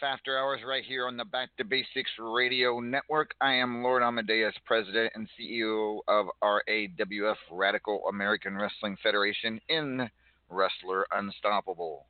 [0.00, 3.34] After Hours right here on the Back to Basics Radio Network.
[3.40, 10.08] I am Lord Amadeus, President and CEO of RAWF Radical American Wrestling Federation in
[10.48, 12.06] Wrestler Unstoppable.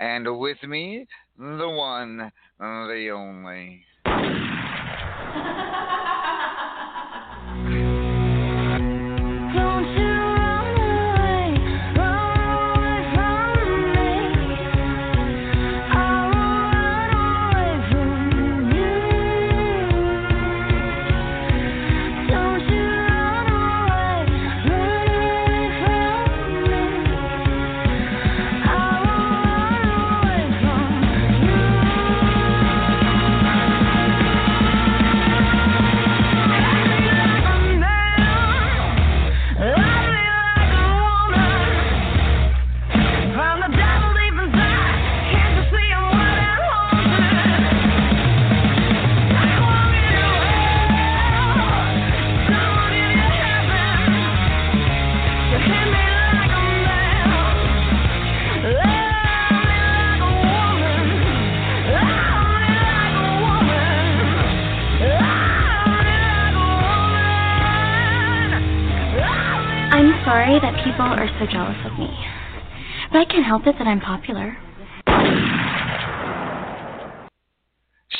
[0.00, 1.06] And with me,
[1.38, 3.84] the one, the only.
[70.30, 72.08] sorry that people are so jealous of me.
[73.10, 74.56] But I can't help it that I'm popular.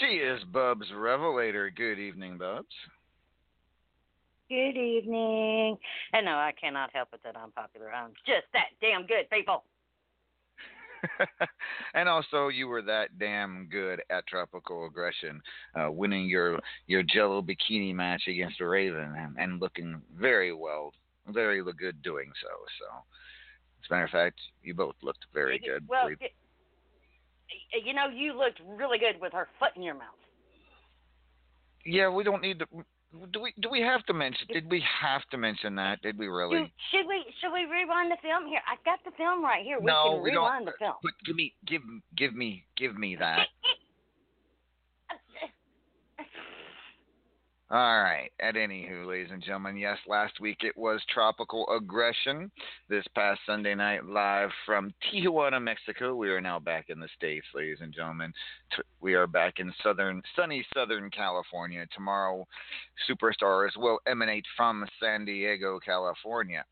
[0.00, 1.70] She is Bubs Revelator.
[1.70, 2.74] Good evening, Bubs.
[4.48, 5.78] Good evening.
[6.12, 7.92] And no, I cannot help it that I'm popular.
[7.92, 9.62] I'm just that damn good, people.
[11.94, 15.40] and also, you were that damn good at tropical aggression,
[15.78, 16.58] uh, winning your
[16.88, 20.92] your Jello bikini match against Raven and, and looking very well,
[21.32, 22.48] very good doing so.
[22.78, 22.86] So,
[23.82, 25.86] as a matter of fact, you both looked very good.
[25.88, 30.18] Well, y- y- you know, you looked really good with her foot in your mouth.
[31.84, 32.66] yeah, we don't need to.
[33.32, 33.52] Do we?
[33.60, 34.46] Do we have to mention?
[34.52, 36.00] Did we have to mention that?
[36.00, 36.72] Did we really?
[36.92, 38.60] Should we should we rewind the film here?
[38.70, 39.80] I've got the film right here.
[39.80, 40.74] We no, can we rewind don't.
[40.74, 40.94] the film.
[41.02, 41.82] But give me, give,
[42.16, 43.48] give me, give me that.
[47.72, 48.32] All right.
[48.40, 52.50] At anywho, ladies and gentlemen, yes, last week it was Tropical Aggression.
[52.88, 56.16] This past Sunday night, live from Tijuana, Mexico.
[56.16, 58.32] We are now back in the States, ladies and gentlemen.
[59.00, 61.86] We are back in southern, sunny Southern California.
[61.94, 62.44] Tomorrow,
[63.08, 66.64] superstars will emanate from San Diego, California.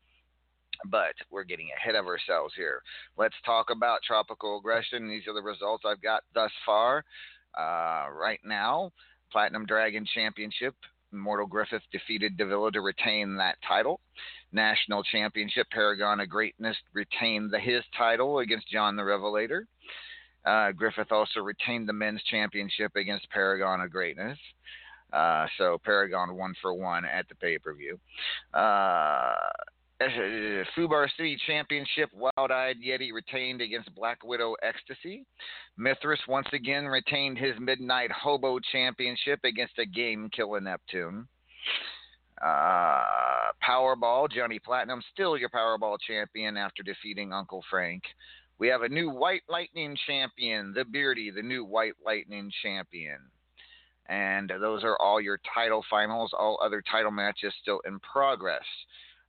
[0.91, 2.81] But we're getting ahead of ourselves here.
[3.17, 5.07] Let's talk about Tropical Aggression.
[5.07, 7.05] These are the results I've got thus far.
[7.57, 8.91] Uh, right now,
[9.31, 10.75] Platinum Dragon Championship.
[11.11, 13.99] Mortal Griffith defeated Davila to retain that title.
[14.51, 19.67] National Championship, Paragon of Greatness retained the, his title against John the Revelator.
[20.45, 24.37] Uh, Griffith also retained the men's championship against Paragon of Greatness.
[25.11, 27.99] Uh, so Paragon one for one at the pay per view.
[28.53, 29.35] Uh,
[30.01, 35.25] Fubar City Championship, Wild Eyed Yeti retained against Black Widow Ecstasy.
[35.77, 41.27] Mithras once again retained his Midnight Hobo Championship against a game killer Neptune.
[42.41, 43.03] Uh,
[43.61, 48.03] Powerball, Johnny Platinum, still your Powerball champion after defeating Uncle Frank.
[48.57, 53.19] We have a new White Lightning champion, the Beardy, the new White Lightning champion.
[54.07, 56.31] And those are all your title finals.
[56.37, 58.63] All other title matches still in progress.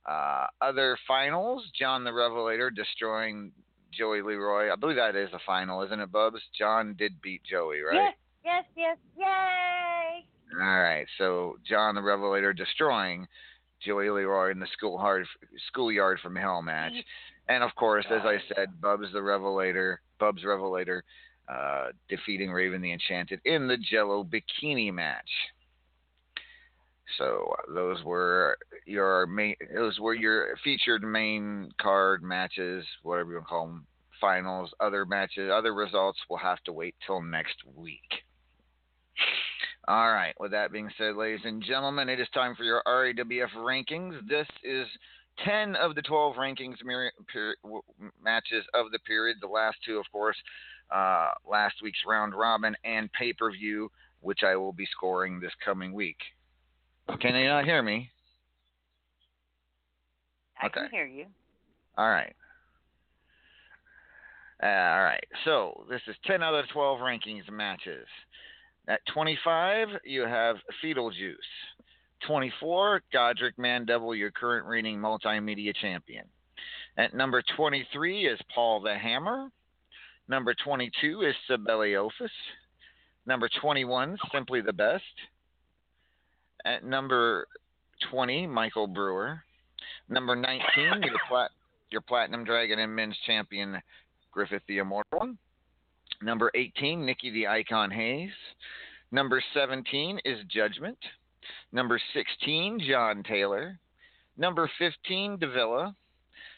[0.05, 3.51] Uh, other finals, John the Revelator destroying
[3.91, 4.71] Joey Leroy.
[4.71, 6.41] I believe that is a final, isn't it, Bubs?
[6.57, 7.95] John did beat Joey, right?
[7.95, 10.25] Yes, yes, yes, yay!
[10.59, 11.05] All right.
[11.17, 13.27] So John the Revelator destroying
[13.85, 15.25] Joey Leroy in the school hard,
[15.67, 16.93] schoolyard from hell match.
[17.47, 21.03] And of course, as I said, Bubs the Revelator, Bubs Revelator,
[21.49, 25.29] uh, defeating Raven the Enchanted in the Jello bikini match.
[27.17, 33.35] So uh, those were your main, those were your featured main card matches, whatever you
[33.35, 33.85] want to call them,
[34.19, 34.71] finals.
[34.79, 37.99] Other matches, other results will have to wait till next week.
[39.87, 40.33] All right.
[40.39, 44.27] With that being said, ladies and gentlemen, it is time for your RAWF rankings.
[44.27, 44.87] This is
[45.43, 46.75] 10 of the 12 rankings
[47.27, 47.81] per- w-
[48.23, 49.37] matches of the period.
[49.41, 50.37] The last two, of course,
[50.91, 53.89] uh, last week's round robin and pay per view,
[54.19, 56.17] which I will be scoring this coming week.
[57.19, 58.09] Can you not hear me?
[60.61, 60.81] I Okay.
[60.81, 61.25] can hear you.
[61.97, 62.35] All right.
[64.61, 65.23] Uh, all right.
[65.43, 68.07] So this is 10 out of 12 rankings matches.
[68.87, 71.37] At 25, you have Fetal Juice.
[72.27, 76.25] 24, Godric Mandevil, your current reigning multimedia champion.
[76.97, 79.49] At number 23 is Paul the Hammer.
[80.27, 82.29] Number 22 is Sibeliofus.
[83.25, 85.03] Number 21, Simply the Best.
[86.65, 87.47] At number
[88.09, 89.41] 20, Michael Brewer.
[90.09, 90.59] Number 19,
[91.03, 91.51] your, plat-
[91.89, 93.81] your Platinum Dragon and Men's Champion,
[94.31, 95.35] Griffith the Immortal.
[96.21, 98.31] Number 18, Nikki the Icon Hayes.
[99.11, 100.97] Number 17 is Judgment.
[101.71, 103.79] Number 16, John Taylor.
[104.37, 105.95] Number 15, Davila.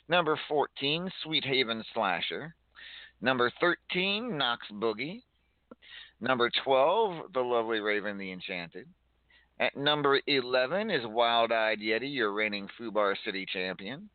[0.09, 2.55] Number 14, Sweet Haven Slasher.
[3.21, 5.21] Number 13, Knox Boogie.
[6.19, 8.87] Number 12, The Lovely Raven the Enchanted.
[9.63, 14.09] At number 11 is Wild Eyed Yeti, your reigning Fubar City champion.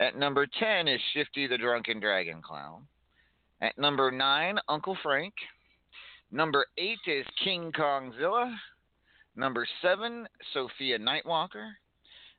[0.00, 2.82] At number 10 is Shifty the Drunken Dragon Clown.
[3.62, 5.34] At number 9, Uncle Frank.
[6.32, 8.52] Number 8 is King Kongzilla.
[9.36, 11.70] Number 7, Sophia Nightwalker.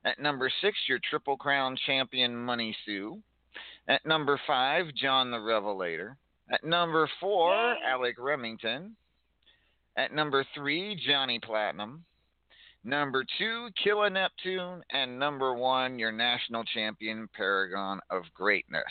[0.04, 3.22] At number 6, your Triple Crown champion, Money Sue.
[3.88, 6.18] At number 5, John the Revelator.
[6.52, 8.96] At number 4, Alec Remington.
[9.96, 12.04] At number 3, Johnny Platinum.
[12.82, 14.82] Number two, Killa Neptune.
[14.90, 18.82] And number one, your national champion, Paragon of Greatness.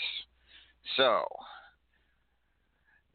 [0.96, 1.24] So,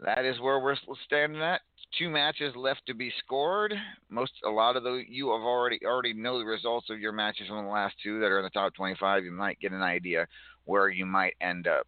[0.00, 0.76] that is where we're
[1.06, 1.60] standing at.
[1.98, 3.72] Two matches left to be scored.
[4.10, 7.46] Most, a lot of the you have already already know the results of your matches
[7.46, 9.24] from the last two that are in the top 25.
[9.24, 10.26] You might get an idea
[10.64, 11.86] where you might end up,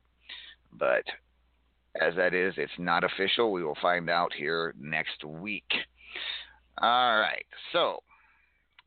[0.73, 1.02] but
[2.00, 3.52] as that is, it's not official.
[3.52, 5.71] We will find out here next week.
[6.81, 7.47] All right.
[7.73, 8.00] So,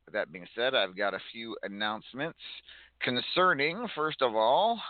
[0.10, 2.40] with that being said, I've got a few announcements
[3.00, 4.82] concerning, first of all,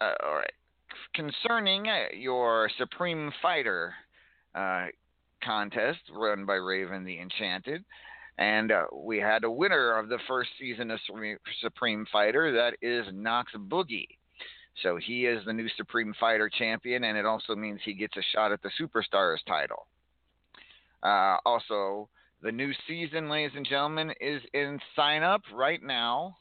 [0.00, 0.52] uh, all right,
[1.12, 3.94] concerning uh, your Supreme Fighter
[4.54, 4.86] uh,
[5.42, 7.84] contest run by Raven the Enchanted.
[8.38, 12.52] And uh, we had a winner of the first season of Supreme- Supreme Fighter.
[12.52, 14.06] That is Knox Boogie.
[14.84, 18.22] So he is the new Supreme Fighter champion, and it also means he gets a
[18.32, 19.86] shot at the Superstars title.
[21.04, 22.08] Uh, also,
[22.42, 26.36] the new season, ladies and gentlemen, is in sign up right now.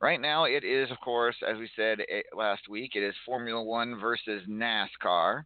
[0.00, 3.62] Right now, it is, of course, as we said eh, last week, it is Formula
[3.62, 5.44] One versus NASCAR.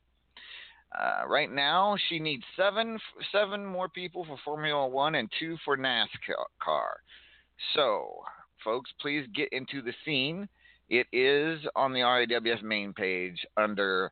[0.98, 2.98] Uh, right now, she needs seven
[3.30, 6.06] seven more people for Formula One and two for NASCAR.
[7.74, 8.20] So,
[8.64, 10.48] folks, please get into the scene.
[10.88, 14.10] It is on the RAWF main page under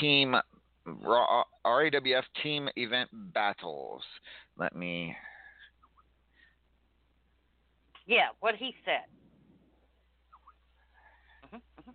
[0.00, 0.34] Team
[0.86, 4.02] RAWF Team Event Battles.
[4.58, 5.16] Let me.
[8.06, 9.04] Yeah, what he said.
[11.46, 11.94] Mhm, mhm.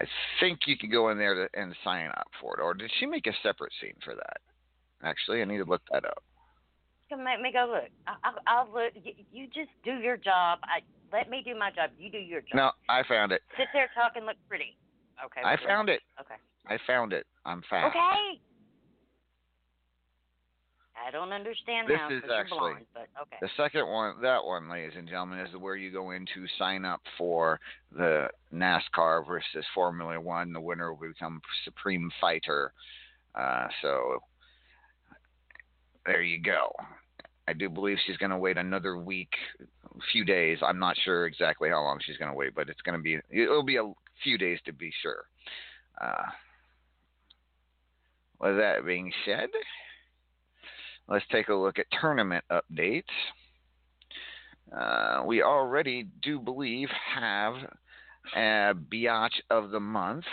[0.00, 0.04] I
[0.40, 2.62] think you can go in there to, and sign up for it.
[2.62, 4.40] Or did she make a separate scene for that?
[5.02, 6.22] Actually, I need to look that up.
[7.08, 7.90] You can make me go look.
[8.06, 8.92] I, I, I'll look.
[9.02, 10.58] You, you just do your job.
[10.64, 10.80] I
[11.12, 11.90] let me do my job.
[11.98, 12.54] You do your job.
[12.54, 13.42] No, I found it.
[13.56, 14.76] Sit there, talk, and look pretty.
[15.24, 15.42] Okay.
[15.44, 16.02] I found it.
[16.20, 16.34] Okay.
[16.68, 17.26] I found it.
[17.44, 17.94] I'm fast.
[17.94, 18.40] Okay.
[21.06, 23.36] I don't understand This how is actually- blind, but okay.
[23.40, 26.84] The second one, that one, ladies and gentlemen, is where you go in to sign
[26.86, 27.60] up for
[27.92, 30.52] the NASCAR versus Formula One.
[30.52, 32.72] The winner will become Supreme Fighter.
[33.34, 34.20] Uh, so
[36.06, 36.72] there you go.
[37.46, 40.58] I do believe she's going to wait another week, a few days.
[40.62, 43.18] I'm not sure exactly how long she's going to wait, but it's going to be
[43.30, 43.92] it'll be a
[44.22, 45.24] few days to be sure.
[46.00, 46.22] Uh,
[48.40, 49.48] with that being said,
[51.08, 53.04] let's take a look at tournament updates.
[54.76, 57.54] Uh, we already do believe have
[58.34, 60.24] a biatch of the month.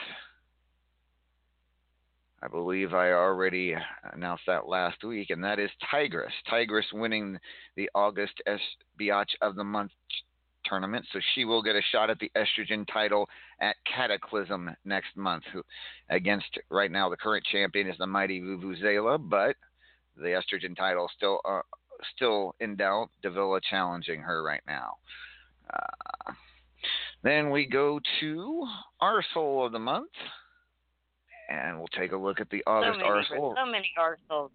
[2.43, 3.75] I believe I already
[4.13, 6.34] announced that last week, and that is Tigress.
[6.50, 7.38] Tigress winning
[7.75, 8.60] the August S
[9.00, 9.91] biatch of the month
[10.65, 13.27] tournament, so she will get a shot at the estrogen title
[13.60, 15.44] at Cataclysm next month.
[15.53, 15.63] Who,
[16.10, 19.56] against right now the current champion is the mighty Vuvuzela, but
[20.18, 21.62] the estrogen title still uh,
[22.15, 23.10] still in doubt.
[23.22, 24.96] Davila challenging her right now.
[25.74, 26.34] Uh,
[27.24, 28.68] then we go to
[29.01, 30.10] Arsehole of the month,
[31.50, 33.56] and we'll take a look at the so August many, Arsehole.
[33.56, 34.50] so many arseholes.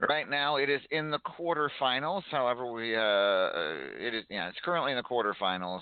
[0.00, 2.22] Right now, it is in the quarterfinals.
[2.30, 5.80] However, we uh, uh, it is yeah, it's currently in the quarterfinals.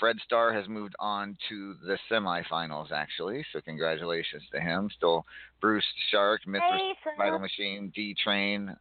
[0.00, 3.44] Fred Starr has moved on to the semifinals, actually.
[3.52, 4.90] So congratulations to him.
[4.96, 5.24] Still
[5.60, 8.74] Bruce Shark, Mithras Hey, Vital Machine, D Train,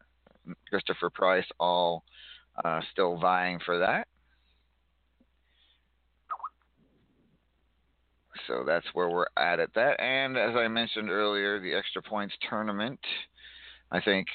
[0.69, 2.03] Christopher Price, all
[2.63, 4.07] uh, still vying for that.
[8.47, 9.99] So that's where we're at at that.
[10.01, 12.99] And as I mentioned earlier, the extra points tournament.
[13.93, 14.27] I think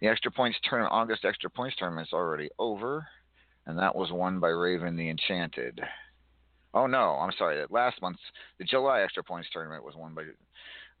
[0.00, 3.06] the extra points tournament, August extra points tournament is already over,
[3.66, 5.80] and that was won by Raven the Enchanted.
[6.74, 7.64] Oh no, I'm sorry.
[7.70, 8.20] Last month's
[8.58, 10.24] the July extra points tournament was won by.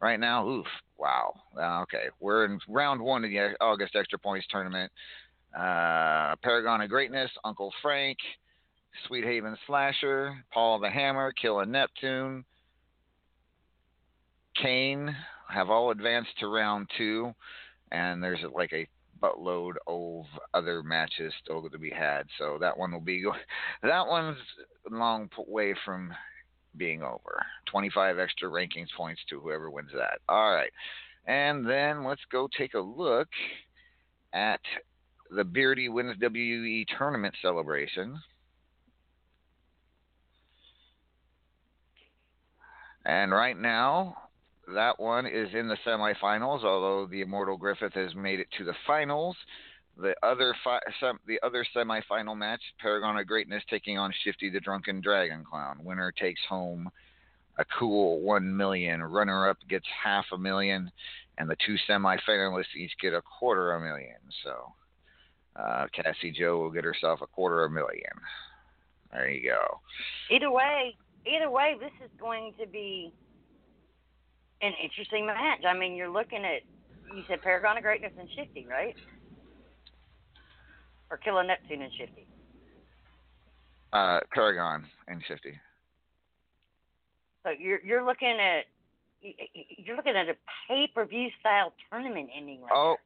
[0.00, 1.34] Right now, oof, wow.
[1.60, 4.92] Uh, okay, we're in round one of the August extra points tournament.
[5.52, 8.18] Uh, Paragon of Greatness, Uncle Frank,
[9.08, 12.44] Sweet Haven Slasher, Paul the Hammer, Killer Neptune,
[14.62, 15.16] Kane
[15.48, 17.32] have all advanced to round two,
[17.90, 18.88] and there's like a
[19.20, 20.24] buttload of
[20.54, 22.26] other matches still to be had.
[22.38, 23.24] So that one will be
[23.82, 24.38] that one's
[24.90, 26.12] a long way from
[26.76, 27.42] being over.
[27.70, 30.18] 25 extra rankings points to whoever wins that.
[30.28, 30.70] All right,
[31.26, 33.28] and then let's go take a look
[34.32, 34.60] at
[35.30, 38.18] the Beardy Wins WE tournament celebration.
[43.04, 44.27] And right now,
[44.74, 46.64] that one is in the semifinals.
[46.64, 49.36] Although the Immortal Griffith has made it to the finals,
[49.96, 54.60] the other fi- sem- the other semifinal match, Paragon of Greatness taking on Shifty the
[54.60, 55.78] Drunken Dragon Clown.
[55.82, 56.90] Winner takes home
[57.58, 59.02] a cool one million.
[59.02, 60.90] Runner up gets half a million,
[61.38, 64.18] and the two semifinalists each get a quarter of a million.
[64.44, 64.72] So.
[65.56, 68.12] Uh, Cassie Joe will get herself a quarter of a million.
[69.10, 69.80] There you go.
[70.30, 70.96] Either way,
[71.26, 73.12] either way, this is going to be
[74.62, 75.64] an interesting match.
[75.68, 76.62] I mean, you're looking at
[77.14, 78.94] you said Paragon of Greatness and Shifty, right?
[81.10, 82.26] Or Killer Neptune and Shifty.
[83.92, 85.58] Uh, Paragon and Shifty.
[87.44, 88.64] So you're you're looking at
[89.78, 90.34] you're looking at a
[90.68, 92.96] pay per view style tournament ending right Oh,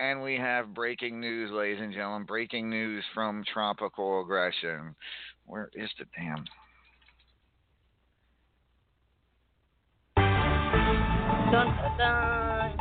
[0.00, 2.26] and we have breaking news, ladies and gentlemen.
[2.26, 4.94] Breaking news from Tropical Aggression.
[5.46, 6.44] Where is the damn?
[11.50, 12.76] Dun, dun.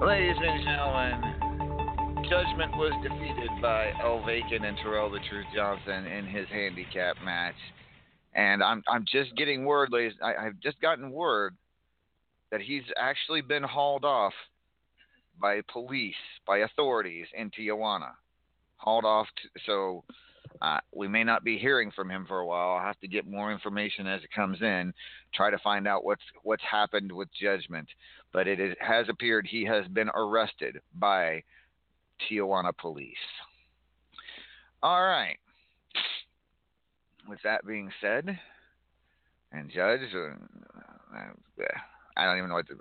[0.00, 6.24] Ladies and gentlemen, Judgment was defeated by El Vacant and Terrell the Truth Johnson in
[6.26, 7.56] his handicap match.
[8.34, 10.14] And I'm I'm just getting word, ladies.
[10.22, 11.54] I, I've just gotten word
[12.50, 14.32] that he's actually been hauled off
[15.38, 16.14] by police,
[16.46, 18.12] by authorities in Tijuana.
[18.76, 19.26] Hauled off.
[19.42, 20.04] To, so
[20.92, 22.76] we may not be hearing from him for a while.
[22.76, 24.92] I'll have to get more information as it comes in.
[25.34, 27.88] Try to find out what's what's happened with Judgment.
[28.32, 31.42] But it is, has appeared he has been arrested by
[32.28, 33.14] Tijuana police.
[34.82, 35.36] All right.
[37.28, 38.38] With that being said,
[39.52, 41.64] and Judge, uh, uh,
[42.16, 42.76] I don't even know what to.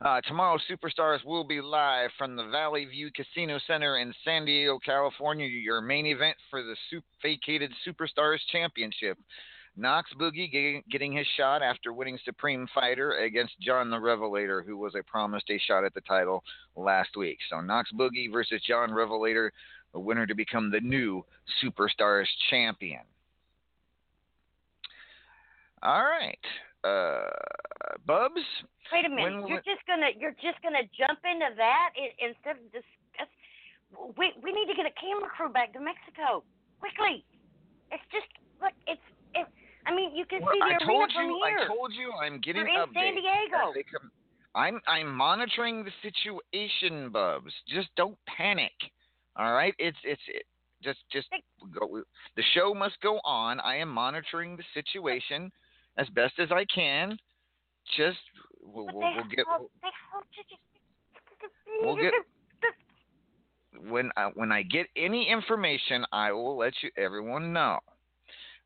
[0.00, 4.78] Uh, tomorrow, Superstars will be live from the Valley View Casino Center in San Diego,
[4.84, 5.46] California.
[5.46, 6.76] Your main event for the
[7.22, 9.18] vacated Superstars Championship.
[9.76, 14.76] Knox Boogie getting, getting his shot after winning Supreme Fighter against John the Revelator, who
[14.76, 16.44] was a promised a shot at the title
[16.76, 17.38] last week.
[17.50, 19.52] So Knox Boogie versus John Revelator,
[19.92, 21.24] the winner to become the new
[21.62, 23.00] Superstars champion.
[25.82, 26.38] All right,
[26.84, 27.24] uh,
[28.06, 28.44] Bubs.
[28.92, 29.48] Wait a minute.
[29.48, 33.30] You're it- just gonna you're just gonna jump into that instead of discuss.
[34.16, 36.44] We we need to get a camera crew back to Mexico
[36.80, 37.24] quickly.
[37.90, 38.26] It's just
[38.60, 38.72] look.
[38.86, 39.00] It's
[39.34, 39.46] it.
[39.86, 41.42] I mean, you can Well, see the I arena told from you.
[41.46, 41.58] here.
[41.58, 42.12] I told you.
[42.12, 42.94] I'm getting We're in updates.
[42.94, 43.72] San Diego.
[43.92, 44.10] come.
[44.54, 47.52] I'm I'm monitoring the situation, Bubs.
[47.68, 48.72] Just don't panic.
[49.36, 49.74] All right.
[49.78, 50.44] It's it's it,
[50.82, 51.28] just just
[51.78, 52.02] go.
[52.36, 53.60] The show must go on.
[53.60, 55.50] I am monitoring the situation
[55.98, 57.16] as best as I can.
[57.96, 58.18] Just
[58.62, 60.60] we'll we'll, we'll get hold- they hold you just-
[61.82, 62.14] We'll get-
[63.90, 67.80] when I, when I get any information, I will let you everyone know.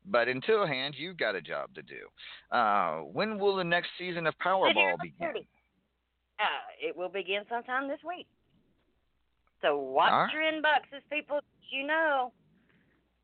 [0.05, 2.07] But until hand, you've got a job to do.
[2.55, 5.33] Uh, when will the next season of Powerball begin?
[6.39, 6.43] Uh,
[6.81, 8.27] it will begin sometime this week.
[9.61, 10.29] So watch right.
[10.31, 11.41] your inboxes, people.
[11.69, 12.31] You know,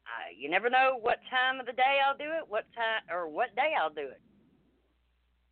[0.06, 3.28] uh, you never know what time of the day I'll do it, what time or
[3.28, 4.22] what day I'll do it.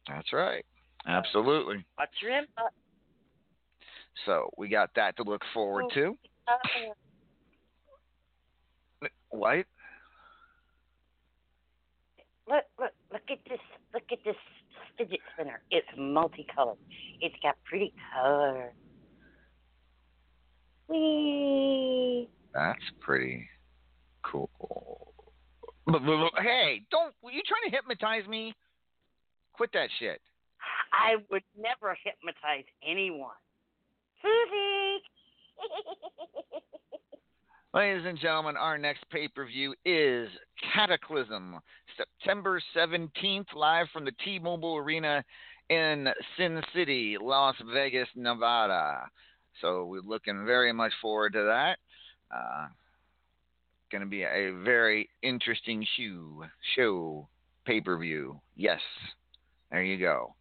[0.07, 0.65] That's right.
[1.07, 1.85] Absolutely.
[1.97, 2.69] Watch your inbox.
[4.25, 6.15] So we got that to look forward to.
[6.47, 6.53] Uh,
[9.29, 9.65] What?
[12.47, 13.59] look, look, look at this.
[13.93, 14.35] Look at this
[14.97, 15.61] fidget spinner.
[15.71, 16.77] It's multicolored.
[17.19, 18.73] It's got pretty color.
[20.87, 22.29] Whee!
[22.53, 23.47] That's pretty
[24.33, 25.13] cool.
[26.41, 27.13] Hey, don't!
[27.21, 28.53] Were you trying to hypnotize me?
[29.53, 30.19] Quit that shit.
[30.91, 33.35] I would never hypnotize anyone.
[34.21, 35.03] Susie.
[37.73, 40.29] Ladies and gentlemen, our next pay per view is
[40.73, 41.59] Cataclysm,
[41.97, 45.23] September 17th, live from the T Mobile Arena
[45.69, 49.05] in Sin City, Las Vegas, Nevada.
[49.61, 51.77] So we're looking very much forward to that.
[52.35, 52.67] Uh,
[53.93, 56.43] going to be a very interesting show,
[56.75, 57.27] show
[57.63, 58.41] pay per view.
[58.57, 58.79] Yes,
[59.71, 60.35] there you go.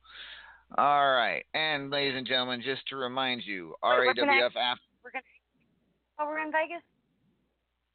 [0.78, 4.56] All right, and ladies and gentlemen, just to remind you, Wait, what can I- RAWF
[4.56, 5.24] after We're gonna.
[6.18, 6.82] Oh, we're in Vegas.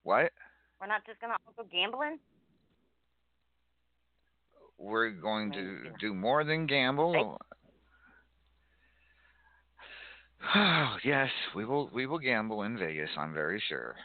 [0.03, 0.31] what?
[0.79, 2.19] We're not just gonna go gambling.
[4.77, 7.39] we're going to do more than gamble.
[11.03, 11.89] yes, we will.
[11.91, 13.09] We will gamble in Vegas.
[13.17, 13.95] I'm very sure.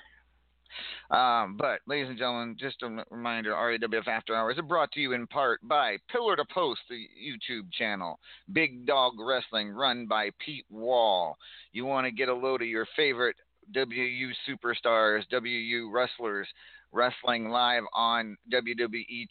[1.13, 5.13] Um, but, ladies and gentlemen, just a reminder: RAWF After Hours is brought to you
[5.13, 8.19] in part by Pillar to Post, the YouTube channel,
[8.53, 11.37] Big Dog Wrestling, run by Pete Wall.
[11.73, 13.37] You want to get a load of your favorite
[13.75, 16.49] WU superstars, WU wrestlers
[16.93, 19.27] wrestling live on WWE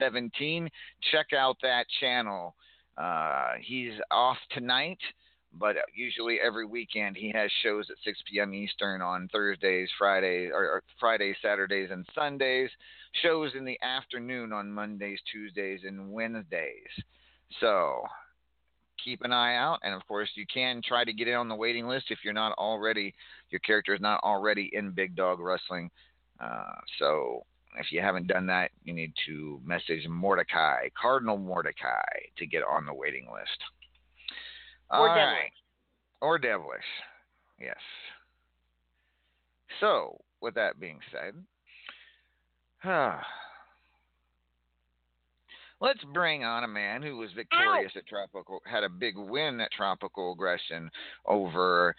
[0.00, 0.68] 2K17.
[1.12, 2.54] Check out that channel.
[2.98, 4.98] Uh, he's off tonight,
[5.52, 8.54] but usually every weekend he has shows at 6 p.m.
[8.54, 12.70] Eastern on Thursdays, Fridays, or, or Fridays, Saturdays, and Sundays.
[13.22, 16.90] Shows in the afternoon on Mondays, Tuesdays, and Wednesdays.
[17.60, 18.02] So
[19.02, 21.54] keep an eye out, and of course, you can try to get in on the
[21.54, 23.14] waiting list if you're not already
[23.50, 25.90] your character is not already in Big Dog Wrestling.
[26.40, 27.44] Uh, so
[27.78, 32.02] if you haven't done that, you need to message Mordecai, Cardinal Mordecai,
[32.38, 33.58] to get on the waiting list.
[34.90, 35.34] Or All devilish.
[35.34, 35.52] right.
[36.20, 36.84] Or devilish.
[37.60, 37.76] Yes.
[39.80, 41.34] So, with that being said,
[45.80, 49.72] let's bring on a man who was victorious at Tropical, had a big win at
[49.72, 50.90] Tropical Aggression
[51.26, 51.94] over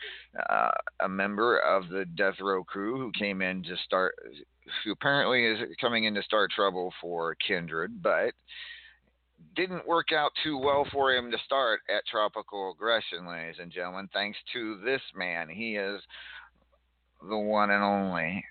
[0.50, 0.70] uh,
[1.02, 4.16] a member of the Death Row crew who came in to start,
[4.84, 8.34] who apparently is coming in to start trouble for Kindred, but
[9.56, 14.08] didn't work out too well for him to start at Tropical Aggression, ladies and gentlemen.
[14.14, 16.02] Thanks to this man, he is
[17.28, 18.44] the one and only.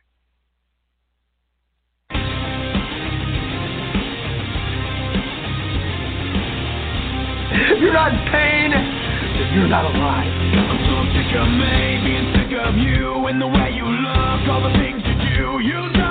[7.48, 10.26] If you're not in pain, then you're not alive.
[10.26, 14.62] I'm so sick of me being sick of you and the way you look, all
[14.62, 15.60] the things you do.
[15.60, 16.05] You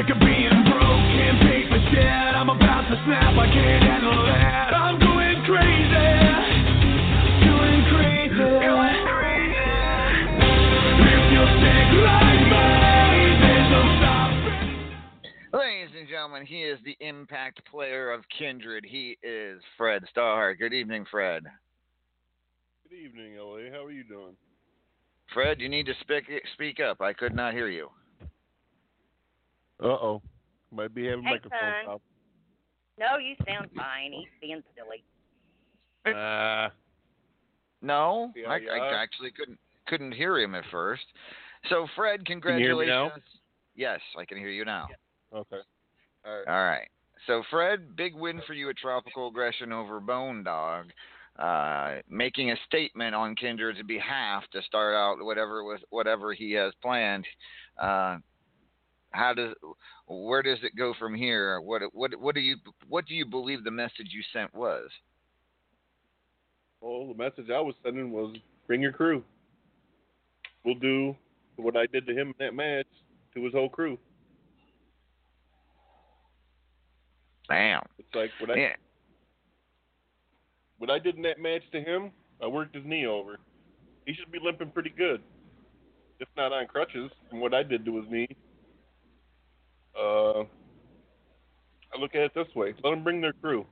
[0.00, 2.32] Sick of being broke, can't pay for shit.
[2.32, 4.72] I'm about to snap, I can't handle that.
[4.72, 6.08] I'm going crazy,
[7.44, 9.60] going crazy, going crazy.
[11.04, 12.64] If you're sick like me,
[13.44, 15.60] there's no stopping.
[15.60, 18.86] Ladies and gentlemen, he is the impact player of Kindred.
[18.88, 20.54] He is Fred Starr.
[20.54, 21.44] Good evening, Fred.
[22.88, 23.68] Good evening, LA.
[23.70, 24.32] How are you doing?
[25.34, 27.02] Fred, you need to speak speak up.
[27.02, 27.90] I could not hear you.
[29.82, 30.22] Uh oh.
[30.72, 31.84] Might be having Hey, microphone son.
[31.84, 32.00] problem.
[32.98, 34.12] No, you sound fine.
[34.12, 35.02] He's being silly.
[36.06, 36.68] Uh,
[37.82, 38.72] No, Yeah, I, yeah.
[38.72, 41.02] I actually couldn't couldn't hear him at first.
[41.68, 42.88] So, Fred, you hear me congratulations.
[42.88, 43.12] now?
[43.74, 44.86] Yes, I can hear you now.
[45.34, 45.56] okay.
[46.24, 46.48] All right.
[46.48, 46.88] All right.
[47.26, 50.86] So, Fred, big win for you at Tropical Aggression over Bone Dog,
[51.38, 56.72] uh, making a statement on Kindred's behalf to start out whatever with whatever he has
[56.82, 57.26] planned.
[57.80, 58.18] Uh,
[59.12, 59.54] how does
[60.06, 61.60] where does it go from here?
[61.60, 62.56] What what what do you
[62.88, 64.88] what do you believe the message you sent was?
[66.80, 69.22] Well, the message I was sending was bring your crew.
[70.64, 71.16] We'll do
[71.56, 72.86] what I did to him in that match
[73.34, 73.98] to his whole crew.
[77.48, 77.82] Damn.
[77.98, 78.76] It's like what I Yeah.
[80.78, 83.38] what I did in that match to him, I worked his knee over.
[84.06, 85.22] He should be limping pretty good,
[86.20, 88.28] if not on crutches, from what I did to his knee.
[89.98, 90.40] Uh,
[91.92, 93.66] I look at it this way: let them bring their crew.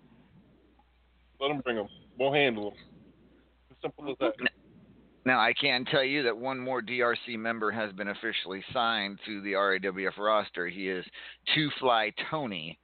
[1.40, 1.88] Let them bring them.
[2.18, 2.78] We'll handle them.
[3.70, 4.32] As simple as that.
[5.24, 9.42] Now, I can tell you that one more DRC member has been officially signed to
[9.42, 10.68] the RAWF roster.
[10.68, 11.04] He is
[11.54, 12.78] Two Fly Tony.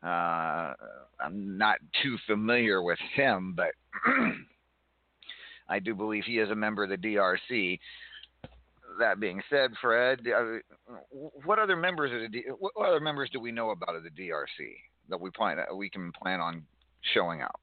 [0.00, 0.74] Uh,
[1.20, 3.72] I'm not too familiar with him, but
[5.68, 7.80] I do believe he is a member of the DRC.
[8.98, 10.58] That being said, Fred, uh,
[11.44, 14.10] what other members of the D- what other members do we know about of the
[14.10, 14.74] DRC
[15.08, 16.64] that we plan we can plan on
[17.14, 17.60] showing out?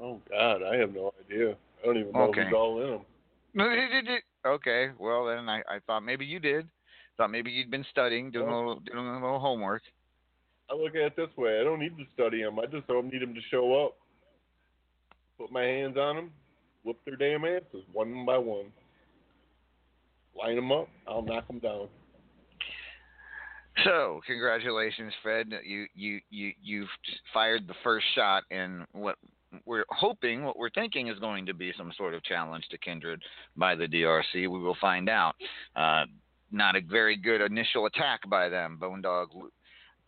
[0.00, 1.56] Oh God, I have no idea.
[1.82, 2.44] I don't even know Okay.
[2.44, 4.20] who's all in them.
[4.46, 6.68] Okay, well then I, I thought maybe you did.
[7.16, 9.82] Thought maybe you'd been studying, doing a little doing a little homework.
[10.70, 12.58] I look at it this way: I don't need to study them.
[12.58, 13.96] I just don't need them to show up.
[15.38, 16.30] Put my hands on them,
[16.86, 18.66] whoop their damn asses one by one.
[20.38, 20.88] Line them up.
[21.06, 21.88] I'll knock them down.
[23.84, 25.48] So congratulations, Fred.
[25.64, 26.88] You you you you've
[27.34, 29.16] fired the first shot in what
[29.64, 33.22] we're hoping, what we're thinking is going to be some sort of challenge to Kindred
[33.56, 34.34] by the DRC.
[34.34, 35.34] We will find out.
[35.74, 36.04] Uh,
[36.52, 38.76] not a very good initial attack by them.
[38.78, 39.30] Bone Dog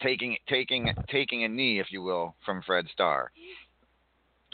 [0.01, 3.31] taking taking taking a knee, if you will, from Fred Starr.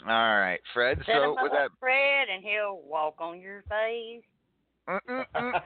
[0.07, 0.97] All right, Fred.
[0.99, 4.23] Set So him with that, Fred, and he'll walk on your face.
[4.87, 5.25] Mm-mm-mm.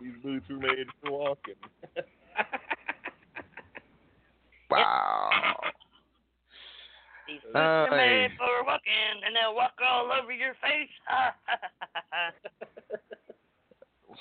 [0.00, 1.54] These boots were made for walking.
[4.70, 5.56] wow.
[7.26, 10.90] These boots are made for walking, and they'll walk all over your face.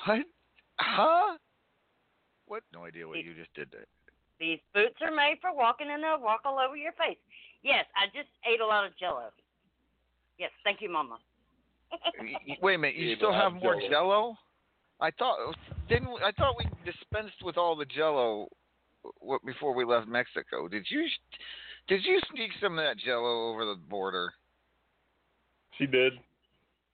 [0.06, 0.26] What?
[0.80, 1.38] Huh?
[2.48, 2.64] What?
[2.74, 3.86] No idea what you just did there.
[4.42, 7.18] These boots are made for walking, and they'll walk all over your face.
[7.62, 9.30] Yes, I just ate a lot of Jello.
[10.40, 11.20] Yes, thank you, Mama.
[12.20, 12.96] Y- y- Wait a minute.
[12.96, 13.90] You Yeah, still have I'm more Jell-O.
[13.90, 14.38] Jello?
[15.00, 15.56] I thought
[15.88, 18.48] didn't we, I thought we dispensed with all the Jello
[19.20, 20.68] w- before we left Mexico.
[20.68, 21.06] Did you
[21.88, 24.34] did you sneak some of that Jello over the border?
[25.78, 26.14] She did.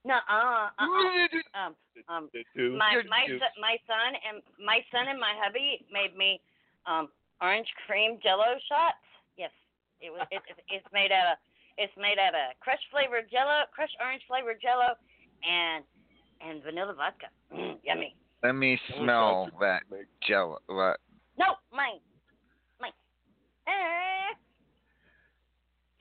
[0.04, 1.66] No, uh, uh, uh.
[1.66, 1.76] Um,
[2.08, 2.30] um,
[2.78, 6.42] my my son- my son and my son and my hubby made me
[6.86, 7.10] um
[7.42, 9.04] orange cream Jello shots.
[9.38, 9.52] Yes,
[10.02, 10.28] it was.
[10.32, 11.38] It, it, it's made out of
[11.78, 14.98] it's made out of crushed flavored Jello, crushed orange flavored Jello,
[15.46, 15.84] and
[16.42, 17.28] and vanilla vodka.
[17.54, 18.16] Mm, yummy.
[18.44, 19.84] Let me smell that
[20.28, 20.58] jello.
[20.68, 21.00] What?
[21.40, 22.00] No, mine,
[22.80, 22.92] mine.
[23.68, 24.34] Eh.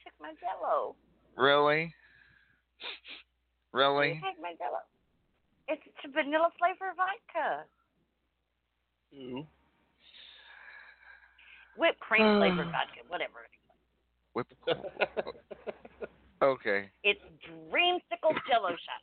[0.04, 0.94] Took my Jello.
[1.36, 1.94] Really?
[3.72, 4.20] Really?
[4.24, 4.80] Take my Jello.
[5.68, 7.64] It's, it's a vanilla flavored vodka.
[9.14, 9.46] Ooh.
[11.78, 12.72] Whipped cream flavored ah.
[12.72, 13.46] vodka, whatever.
[14.34, 14.46] Whip.
[16.42, 16.90] Okay.
[17.02, 19.02] It's dreamsicle jello shot.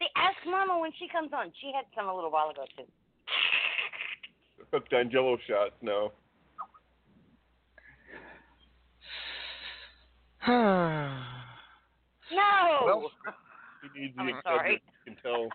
[0.00, 1.52] See, ask Mama when she comes on.
[1.60, 2.84] She had some a little while ago too.
[4.72, 5.74] Hooked on Jello shots.
[5.82, 6.12] No.
[12.32, 12.86] No.
[12.86, 13.10] Well,
[13.94, 14.80] He needs I'm sorry.
[15.06, 15.48] You can tell.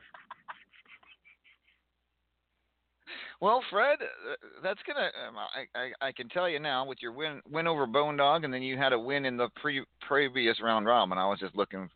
[3.39, 5.11] Well, Fred, uh, that's gonna.
[5.27, 8.43] Um, I, I I can tell you now with your win win over Bone Dog,
[8.43, 11.17] and then you had a win in the pre previous round robin.
[11.17, 11.89] I was just looking.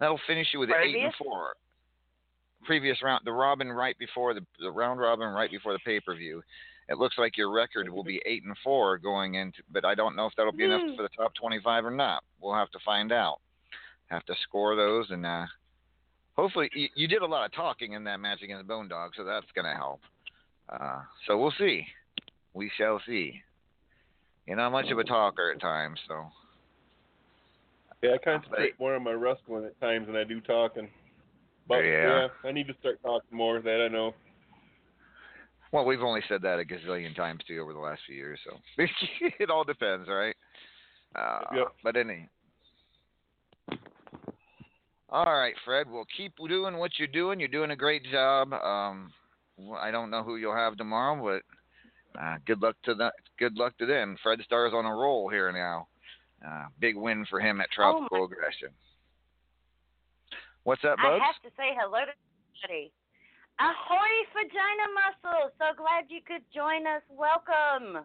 [0.00, 1.54] That'll finish you with eight and four.
[2.64, 6.14] Previous round, the robin right before the the round robin right before the pay per
[6.16, 6.42] view.
[6.88, 10.16] It looks like your record will be eight and four going into, but I don't
[10.16, 10.96] know if that'll be enough Hmm.
[10.96, 12.24] for the top twenty five or not.
[12.40, 13.40] We'll have to find out.
[14.06, 15.46] Have to score those, and uh,
[16.36, 19.24] hopefully you, you did a lot of talking in that match against Bone Dog, so
[19.24, 20.00] that's gonna help.
[20.68, 21.86] Uh, so we'll see.
[22.54, 23.40] We shall see.
[24.46, 26.26] You're not much of a talker at times, so
[28.02, 30.88] Yeah, I concentrate more on my wrestling at times than I do talking.
[31.68, 32.28] But Yeah.
[32.44, 33.60] I need to start talking more.
[33.60, 34.14] That I know.
[35.72, 38.56] well, we've only said that a gazillion times too over the last few years, so
[39.40, 40.36] it all depends, right?
[41.14, 41.66] Uh, Yep.
[41.82, 42.28] But any.
[45.08, 45.90] All right, Fred.
[45.90, 47.38] Well, keep doing what you're doing.
[47.38, 48.52] You're doing a great job.
[48.52, 49.12] Um,
[49.78, 51.16] I don't know who you'll have tomorrow,
[52.14, 54.16] but uh, good luck to the good luck to them.
[54.22, 55.88] Fred Starr's on a roll here now.
[56.46, 58.68] Uh, big win for him at Oh, Tropical Aggression.
[60.64, 61.24] What's up, I Bugs?
[61.24, 62.12] have to say hello to
[62.64, 62.92] everybody.
[63.58, 65.50] Ahoy, vagina muscle!
[65.58, 67.00] So glad you could join us.
[67.08, 68.04] Welcome.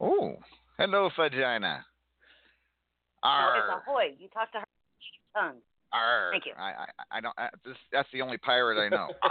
[0.00, 0.36] Oh,
[0.78, 1.84] hello, Vagina.
[3.24, 4.14] No, Arr, it's ahoy.
[4.18, 4.66] You talk to her
[5.34, 5.56] tongue.
[5.94, 6.30] arr.
[6.32, 6.52] Thank you.
[6.58, 7.34] I, I, I don't.
[7.38, 9.06] I, this, that's the only pirate I know.
[9.22, 9.30] arr.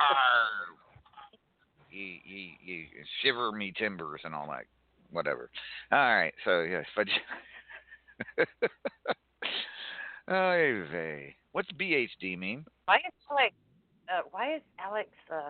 [1.92, 2.88] Ye, ye, ye,
[3.22, 4.64] shiver me timbers and all that.
[5.12, 5.50] Whatever.
[5.92, 6.34] All right.
[6.46, 7.20] So yes, Vagina.
[10.92, 11.36] vey.
[11.52, 12.66] What's BHD mean?
[12.86, 13.54] Why is Alex?
[14.08, 15.50] Uh, why is Alex uh,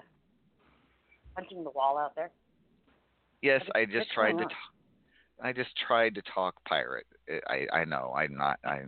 [1.36, 2.32] punching the wall out there?
[3.42, 4.46] Yes, I just tried to.
[4.46, 4.56] T-
[5.44, 7.06] I just tried to talk pirate.
[7.48, 8.60] I I know I'm not.
[8.66, 8.82] I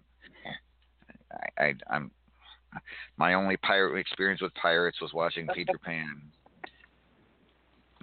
[1.60, 2.12] I, I I'm.
[3.18, 6.32] My only pirate experience with pirates was watching Peter Pan.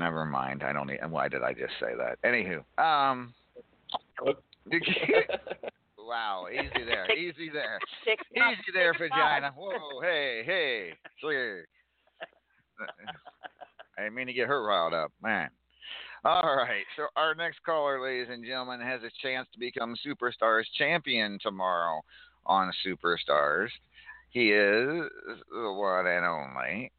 [0.00, 0.62] Never mind.
[0.62, 0.98] I don't need.
[1.10, 2.18] Why did I just say that?
[2.24, 3.34] Anywho, um.
[4.70, 5.22] Did you,
[5.98, 9.52] wow, easy there, easy there, Tick tock, easy there, vagina.
[9.56, 11.66] Whoa, hey, hey, clear.
[13.98, 15.50] I didn't mean to get her riled up, man.
[16.24, 20.64] All right, so our next caller, ladies and gentlemen, has a chance to become Superstars
[20.78, 22.00] champion tomorrow
[22.46, 23.68] on Superstars.
[24.30, 25.10] He is
[25.50, 26.92] the one and only.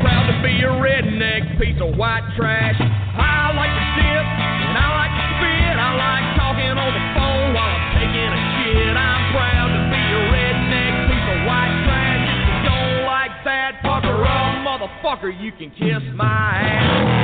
[0.00, 2.74] Proud to be a redneck piece of white trash.
[2.74, 4.26] I like to dip
[4.66, 5.78] and I like to spit.
[5.78, 8.96] I like talking on the phone while I'm taking a shit.
[8.98, 12.18] I'm proud to be a redneck piece of white trash.
[12.18, 17.22] If you don't like that, fucker up, motherfucker, you can kiss my ass.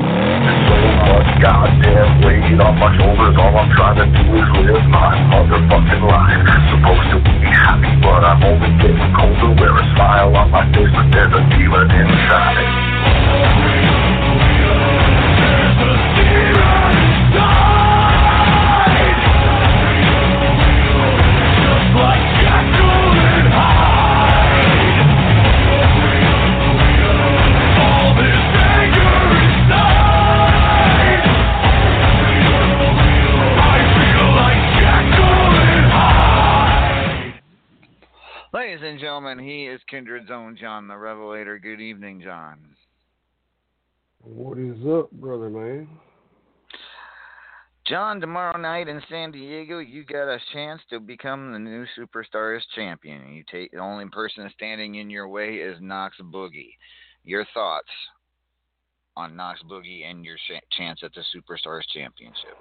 [0.00, 0.76] So
[1.08, 3.36] much goddamn weight on my shoulders.
[3.36, 6.42] All I'm trying to do is live my motherfucking life.
[6.72, 9.52] Supposed to be happy, but I'm only getting colder.
[9.60, 13.69] Wear a smile on my face, but there's a demon inside.
[40.00, 41.58] Kindred's own John the Revelator.
[41.58, 42.56] Good evening, John.
[44.22, 45.86] What is up, brother man?
[47.86, 52.62] John, tomorrow night in San Diego, you got a chance to become the new Superstars
[52.74, 53.28] champion.
[53.34, 56.72] You take the only person standing in your way is Knox Boogie.
[57.22, 57.90] Your thoughts
[59.18, 62.56] on Knox Boogie and your sh- chance at the Superstars championship?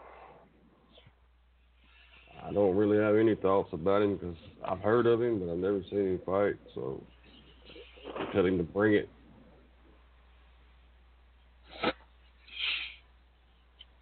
[2.45, 4.35] I don't really have any thoughts about him because
[4.67, 6.55] I've heard of him, but I've never seen him fight.
[6.75, 7.01] So
[8.17, 9.09] I him to bring it.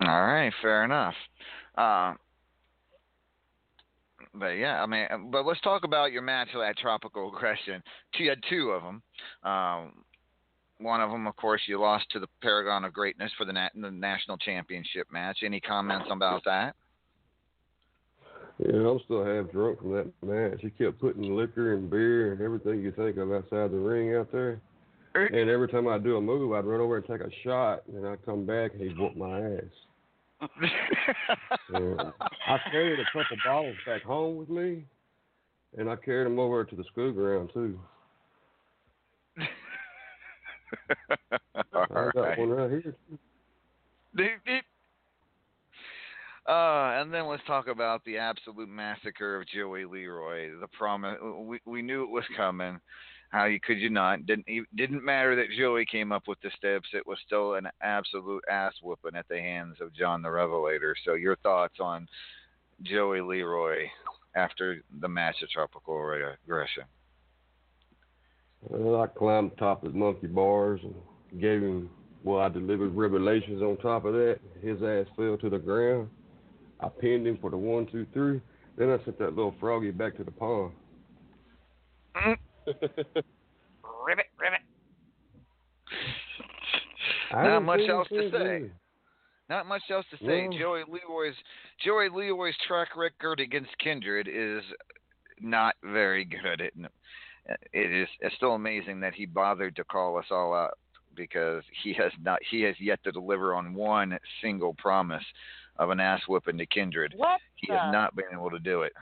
[0.01, 1.15] All right, fair enough.
[1.77, 2.13] Uh,
[4.33, 7.81] but yeah, I mean, but let's talk about your match at Tropical Aggression.
[8.17, 9.01] You had two of them.
[9.43, 9.93] Um,
[10.79, 13.71] one of them, of course, you lost to the Paragon of Greatness for the, nat-
[13.75, 15.39] the national championship match.
[15.43, 16.75] Any comments about that?
[18.59, 20.59] Yeah, I'm still half drunk from that match.
[20.61, 24.31] He kept putting liquor and beer and everything you think of outside the ring out
[24.31, 24.59] there.
[25.15, 25.25] Er.
[25.25, 28.07] And every time I do a move, I'd run over and take a shot, and
[28.07, 29.63] I'd come back and he'd whoop my ass.
[30.41, 30.47] I
[32.71, 34.85] carried a couple bottles back home with me,
[35.77, 37.79] and I carried them over to the school ground too.
[41.73, 42.39] All I got right.
[42.39, 42.95] one right here.
[44.15, 44.63] Beep.
[46.47, 50.51] Uh, and then let's talk about the absolute massacre of Joey Leroy.
[50.59, 52.79] The promise we we knew it was coming.
[53.29, 54.25] How you could you not?
[54.25, 56.87] Didn't e- didn't matter that Joey came up with the steps.
[56.93, 60.95] It was still an absolute ass whooping at the hands of John the Revelator.
[61.03, 62.07] So your thoughts on
[62.83, 63.87] Joey Leroy
[64.35, 65.95] after the match of Tropical
[66.45, 66.83] Aggression?
[68.61, 71.89] Well, I climbed top of monkey bars and gave him,
[72.23, 74.39] well, I delivered revelations on top of that.
[74.61, 76.09] His ass fell to the ground.
[76.79, 78.41] I pinned him for the one, two, three.
[78.77, 80.71] Then I sent that little froggy back to the pond.
[82.15, 82.37] Mm.
[84.05, 84.61] Ribbit, ribbit.
[87.33, 88.71] I Not much else to say.
[89.49, 90.49] Not much else to say.
[90.57, 91.35] Joey Leroy's
[91.83, 94.63] Joey Leroy's track record against Kindred is
[95.41, 96.61] not very good.
[96.61, 96.73] It,
[97.73, 100.77] it is it's still amazing that he bothered to call us all out
[101.15, 105.23] because he has not he has yet to deliver on one single promise
[105.79, 107.13] of an ass whooping to Kindred.
[107.15, 107.77] What He the?
[107.77, 108.93] has not been able to do it.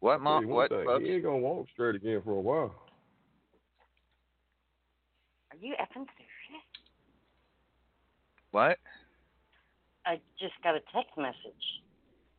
[0.00, 0.42] What Tell mom?
[0.44, 0.70] you one What?
[0.70, 1.04] thing, Bubs?
[1.04, 2.74] He ain't gonna walk straight again for a while.
[5.50, 6.64] Are you effing serious?
[8.52, 8.78] What?
[10.06, 11.82] I just got a text message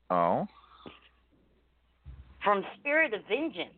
[0.10, 0.48] Oh.
[2.44, 3.74] from Spirit of Vengeance.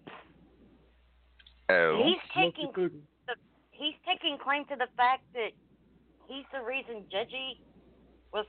[1.70, 2.04] Oh.
[2.06, 3.02] He's taking cookie.
[3.72, 5.52] he's taking claim to the fact that
[6.28, 7.58] he's the reason Judgy
[8.34, 8.46] was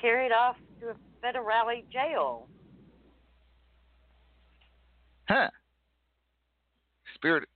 [0.00, 2.46] carried off to a federale jail.
[5.28, 5.50] Huh.
[7.14, 7.48] Spirit,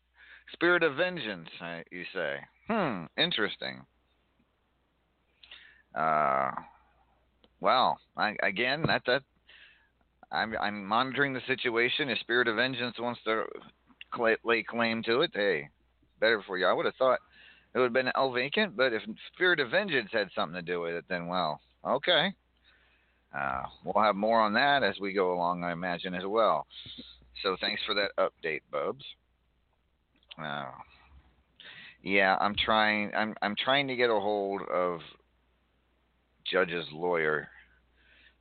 [0.53, 2.37] spirit of vengeance, uh, you say?
[2.69, 3.05] Hmm.
[3.17, 3.85] Interesting.
[5.95, 6.51] Uh,
[7.61, 9.23] well, I, again, that that
[10.33, 12.09] I'm I'm monitoring the situation.
[12.09, 13.45] If Spirit of Vengeance wants to
[14.45, 15.69] lay claim to it, hey,
[16.19, 16.67] better for you.
[16.67, 17.21] I would have thought
[17.75, 20.81] it would have been El Vacant, but if Spirit of Vengeance had something to do
[20.81, 22.35] with it, then well, okay.
[23.37, 26.67] Uh, we'll have more on that as we go along, I imagine, as well.
[27.43, 29.05] So thanks for that update, Bubs.
[30.39, 30.71] Uh,
[32.03, 33.13] yeah, I'm trying.
[33.15, 35.01] I'm I'm trying to get a hold of
[36.45, 37.49] Judge's lawyer,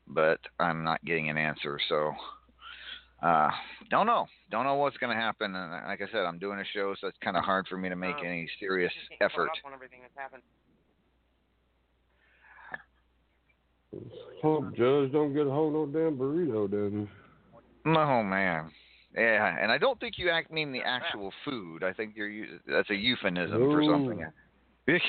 [0.08, 1.80] but I'm not getting an answer.
[1.88, 2.14] So
[3.22, 3.50] uh,
[3.90, 4.28] don't know.
[4.50, 5.56] Don't know what's going to happen.
[5.56, 7.90] And like I said, I'm doing a show, so it's kind of hard for me
[7.90, 9.50] to make Um, any serious Just getting caught effort.
[9.50, 10.44] up on everything that's happened.
[14.42, 17.10] Hope Judge don't get a hold of no damn burrito down
[17.86, 18.72] Oh man.
[19.16, 21.84] Yeah, and I don't think you act mean the actual food.
[21.84, 22.32] I think you're
[22.66, 24.20] that's a euphemism for something.
[24.88, 25.02] Yeah.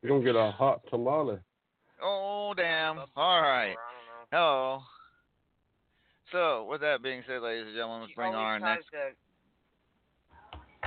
[0.00, 1.38] You don't get a hot tamale.
[2.02, 2.98] oh damn!
[3.16, 3.76] All right.
[4.32, 4.80] Hello.
[6.34, 8.82] So, with that being said, ladies and gentlemen, let's She bring on our always tries
[8.82, 8.90] next.
[8.90, 9.14] to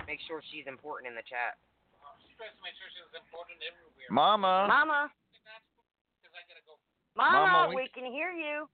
[0.03, 1.55] make sure she's important in the chat.
[2.19, 4.11] She tries to make sure she's important everywhere.
[4.11, 4.67] Mama.
[4.67, 5.07] Mama.
[7.15, 8.67] Mama, Mama, we- we can hear you.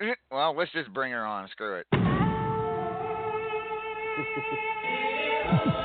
[0.30, 1.48] Well, let's just bring her on.
[1.48, 1.86] Screw it.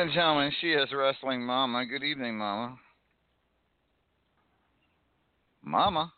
[0.00, 1.84] and gentlemen, she is wrestling Mama.
[1.84, 2.78] Good evening, Mama.
[5.62, 6.10] Mama.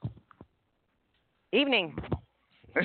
[1.52, 1.96] Evening.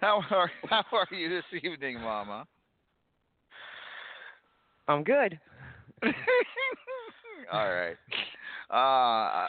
[0.00, 2.44] how are how are you this evening, Mama?
[4.88, 5.38] I'm good.
[7.52, 7.96] All right.
[8.68, 9.46] Uh,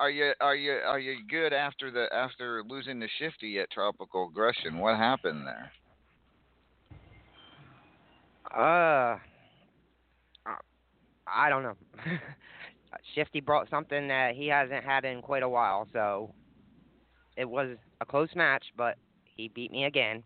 [0.00, 4.30] are you are you are you good after the after losing the shifty at Tropical
[4.30, 4.78] Aggression?
[4.78, 5.70] What happened there?
[8.54, 9.18] Uh,
[11.26, 11.76] I don't know.
[13.14, 16.34] Shifty brought something that he hasn't had in quite a while, so
[17.36, 18.96] it was a close match, but
[19.36, 20.22] he beat me again.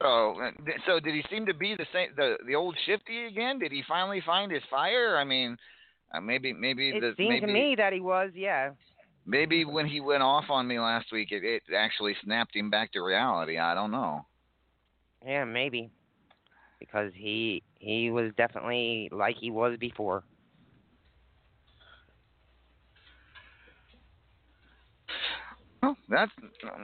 [0.00, 0.50] Oh,
[0.86, 3.58] so did he seem to be the same the the old shifty again?
[3.58, 5.16] Did he finally find his fire?
[5.16, 5.56] I mean,
[6.14, 8.70] uh, maybe maybe It the seemed maybe to me that he was, yeah.
[9.28, 12.90] Maybe when he went off on me last week, it, it actually snapped him back
[12.92, 13.58] to reality.
[13.58, 14.26] I don't know.
[15.24, 15.90] Yeah, maybe.
[16.80, 20.24] Because he he was definitely like he was before.
[25.82, 26.32] Well, that's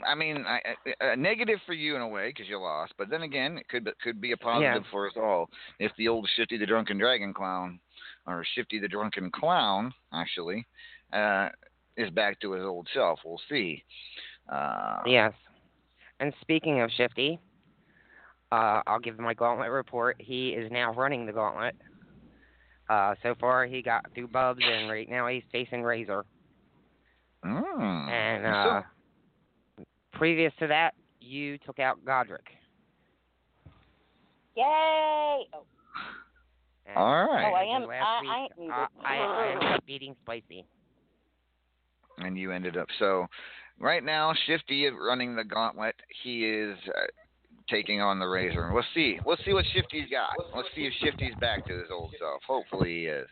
[0.07, 0.61] I mean I,
[1.01, 3.69] I- a negative for you in a way because you lost, but then again, it
[3.69, 4.91] could be- could be a positive Yeah.
[4.91, 7.81] for us all if the old Shifty the Drunken Dragon Clown,
[8.27, 10.65] or Shifty the Drunken Clown actually,
[11.13, 11.49] uh,
[11.97, 13.21] is back to his old self.
[13.25, 13.83] We'll see.
[14.49, 15.33] Uh, Yes.
[16.21, 17.41] And speaking of Shifty,
[18.53, 20.17] uh, I'll give my gauntlet report.
[20.21, 21.75] He is now running the gauntlet.
[22.89, 26.25] Uh, so far, he got through Bubs, and right now he's facing Razor.
[27.45, 28.09] Mm.
[28.11, 28.83] And So- uh,
[30.13, 32.47] previous to that, you took out Godric.
[34.57, 34.63] Yay!
[35.53, 35.65] Oh,
[36.87, 37.51] And All right.
[37.51, 37.87] oh I am.
[37.89, 40.65] last I, week, I am uh, I, I ended up beating Spicy.
[42.19, 43.27] And you ended up so
[43.79, 45.95] right now Shifty is running the gauntlet.
[46.23, 47.07] He is uh,
[47.69, 48.73] taking on the Razor.
[48.73, 49.19] We'll see.
[49.25, 50.31] We'll see what Shifty's got.
[50.55, 52.43] Let's see if Shifty's back to his old self.
[52.47, 53.27] Hopefully he is.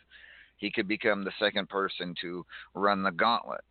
[0.57, 3.63] He could become the second person to run the gauntlet.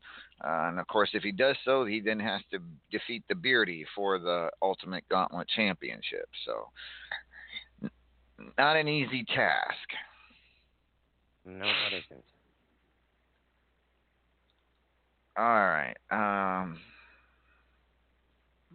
[0.43, 2.59] Uh, and of course, if he does so, he then has to
[2.91, 6.27] defeat the Beardy for the Ultimate Gauntlet Championship.
[6.45, 7.89] So,
[8.57, 9.87] not an easy task.
[11.45, 12.25] No, it isn't.
[15.37, 15.95] All right.
[16.11, 16.77] Um,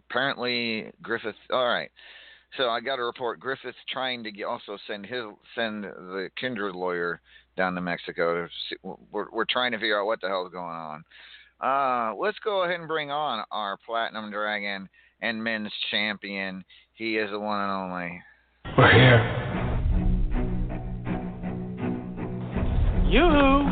[0.09, 1.35] apparently Griffith.
[1.51, 1.91] All right.
[2.55, 3.39] So I got a report.
[3.39, 7.21] Griffith's trying to get, also send his send the Kindred lawyer
[7.55, 8.43] down to Mexico.
[8.43, 8.77] To see,
[9.11, 11.03] we're we're trying to figure out what the hell's going on.
[11.59, 14.87] Uh, let's go ahead and bring on our Platinum Dragon
[15.21, 16.63] and Men's Champion.
[16.93, 18.21] He is the one and only.
[18.77, 19.43] We're here.
[23.09, 23.71] Yoo-hoo!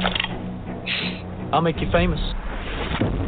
[1.52, 2.20] I'll make you famous.
[3.02, 3.25] I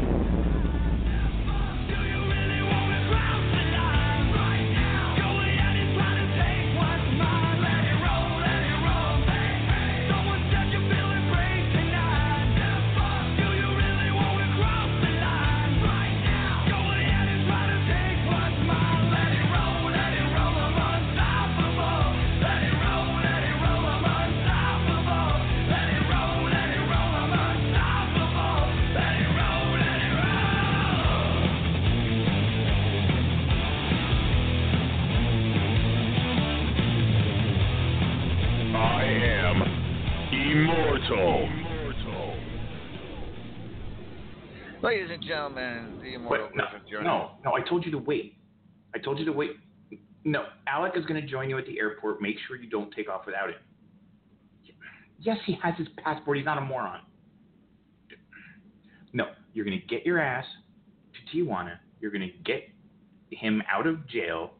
[45.27, 48.35] Gentlemen, the immortal no, joining no, no, I told you to wait.
[48.95, 49.51] I told you to wait.
[50.23, 52.21] No, Alec is going to join you at the airport.
[52.21, 53.55] Make sure you don't take off without him.
[55.19, 56.37] Yes, he has his passport.
[56.37, 57.01] He's not a moron.
[59.13, 60.45] No, you're going to get your ass
[61.13, 61.77] to Tijuana.
[61.99, 62.69] You're going to get
[63.31, 64.51] him out of jail.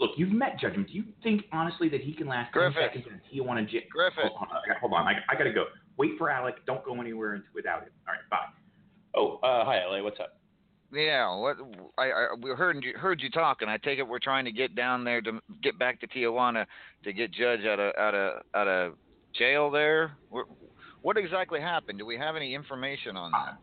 [0.00, 0.88] Look, you've met Judgment.
[0.88, 2.82] Do you think honestly that he can last 10 Griffith.
[2.82, 3.82] seconds in Tijuana jail?
[3.90, 4.32] Griffith.
[4.34, 5.06] Hold on, hold on.
[5.06, 5.66] I, I got to go.
[5.96, 6.56] Wait for Alec.
[6.66, 7.90] Don't go anywhere without him.
[8.08, 8.38] All right, bye.
[9.14, 10.02] Oh, uh, hi, LA.
[10.02, 10.38] What's up?
[10.92, 11.56] Yeah, what
[11.96, 13.66] I, I we heard you heard you talking.
[13.66, 16.66] I take it we're trying to get down there to get back to Tijuana
[17.04, 18.92] to get Judge out of out of out of
[19.34, 20.18] jail there.
[20.30, 20.50] Wh-
[21.00, 21.98] What exactly happened?
[21.98, 23.56] Do we have any information on that?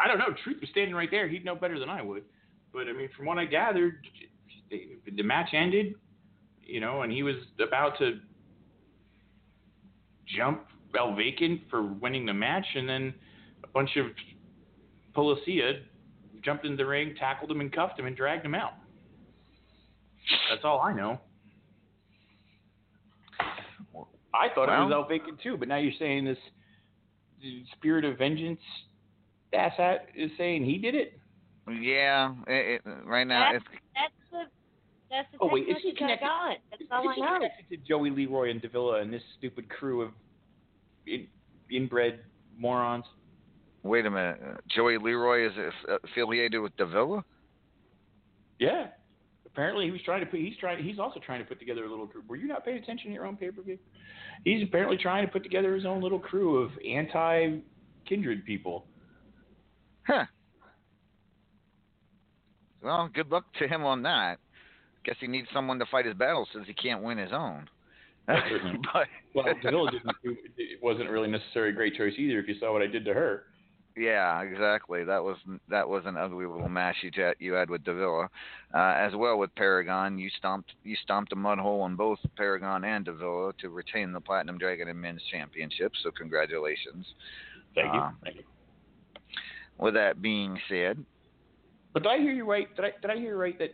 [0.00, 0.32] I don't know.
[0.44, 1.26] Truth was standing right there.
[1.26, 2.22] He'd know better than I would.
[2.72, 4.06] But I mean, from what I gathered,
[4.70, 5.94] the, the match ended,
[6.62, 8.20] you know, and he was about to
[10.36, 13.14] jump El Vacant for winning the match, and then
[13.64, 14.06] a bunch of
[15.16, 15.80] policia
[16.44, 18.72] jumped in the ring, tackled him, and cuffed him, and dragged him out.
[20.50, 21.20] That's all I know.
[24.34, 26.38] I thought it was Well- El Vacant too, but now you're saying this
[27.76, 28.60] spirit of vengeance
[29.52, 31.18] asshat is saying he did it.
[31.80, 34.42] Yeah, it, it, right now That's, it's that's the
[35.10, 36.56] that's the Oh, wait, is he message I connected- got.
[36.70, 37.34] That's all Is he know.
[37.38, 40.10] connected to Joey Leroy and Davila and this stupid crew of
[41.06, 41.26] in,
[41.70, 42.20] inbred
[42.58, 43.04] morons?
[43.86, 44.40] Wait a minute.
[44.74, 45.52] Joey Leroy is
[46.04, 47.24] affiliated with Davila?
[48.58, 48.88] Yeah.
[49.46, 50.40] Apparently, he was trying to put.
[50.40, 50.82] He's trying.
[50.84, 52.22] He's also trying to put together a little crew.
[52.28, 53.78] Were you not paying attention to your own pay per view?
[54.44, 57.58] He's apparently trying to put together his own little crew of anti
[58.06, 58.86] kindred people.
[60.06, 60.26] Huh.
[62.82, 64.38] Well, good luck to him on that.
[65.04, 67.68] Guess he needs someone to fight his battles since he can't win his own.
[68.28, 70.10] But Well, Davila didn't.
[70.56, 72.40] It wasn't really necessarily a great choice either.
[72.40, 73.44] If you saw what I did to her.
[73.96, 75.04] Yeah, exactly.
[75.04, 75.38] That was
[75.70, 78.28] that was an ugly little match you you had with Davila,
[78.74, 80.18] uh, as well with Paragon.
[80.18, 84.20] You stomped you stomped a mud hole on both Paragon and Davila to retain the
[84.20, 85.92] Platinum Dragon and Men's Championship.
[86.02, 87.06] So congratulations.
[87.74, 88.00] Thank you.
[88.00, 88.42] Uh, Thank you.
[89.78, 91.02] With that being said,
[91.94, 92.74] But did I hear you right?
[92.76, 93.70] Did I did I hear you right that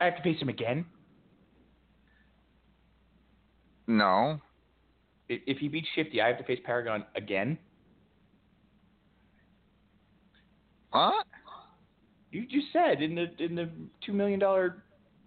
[0.00, 0.86] I have to face him again?
[3.88, 4.40] no,
[5.28, 7.58] If, if he beats Shifty, I have to face Paragon again.
[10.96, 11.26] What?
[12.32, 13.70] You just said in the in the
[14.04, 14.82] two million dollar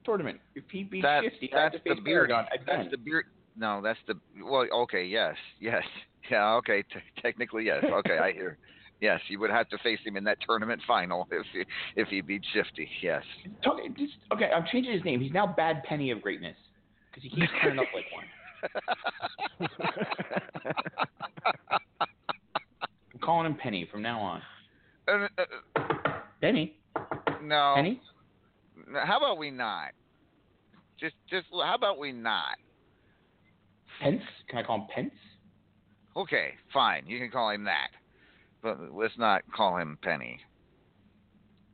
[0.06, 2.30] tournament, if he beats That's Shifty, I have that's to the face beard.
[2.30, 2.66] Paragon again.
[2.68, 3.26] That's the beard.
[3.58, 4.68] No, that's the well.
[4.84, 5.84] Okay, yes, yes,
[6.32, 6.54] yeah.
[6.56, 7.84] Okay, t- technically yes.
[7.84, 8.58] Okay, I hear.
[9.02, 11.64] Yes, you would have to face him in that tournament final if he,
[11.96, 12.86] if he beats Shifty.
[13.02, 13.24] Yes.
[13.64, 15.22] Talk- just- okay, I'm changing his name.
[15.22, 16.58] He's now Bad Penny of Greatness
[17.10, 18.26] because he keeps turning up like one.
[23.14, 24.42] I'm calling him Penny from now on.
[25.10, 25.82] Uh, uh,
[26.42, 26.76] Penny.
[27.44, 27.74] no.
[27.76, 28.02] Penny.
[29.06, 29.92] How about we not?
[31.00, 31.48] Just, just.
[31.52, 32.58] How about we not?
[34.02, 34.22] Pence.
[34.50, 35.14] Can I call him Pence?
[36.16, 37.04] Okay, fine.
[37.08, 37.90] You can call him that,
[38.62, 40.40] but let's not call him Penny.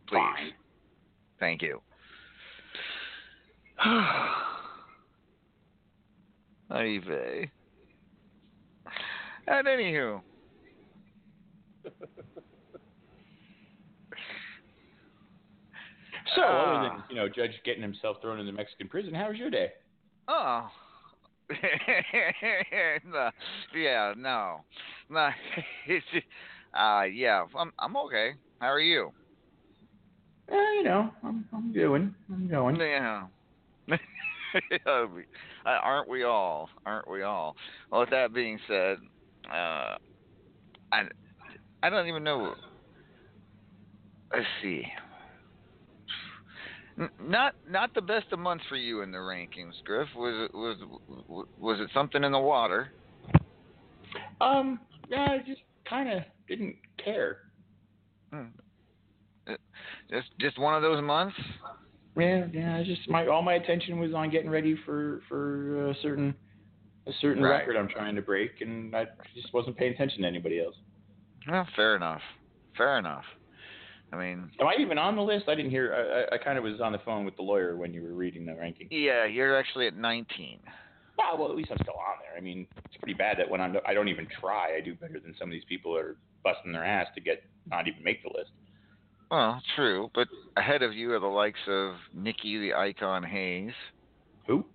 [0.08, 0.18] Please.
[0.18, 0.52] Fine.
[1.40, 1.82] Thank you.
[6.70, 7.52] Vey.
[9.48, 10.22] And anywho,
[16.36, 16.82] So, Ah.
[16.82, 19.72] other than you know Judge getting himself thrown into Mexican prison, how was your day?
[20.28, 20.70] oh,
[23.06, 23.30] no,
[23.76, 24.62] yeah, no,
[25.10, 25.30] no,
[25.88, 26.26] it's just,
[26.74, 28.32] uh, yeah, I'm I'm okay.
[28.60, 29.12] How are you?
[30.52, 32.76] Uh, you know, I'm I'm doing, I'm going.
[32.78, 33.28] Yeah.
[34.86, 35.08] Uh,
[35.66, 36.70] aren't we all?
[36.86, 37.56] Aren't we all?
[37.92, 38.98] Well, with that being said,
[39.52, 39.96] uh,
[40.94, 41.04] I
[41.84, 42.56] I don't even know.
[44.34, 44.84] Let's see.
[47.22, 50.08] Not not the best of months for you in the rankings, Griff.
[50.16, 52.92] Was it was was it something in the water?
[54.40, 54.80] Um,
[55.10, 57.40] yeah, I just kind of didn't care.
[58.32, 58.46] Hmm.
[59.46, 59.56] Uh,
[60.10, 61.36] Just just one of those months.
[62.18, 62.78] Yeah, yeah.
[62.78, 66.34] I just my all my attention was on getting ready for for a certain
[67.08, 67.60] a certain Right.
[67.60, 70.76] record I'm trying to break, and I just wasn't paying attention to anybody else.
[71.48, 72.22] Well, fair enough.
[72.78, 73.26] Fair enough.
[74.16, 75.46] I mean, Am I even on the list?
[75.48, 76.28] I didn't hear.
[76.32, 78.46] I, I, kind of was on the phone with the lawyer when you were reading
[78.46, 78.88] the ranking.
[78.92, 80.60] yeah, you're actually at 19.
[81.18, 82.38] Yeah, well, at least I'm still on there.
[82.38, 85.20] I mean, it's pretty bad that when I'm, I don't even try, I do better
[85.20, 88.22] than some of these people that are busting their ass to get not even make
[88.24, 88.52] the list.
[89.32, 93.74] Well, true, but ahead of you are the likes of Nikki the Icon Hayes.
[94.48, 94.66] Who?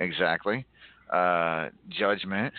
[0.00, 0.64] Exactly.
[1.12, 2.54] Uh, Judgment.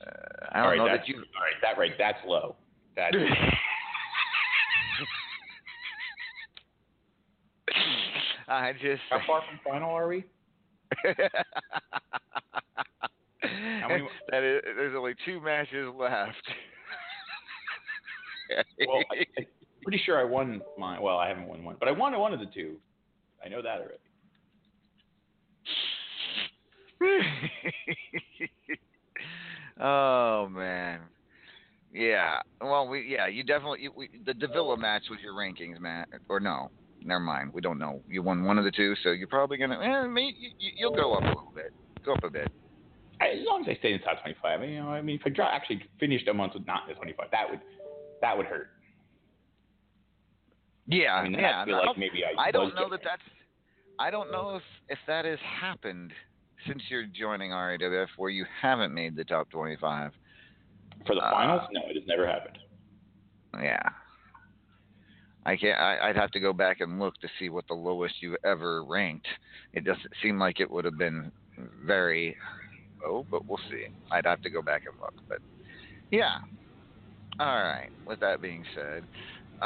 [0.00, 0.10] Uh,
[0.50, 1.16] I don't right, know that you.
[1.16, 2.56] All right, that right, that's low.
[2.96, 3.12] That
[8.50, 9.00] I just.
[9.08, 10.24] how far from final are we?
[13.88, 16.36] many- that is, there's only two matches left.
[18.84, 19.46] Well, I, I'm
[19.84, 21.00] pretty sure I won mine.
[21.00, 22.78] Well, I haven't won one, but I won one of the two.
[23.44, 23.94] I know that already.
[29.80, 31.02] oh man.
[31.92, 32.40] Yeah.
[32.60, 36.40] Well, we yeah, you definitely you, we, the Davila match was your rankings, Matt, or
[36.40, 36.72] no?
[37.02, 37.52] Never mind.
[37.52, 38.02] We don't know.
[38.08, 39.78] You won one of the two, so you're probably gonna.
[39.80, 41.72] Eh, maybe you, you- you'll go up a little bit.
[42.04, 42.48] Go up a bit.
[43.20, 45.28] As long as I stay in the top 25, you know, I mean, if I
[45.30, 47.60] draw, actually finished a month with not in the 25, that would
[48.22, 48.70] that would hurt.
[50.86, 51.62] Yeah, I mean, yeah.
[51.62, 52.48] I feel like maybe I.
[52.48, 53.22] I don't know that that's.
[53.98, 56.12] I don't know if if that has happened
[56.66, 60.12] since you're joining RAWF, where you haven't made the top 25.
[61.06, 61.62] for the uh, finals.
[61.72, 62.58] No, it has never happened.
[63.62, 63.80] Yeah.
[65.46, 65.78] I can't.
[65.80, 68.84] I, I'd have to go back and look to see what the lowest you ever
[68.84, 69.26] ranked.
[69.72, 71.32] It doesn't seem like it would have been
[71.86, 72.36] very
[73.04, 73.84] Oh, but we'll see.
[74.12, 75.14] I'd have to go back and look.
[75.28, 75.38] But
[76.10, 76.36] yeah.
[77.38, 77.88] All right.
[78.06, 79.04] With that being said,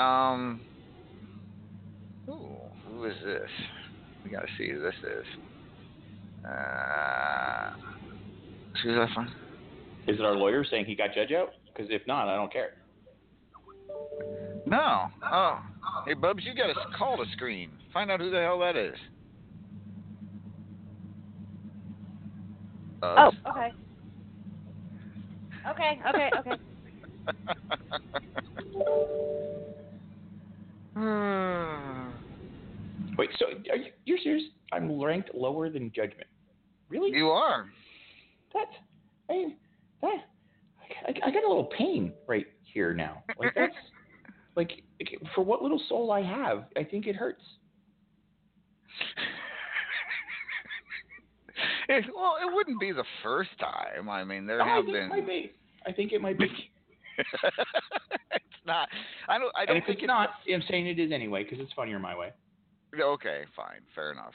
[0.01, 0.61] um,
[2.29, 2.57] ooh,
[2.87, 3.51] who is this?
[4.25, 5.27] We gotta see who this is.
[6.49, 7.71] Uh,
[8.83, 9.27] who's that from?
[10.07, 11.49] Is it our lawyer saying he got Judge out?
[11.75, 12.71] Because if not, I don't care.
[14.67, 15.09] No.
[15.23, 15.61] Oh.
[16.07, 17.71] Hey, Bubs, you got a call to screen.
[17.93, 18.95] Find out who the hell that is.
[23.03, 23.37] Oh, Bubs.
[23.51, 23.73] okay.
[25.71, 26.51] Okay, okay, okay.
[30.95, 32.11] Hmm.
[33.19, 34.45] Wait, so are you, you're serious?
[34.73, 36.29] I'm ranked lower than Judgment.
[36.89, 37.11] Really?
[37.17, 37.67] You are.
[38.53, 38.71] That's.
[39.29, 39.57] I mean,
[40.03, 40.17] that.
[41.07, 43.25] I, I got a little pain right here now.
[43.39, 43.75] Like that's.
[44.57, 44.83] Like
[45.35, 47.43] for what little soul I have, I think it hurts.
[51.89, 54.09] It- well, it wouldn't be the first time.
[54.09, 55.05] I mean, there I have think been.
[55.05, 55.53] it might be.
[55.87, 56.47] I think it might be.
[57.19, 58.89] it's not.
[59.29, 59.53] I don't.
[59.57, 61.99] I don't and if think it's not, I'm saying it is anyway because it's funnier
[61.99, 62.33] my way.
[62.99, 64.33] Okay, fine, fair enough.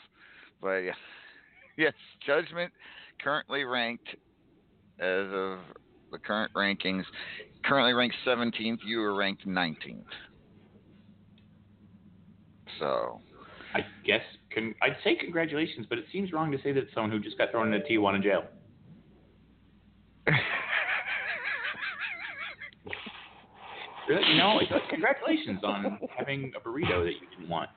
[0.61, 0.93] But yeah,
[1.77, 1.93] yes,
[2.25, 2.71] Judgment
[3.21, 4.07] currently ranked
[4.99, 5.59] as of
[6.11, 7.03] the current rankings,
[7.63, 8.79] currently ranked 17th.
[8.85, 10.03] You were ranked 19th.
[12.79, 13.19] So
[13.73, 14.21] I guess
[14.53, 17.51] con- I'd say congratulations, but it seems wrong to say that someone who just got
[17.51, 18.43] thrown into Tijuana jail.
[24.07, 24.27] Really?
[24.31, 27.69] You know, it's congratulations on having a burrito that you didn't want.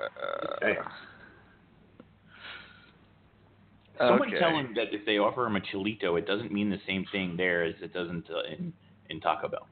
[0.00, 0.74] uh,
[3.98, 4.38] Someone okay.
[4.38, 7.36] tell him that if they offer him a chilito, it doesn't mean the same thing
[7.36, 8.72] there as it doesn't uh, in
[9.10, 9.66] in Taco Bell.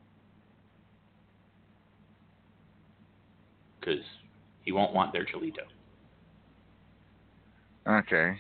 [3.79, 4.03] Because
[4.63, 5.63] he won't want their chilito.
[7.89, 8.37] Okay.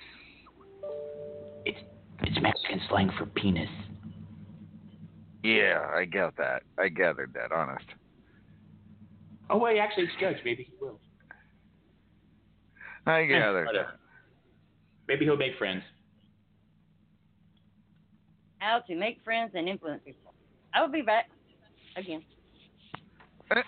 [1.65, 1.79] It's
[2.23, 3.69] it's Mexican slang for penis.
[5.45, 6.63] Yeah, I get that.
[6.79, 7.53] I gathered that.
[7.53, 7.85] Honest.
[9.49, 10.39] Oh wait, actually, it's Judge.
[10.45, 10.99] Maybe he will.
[13.07, 13.67] I Eh, gathered.
[13.67, 13.93] whatever.
[15.09, 15.83] Maybe he'll make friends.
[18.59, 20.35] How to make friends and influence people.
[20.75, 21.29] I will be back
[21.97, 22.23] again.
[23.51, 23.63] Eh.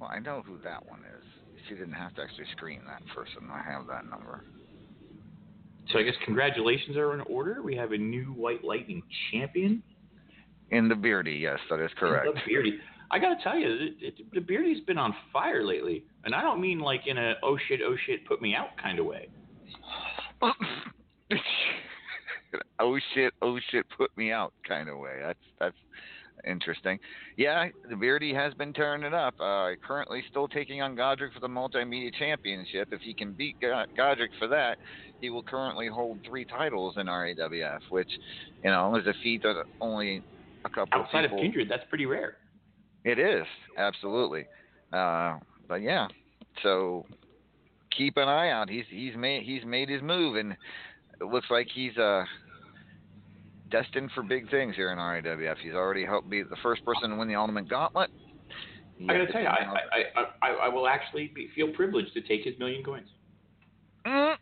[0.00, 1.24] Well, I know who that one is.
[1.68, 3.48] She didn't have to actually screen that person.
[3.50, 4.44] I have that number.
[5.90, 7.62] So I guess congratulations are in order.
[7.62, 9.82] We have a new White Lightning champion.
[10.70, 12.26] In the beardy, yes, that is correct.
[12.34, 12.78] The Beardy.
[13.12, 16.62] I gotta tell you, it, it, the Beardy's been on fire lately, and I don't
[16.62, 19.28] mean like in a oh shit, oh shit, put me out kind of way.
[22.80, 25.18] oh shit, oh shit, put me out kind of way.
[25.20, 25.76] That's that's
[26.48, 26.98] interesting.
[27.36, 29.34] Yeah, the Beardy has been tearing it up.
[29.38, 32.88] Uh, currently still taking on Godric for the multimedia championship.
[32.92, 34.78] If he can beat Godric for that,
[35.20, 38.10] he will currently hold three titles in RAWF, which
[38.64, 40.22] you know is a feat that only
[40.64, 41.42] a couple Outside of people.
[41.42, 42.38] Kindred, that's pretty rare.
[43.04, 43.44] It is
[43.76, 44.46] absolutely,
[44.92, 45.38] uh,
[45.68, 46.06] but yeah.
[46.62, 47.04] So
[47.96, 48.68] keep an eye out.
[48.68, 50.52] He's he's made he's made his move, and
[51.20, 52.24] it looks like he's uh
[53.70, 55.56] destined for big things here in RAWF.
[55.62, 58.10] He's already helped be the first person to win the Ultimate Gauntlet.
[58.98, 62.12] He I gotta tell you, I, I, I, I, I will actually be, feel privileged
[62.14, 63.08] to take his million coins.
[64.06, 64.36] Mm.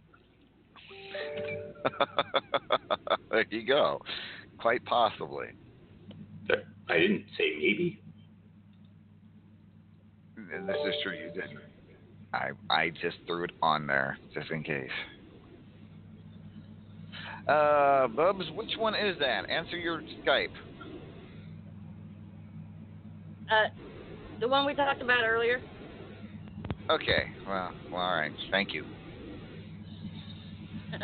[3.31, 4.01] there you go.
[4.59, 5.47] Quite possibly.
[6.89, 8.03] I didn't say maybe.
[10.53, 11.13] And This is true.
[11.13, 11.59] You didn't.
[12.33, 14.91] I I just threw it on there just in case.
[17.49, 19.51] Uh, Bubs, which one is that?
[19.51, 20.49] Answer your Skype.
[23.51, 23.67] Uh,
[24.41, 25.61] the one we talked about earlier.
[26.89, 27.25] Okay.
[27.47, 28.33] Well, well, all right.
[28.51, 28.85] Thank you.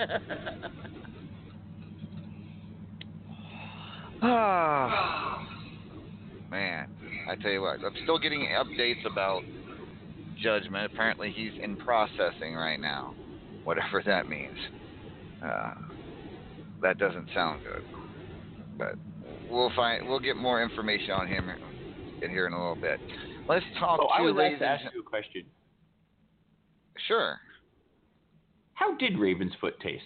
[4.23, 5.47] Ah,
[6.51, 6.89] man.
[7.29, 9.43] I tell you what, I'm still getting updates about
[10.43, 10.91] Judgment.
[10.93, 13.15] Apparently, he's in processing right now,
[13.65, 14.57] whatever that means.
[15.45, 15.75] Uh,
[16.83, 17.83] that doesn't sound good,
[18.79, 18.95] but
[19.51, 20.07] we'll find.
[20.07, 21.51] We'll get more information on him
[22.23, 23.01] in here in a little bit.
[23.49, 25.45] Let's talk Oh, I to was ladies asked to ask you a question.
[27.07, 27.39] Sure.
[28.75, 30.05] How did Raven's foot taste?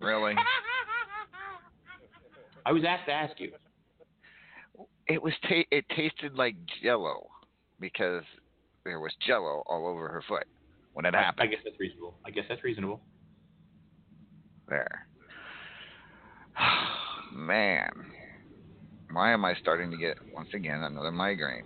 [0.00, 0.34] Really?
[2.66, 3.52] I was asked to ask you.
[5.08, 7.28] It was ta- it tasted like Jello
[7.80, 8.24] because
[8.84, 10.46] there was Jello all over her foot
[10.94, 11.48] when it I, happened.
[11.48, 12.14] I guess that's reasonable.
[12.24, 13.00] I guess that's reasonable.
[14.68, 15.06] There.
[17.34, 17.90] Man,
[19.12, 21.64] why am I starting to get once again another migraine?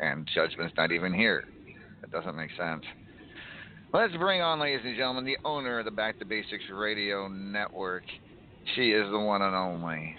[0.00, 1.44] And judgment's not even here.
[2.00, 2.84] That doesn't make sense.
[3.92, 8.04] Let's bring on, ladies and gentlemen, the owner of the Back to Basics Radio Network.
[8.74, 10.16] She is the one and only.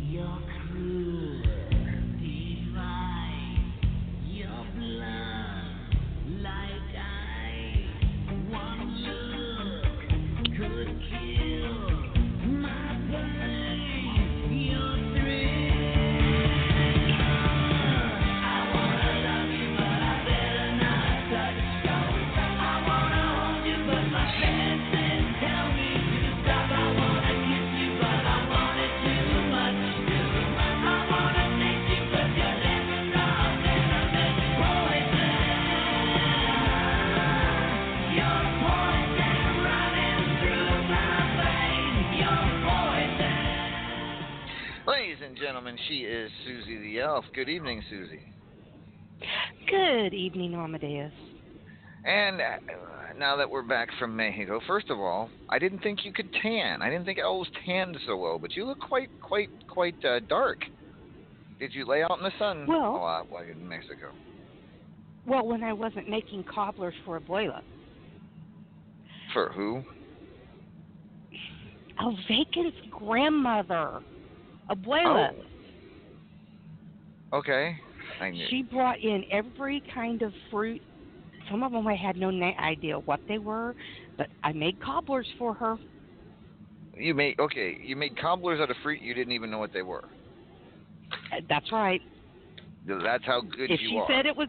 [0.00, 0.38] Your
[0.70, 1.05] cruel,
[47.36, 48.22] Good evening, Susie.
[49.68, 51.12] Good evening, Amadeus.
[52.06, 52.44] And uh,
[53.18, 56.80] now that we're back from Mexico, first of all, I didn't think you could tan.
[56.80, 60.60] I didn't think elves tanned so well, but you look quite, quite, quite uh, dark.
[61.58, 64.12] Did you lay out in the sun Well- a lot while in Mexico?
[65.26, 67.60] Well, when I wasn't making cobblers for Abuela.
[69.34, 69.82] For who?
[72.28, 74.00] Vacant's grandmother,
[74.70, 75.34] Abuela.
[77.32, 77.76] Okay.
[78.20, 78.46] I knew.
[78.48, 80.80] She brought in every kind of fruit.
[81.50, 83.74] Some of them I had no na- idea what they were,
[84.16, 85.76] but I made cobblers for her.
[86.96, 87.78] You made okay.
[87.82, 90.04] You made cobblers out of fruit you didn't even know what they were.
[91.32, 92.00] Uh, That's right.
[92.86, 94.06] That's how good if you she are.
[94.08, 94.48] said it was,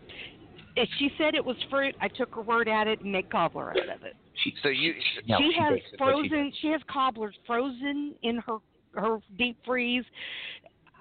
[0.75, 3.71] if she said it was fruit, I took her word at it and made cobbler
[3.71, 4.13] out of it.
[4.61, 4.93] so you.
[5.25, 6.53] she has frozen.
[6.61, 8.57] She has cobblers frozen in her
[8.97, 10.03] her deep freeze.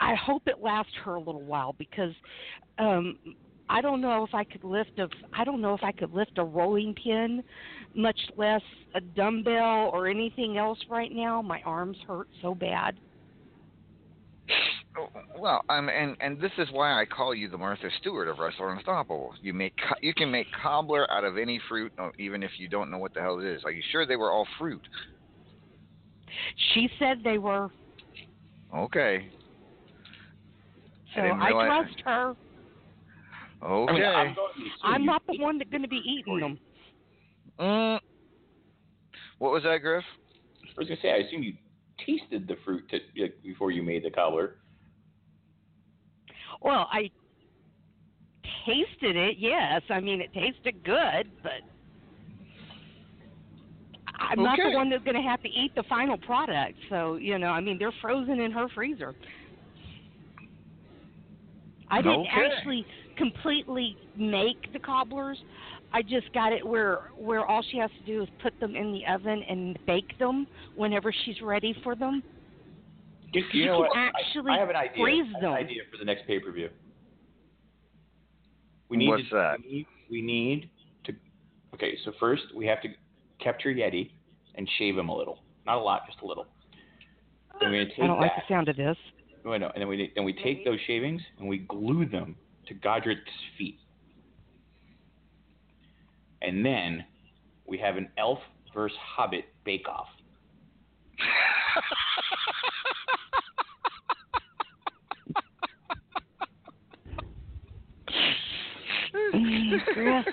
[0.00, 2.12] I hope it lasts her a little while because
[2.78, 3.18] um
[3.68, 6.38] I don't know if I could lift a I don't know if I could lift
[6.38, 7.42] a rolling pin,
[7.94, 8.62] much less
[8.94, 11.42] a dumbbell or anything else right now.
[11.42, 12.96] My arms hurt so bad.
[15.38, 18.72] Well, um, and and this is why I call you the Martha Stewart of Wrestler
[18.72, 19.34] Unstoppable.
[19.42, 22.98] You make you can make cobbler out of any fruit, even if you don't know
[22.98, 23.62] what the hell it is.
[23.64, 24.80] Are you sure they were all fruit?
[26.72, 27.70] She said they were,
[28.74, 29.28] Okay.
[31.16, 32.36] So didn't I, trust her.
[33.62, 33.92] Okay.
[33.92, 36.40] I mean, I'm going to assume I'm not the one that's going to be eating
[36.40, 36.58] them.
[37.58, 38.00] Mm.
[39.38, 40.04] What was that, Griff?
[40.62, 41.54] I was gonna say, I assume you
[42.04, 44.56] tasted the fruit to, like, before you made the cobbler.
[46.60, 47.10] Well, I
[48.66, 49.36] tasted it.
[49.38, 51.62] Yes, I mean it tasted good, but
[54.18, 56.74] I'm not the one that's going to have to eat the final product.
[56.90, 59.14] So you know, I mean they're frozen in her freezer.
[61.88, 62.28] I didn't Okay.
[62.54, 65.38] actually completely make the cobblers.
[65.92, 68.92] I just got it where where all she has to do is put them in
[68.92, 72.22] the oven and bake them whenever she's ready for them.
[73.32, 73.96] You, You know can what?
[73.96, 75.02] Actually I, have an idea.
[75.04, 76.70] freeze I have an idea for the next pay per view.
[78.88, 79.58] We need What's to, that?
[79.62, 80.70] We need, we need
[81.04, 81.12] to.
[81.74, 82.88] Okay, so first we have to
[83.42, 84.10] capture Yeti
[84.54, 86.46] and shave him a little, not a lot, just a little.
[87.60, 88.96] Then we're gonna take I don't like the sound of this.
[89.46, 92.34] Oh, no, and then we then we take those shavings and we glue them
[92.66, 93.20] to Godric's
[93.56, 93.78] feet,
[96.42, 97.04] and then
[97.64, 98.40] we have an elf
[98.74, 100.08] versus hobbit bake off.
[109.94, 110.26] Griff,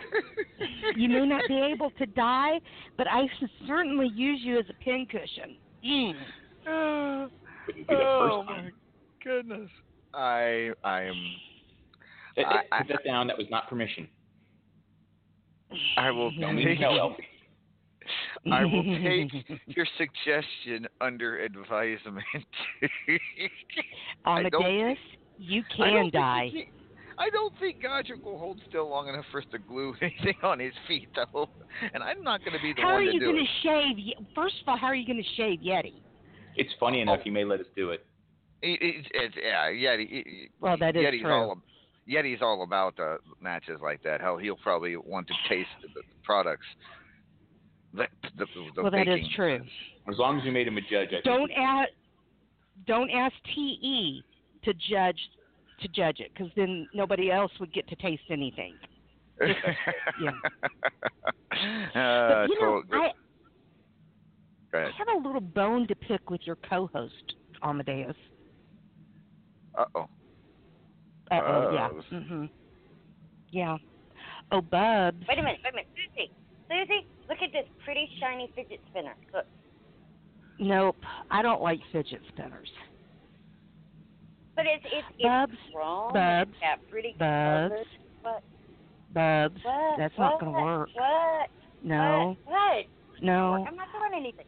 [0.96, 2.60] you may not be able to die,
[2.98, 5.58] but I should certainly use you as a pincushion.
[5.86, 6.16] Mm.
[7.68, 8.72] Wouldn't be the Oh, first time.
[9.24, 9.70] Goodness.
[10.14, 11.16] I I am.
[12.38, 13.28] That, I- I- put that down.
[13.28, 14.08] That was not permission.
[15.98, 16.80] I will take.
[18.52, 19.32] I will take
[19.68, 22.26] your suggestion under advisement.
[24.26, 24.98] I don't Amadeus,
[25.38, 26.50] you can think die.
[26.52, 26.70] he-
[27.18, 30.60] I don't think Godric will hold still long enough for us to glue anything on
[30.60, 31.48] his feet, though.
[31.94, 33.48] And I'm not going to be the How one are to you do going it.
[33.64, 34.00] to shave?
[34.00, 35.94] Ye- First of all, how are you going to shave Yeti?
[36.56, 37.20] It's funny enough.
[37.20, 37.24] Oh.
[37.26, 38.04] You may let us do it.
[38.66, 40.08] It, it, it's yeah, Yeti.
[40.10, 41.32] it- Well, that is Yeti's true.
[41.32, 41.58] all
[42.10, 44.22] Yeti's all about uh, matches like that.
[44.22, 46.66] Hell, he'll probably want to taste the, the products.
[47.94, 48.06] The,
[48.38, 48.46] the,
[48.76, 49.60] the well, that is true.
[50.10, 51.22] As long as you made him a judge, I.
[51.24, 51.90] Don't ask.
[52.88, 54.24] Don't ask Te
[54.64, 55.20] to judge
[55.82, 58.74] to judge it, because then nobody else would get to taste anything.
[60.22, 60.30] Yeah.
[61.96, 66.56] Uh, but you know, so- I, I have a little bone to pick with your
[66.68, 68.16] co-host Amadeus.
[69.78, 70.08] Uh oh.
[71.32, 71.88] Uh oh, yeah.
[71.90, 72.06] Bubs.
[72.12, 72.50] Mhm.
[73.50, 73.78] Yeah.
[74.52, 75.18] Oh, Bubs.
[75.28, 75.88] Wait a minute, wait a minute.
[75.96, 76.32] Susie,
[76.70, 79.16] Susie, look at this pretty shiny fidget spinner.
[79.34, 79.46] Look.
[80.60, 80.98] Nope,
[81.32, 82.70] I don't like fidget spinners.
[84.56, 86.14] But it's it's it's Bubs, wrong.
[86.14, 87.88] Bubs, It's got pretty Bubs, colors.
[88.22, 88.44] What?
[89.14, 89.64] Bubs.
[89.64, 89.98] What?
[89.98, 90.26] That's what?
[90.30, 90.90] not gonna work.
[90.94, 91.50] What?
[91.84, 92.56] No, What?
[92.56, 92.86] What?
[93.24, 93.66] no.
[93.68, 94.46] I'm not doing anything.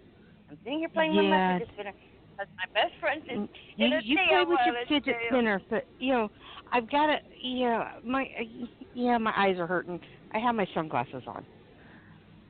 [0.50, 1.94] I'm sitting here playing with my fidget spinner.
[2.38, 4.76] That's my best friend is Mm, in You, a you tail play with while your
[4.82, 5.30] it's fidget tail.
[5.30, 6.30] spinner, but you know,
[6.72, 7.18] I've got to.
[7.42, 10.00] Yeah, my uh, yeah, my eyes are hurting.
[10.34, 11.46] I have my sunglasses on.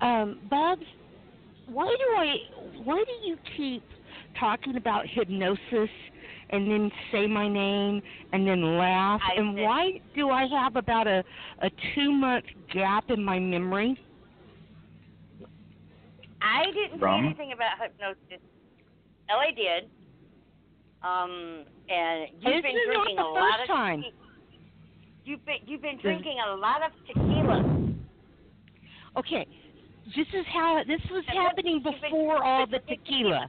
[0.01, 0.85] Um, Bubs,
[1.67, 2.35] why do I?
[2.83, 3.83] Why do you keep
[4.39, 5.89] talking about hypnosis
[6.49, 8.01] and then say my name
[8.33, 9.21] and then laugh?
[9.23, 11.23] I and said- why do I have about a
[11.61, 13.97] a two month gap in my memory?
[16.41, 17.21] I didn't From?
[17.21, 18.41] say anything about hypnosis.
[19.29, 19.89] Ellie did.
[21.03, 24.01] Um, and you've This been is not drinking the a lot first of time.
[24.01, 24.21] tequila.
[25.25, 27.63] You've been you've been drinking a lot of tequila.
[29.17, 29.47] Okay,
[30.15, 33.47] this is how this was And happening you've been- before all the tequila.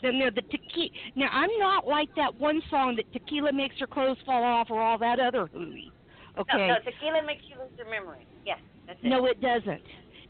[0.00, 0.90] Then there the tequila.
[1.14, 4.80] Now I'm not like that one song that tequila makes your clothes fall off or
[4.82, 5.92] all that other hooey.
[6.38, 6.56] Okay.
[6.56, 8.26] No, no, tequila makes you lose your memory.
[8.44, 9.06] Yes, that's it.
[9.06, 9.68] No, it doesn't.
[9.74, 9.82] It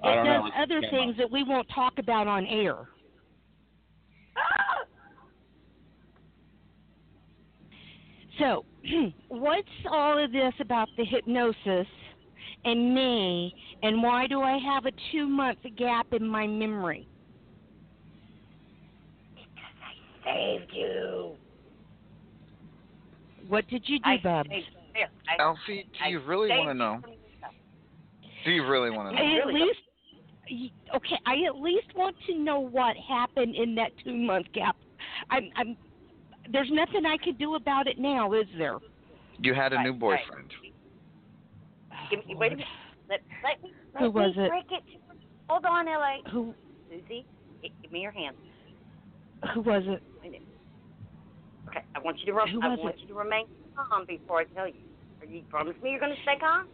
[0.02, 0.42] I don't know.
[0.42, 2.76] does other came things that we won't talk about on air.
[8.38, 8.64] So,
[9.28, 11.86] what's all of this about the hypnosis
[12.64, 17.06] and me, and why do I have a two month gap in my memory?
[19.34, 19.76] Because
[20.24, 21.32] I saved you.
[23.48, 24.48] What did you do, I Bubs?
[24.50, 24.80] saved you.
[24.94, 27.00] There, I- Alfie, do you I really want to know?
[28.44, 29.40] Do you really want to know?
[29.40, 29.91] At least, y-
[30.94, 34.76] okay, I at least want to know what happened in that two month gap.
[35.30, 35.76] I'm, I'm,
[36.52, 38.78] there's nothing I can do about it now, is there?
[39.38, 40.20] You had a Right, new right.
[40.26, 40.50] boyfriend.
[42.10, 42.66] Give me, wait a minute.
[43.08, 44.48] Let, let me, let Who was me it?
[44.48, 44.82] break it.
[45.48, 46.30] Hold on, L.A.
[46.30, 46.54] Who,
[46.88, 47.26] Susie,
[47.82, 48.36] give me your hand.
[49.54, 50.02] who was it?
[51.68, 53.00] Okay, I want you to rem- Who I want it?
[53.02, 53.46] you to remain
[53.76, 54.74] calm before I tell you.
[55.20, 56.66] Are you promise me you're going to stay calm?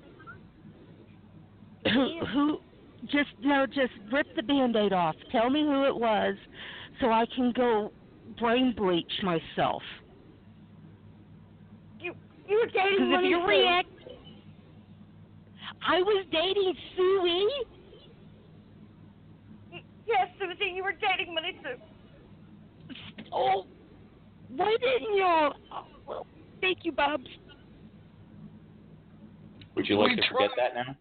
[1.92, 2.58] Who, who,
[3.06, 5.14] just, no, just rip the band aid off.
[5.30, 6.34] Tell me who it was
[7.00, 7.92] so I can go
[8.38, 9.82] brain bleach myself.
[12.00, 12.14] You
[12.48, 13.88] you were dating Because if you react,
[15.86, 17.46] I was dating Suey.
[20.06, 22.94] Yes, Susie, you were dating Money Sue.
[23.32, 23.66] Oh,
[24.56, 25.54] why didn't y'all?
[25.70, 26.26] Oh, uh, well,
[26.60, 27.26] thank you, Bubs.
[29.76, 30.72] Would you like We to forget tried.
[30.72, 30.96] that now?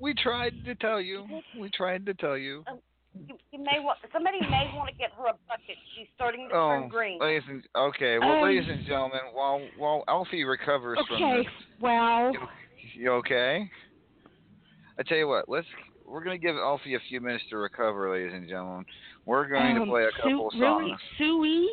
[0.00, 1.26] We tried to tell you.
[1.58, 2.64] We tried to tell you.
[3.14, 5.76] You, you may want somebody may want to get her a bucket.
[5.96, 7.18] She's starting to Oh, turn green.
[7.18, 8.18] ladies and okay.
[8.18, 12.32] Well, Um, ladies and gentlemen, while while Alfie recovers from Okay, this, well,
[12.94, 13.68] you okay?
[14.98, 15.66] I tell you what, let's
[16.06, 18.84] we're gonna give Alfie a few minutes to recover, ladies and gentlemen.
[19.26, 20.94] We're going to um, play a Su- couple really.
[21.18, 21.68] Suey?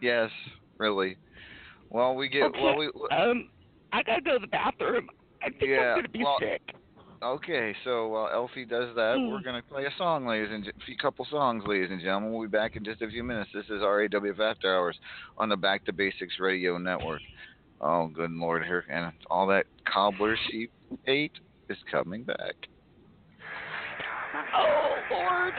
[0.00, 0.30] Yes,
[0.78, 1.16] really.
[1.90, 2.62] Well, we get Okay.
[2.62, 3.50] well we Um,
[3.92, 5.08] I gotta go to the bathroom.
[5.42, 6.60] I think Yeah, I'm gonna be well- sick.
[7.22, 7.74] Okay.
[7.84, 9.30] So while Elfie does that, Mm.
[9.30, 12.32] we're gonna play a song, ladies and a few couple songs, ladies and gentlemen.
[12.32, 13.50] We'll be back in just a few minutes.
[13.52, 14.98] This is RAWF After Hours
[15.38, 17.22] on the Back to Basics Radio Network.
[17.80, 20.68] Oh, good lord, here and all that cobbler she
[21.06, 21.32] ate
[21.68, 22.54] is coming back.
[24.54, 25.54] Oh Lord.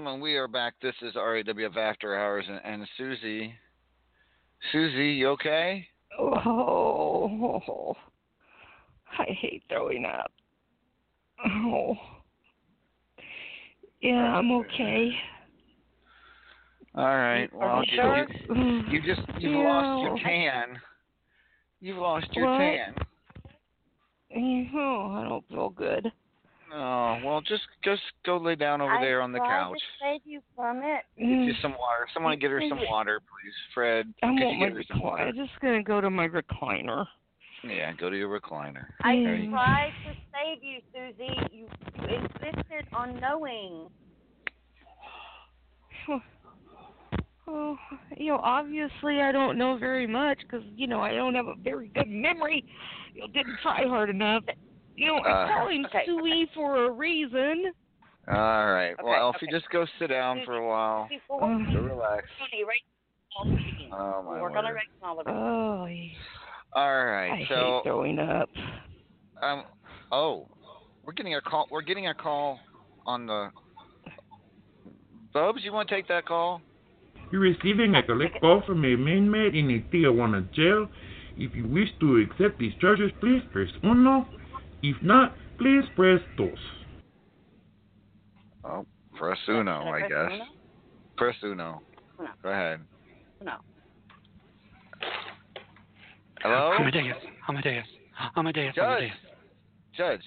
[0.00, 0.72] Gentlemen, we are back.
[0.80, 3.52] This is RAWF After Hours, and, and Susie.
[4.72, 5.86] Susie, you okay?
[6.18, 7.94] Oh,
[9.18, 10.32] I hate throwing up.
[11.44, 11.94] Oh.
[14.00, 15.10] Yeah, I'm okay.
[16.94, 17.50] All right.
[17.52, 18.26] Well, you, you sure?
[18.56, 20.24] you, you just you've lost your Yeah.
[20.24, 20.80] tan.
[21.82, 22.58] You've lost your What?
[22.58, 22.94] tan.
[24.74, 26.10] Oh, I don't feel good.
[26.72, 29.78] Oh well, just just go lay down over I there on the tried couch.
[29.78, 31.02] to save you from it.
[31.18, 31.62] Get you mm.
[31.62, 32.06] some water.
[32.14, 32.90] Someone get her some mm.
[32.90, 33.52] water, please.
[33.74, 35.04] Fred, I could want you my get her some recliner.
[35.04, 35.22] water?
[35.24, 37.06] I'm just gonna go to my recliner.
[37.64, 38.86] Yeah, go to your recliner.
[39.02, 39.56] I There you go.
[39.56, 41.36] tried to save you, Susie.
[41.52, 41.66] You
[42.08, 43.88] you insisted on knowing.
[47.52, 47.76] Oh,
[48.16, 51.56] you know, obviously I don't know very much because you know I don't have a
[51.56, 52.64] very good memory.
[53.12, 54.44] You didn't try hard enough.
[55.00, 57.72] You know, Uh, I call him okay, Suey for a reason.
[58.28, 58.92] All right.
[58.92, 59.56] Okay, well, if you okay.
[59.56, 61.56] just go sit down for a while, Before Oh.
[61.80, 62.28] relax.
[62.38, 62.82] Tony, right?
[63.36, 63.92] all the meetings.
[63.96, 64.72] Oh my Work on word.
[64.72, 65.30] erasing all of it.
[65.30, 66.12] Oh, I
[66.74, 67.46] All right.
[67.48, 68.50] so hate throwing up.
[69.40, 69.64] um
[70.12, 70.46] oh,
[71.04, 71.66] we're getting a call.
[71.70, 72.60] We're getting a call
[73.06, 73.50] on the.
[75.32, 76.60] Bubs, you want to take that call?
[77.32, 80.88] You're receiving a collect call from a inmate in a Tijuana jail.
[81.38, 84.26] If you wish to accept these charges, please press uno.
[84.82, 86.58] If not, please press dos.
[88.64, 90.30] Oh, press uno, I I press guess.
[90.32, 90.44] uno?
[91.16, 91.82] Press uno.
[92.18, 92.26] No.
[92.42, 92.80] Go ahead.
[93.42, 93.54] No.
[96.40, 97.16] Hello, Amadeus.
[97.48, 97.86] Amadeus.
[98.36, 98.74] Amadeus.
[98.74, 98.86] Judge.
[98.86, 99.16] Amadeus.
[99.96, 100.22] Judge.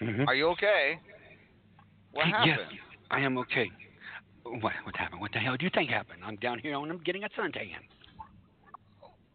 [0.00, 0.26] Mhm.
[0.26, 0.98] Are you okay?
[2.12, 2.46] What happened?
[2.50, 2.78] Yes, happened?
[3.10, 3.70] I am okay.
[4.44, 5.20] What what happened?
[5.20, 6.22] What the hell do you think happened?
[6.24, 7.70] I'm down here and I'm getting a suntan.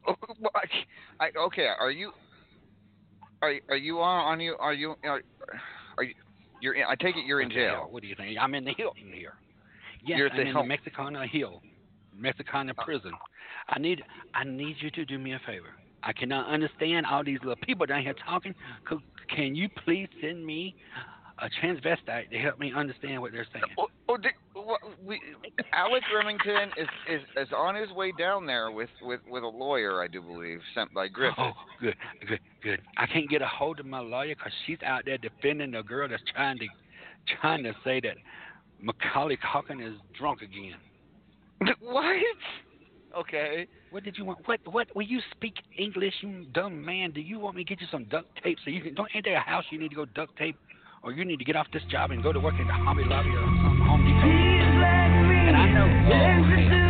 [1.19, 2.11] I, okay, are you?
[3.41, 4.33] Are are you on?
[4.33, 4.55] On you?
[4.59, 4.95] Are you?
[5.03, 5.21] Are,
[5.97, 6.13] are you?
[6.61, 6.73] You're.
[6.73, 7.75] In, I take it you're in What the hell?
[7.75, 7.87] jail.
[7.91, 8.37] What do you think?
[8.39, 9.33] I'm in the Hilton here.
[10.05, 10.63] Yes, You're I'm the in Hilton.
[10.63, 11.61] the Mexicana Hill,
[12.17, 12.83] Mexicana oh.
[12.83, 13.11] prison.
[13.69, 14.03] I need
[14.33, 15.67] I need you to do me a favor.
[16.03, 18.53] I cannot understand all these little people down here talking.
[19.35, 20.75] Can you please send me
[21.39, 23.65] a transvestite to help me understand what they're saying?
[23.77, 25.21] Oh, oh, di- what- we,
[25.73, 30.01] Alex Remington is, is is on his way down there with, with, with a lawyer,
[30.01, 31.37] I do believe, sent by Griffith.
[31.39, 31.95] Oh, good,
[32.27, 32.81] good, good.
[32.97, 36.07] I can't get a hold of my lawyer because she's out there defending the girl
[36.07, 36.65] that's trying to
[37.41, 38.15] trying to say that
[38.81, 40.75] Macaulay Culkin is drunk again.
[41.81, 42.15] what?
[43.17, 43.67] Okay.
[43.89, 44.39] What did you want?
[44.45, 44.59] What?
[44.65, 44.93] What?
[44.95, 47.11] Will you speak English, you dumb man?
[47.11, 48.93] Do you want me to get you some duct tape so you can?
[48.93, 50.57] Don't there a house you need to go duct tape,
[51.07, 53.05] or you need to get off this job and go to work in the Hobby
[53.05, 54.27] Lobby or some Home Depot?
[54.27, 55.87] And I know.
[56.43, 56.86] Great,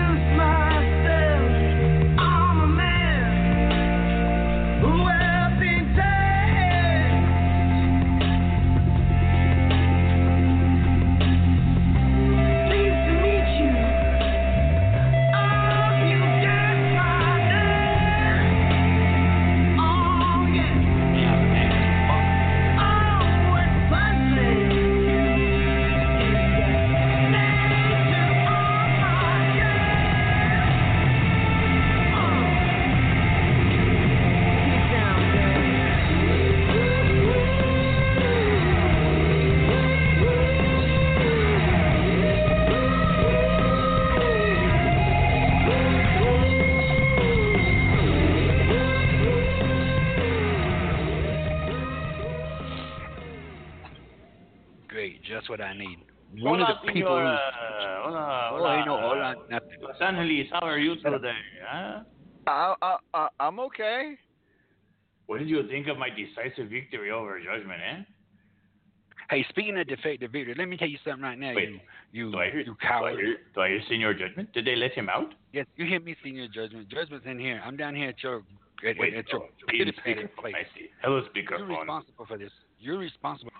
[60.07, 61.31] Angeles, how are you today?
[61.67, 61.99] Huh?
[62.47, 64.13] Uh, uh, uh, I'm okay.
[65.25, 68.03] What did you think of my decisive victory over Judgment, eh?
[69.29, 71.53] Hey, speaking of defective victory, let me tell you something right now.
[71.53, 71.69] Wait,
[72.13, 73.19] you, you, Do I hear, you do I coward.
[73.19, 74.53] hear, do I hear senior judgment?
[74.53, 75.33] Did they let him out?
[75.51, 76.87] Yes, you hear me, senior judgment.
[76.87, 77.61] Judgment's in here.
[77.65, 78.43] I'm down here at your
[78.87, 80.55] at, Wait, at your oh, pity in place.
[80.55, 80.85] I see.
[81.01, 81.67] Hello, speakerphone.
[81.67, 82.51] You're responsible for this.
[82.79, 83.51] You're responsible.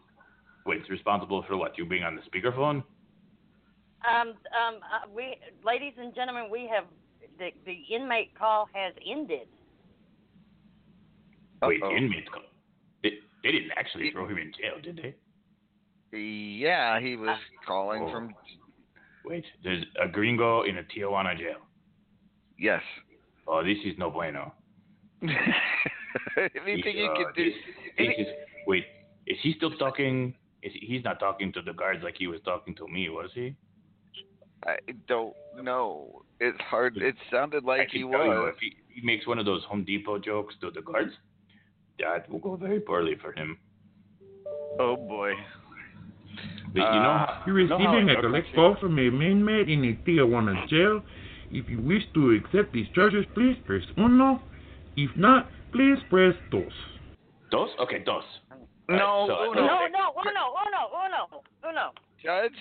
[0.66, 1.78] Wait, responsible for what?
[1.78, 2.84] You being on the speakerphone?
[4.06, 6.86] Um, um, uh, we, ladies and gentlemen, we have
[7.40, 9.48] the the inmate call has ended.
[11.62, 11.72] Uh-oh.
[11.96, 12.32] inmate.
[12.32, 12.42] co-
[13.02, 13.14] They,
[13.44, 15.16] they didn't actually throw him in jail, did they?
[16.18, 17.38] Yeah, he was
[17.68, 18.12] calling Oh.
[18.12, 18.36] from.
[19.26, 21.58] Wait, there's a gringo in a Tijuana jail.
[22.60, 22.82] Yes.
[23.48, 24.54] Oh, this is no bueno.
[25.22, 25.42] Anything
[26.66, 27.46] He's, you uh, could do.
[27.46, 27.54] this-
[27.98, 28.28] this is-
[28.68, 28.86] wait,
[29.26, 30.36] is he still talking?
[30.64, 33.32] Is he, he's not talking to the guards like he was talking to me, was
[33.34, 33.56] he?
[34.66, 34.78] I
[35.08, 36.24] don't know.
[36.40, 36.98] It's hard.
[36.98, 38.54] It sounded like he tell you, was.
[38.56, 41.12] if he, he makes one of those Home Depot jokes to the guards,
[42.00, 43.58] that will go very poorly for him.
[44.80, 45.32] Oh boy.
[46.74, 49.70] But you know uh, how, You're you know receiving a collect call from a inmate
[49.70, 51.02] in a Tijuana jail.
[51.50, 54.42] If you wish to accept these charges, please press uno.
[54.96, 56.72] If not, please press dos.
[57.52, 57.70] Dos?
[57.80, 58.24] Okay, dos.
[58.90, 59.62] No, Alright, so- Uno.
[59.62, 61.92] No, no, uno, uno, uno, uno.
[62.22, 62.56] Judge.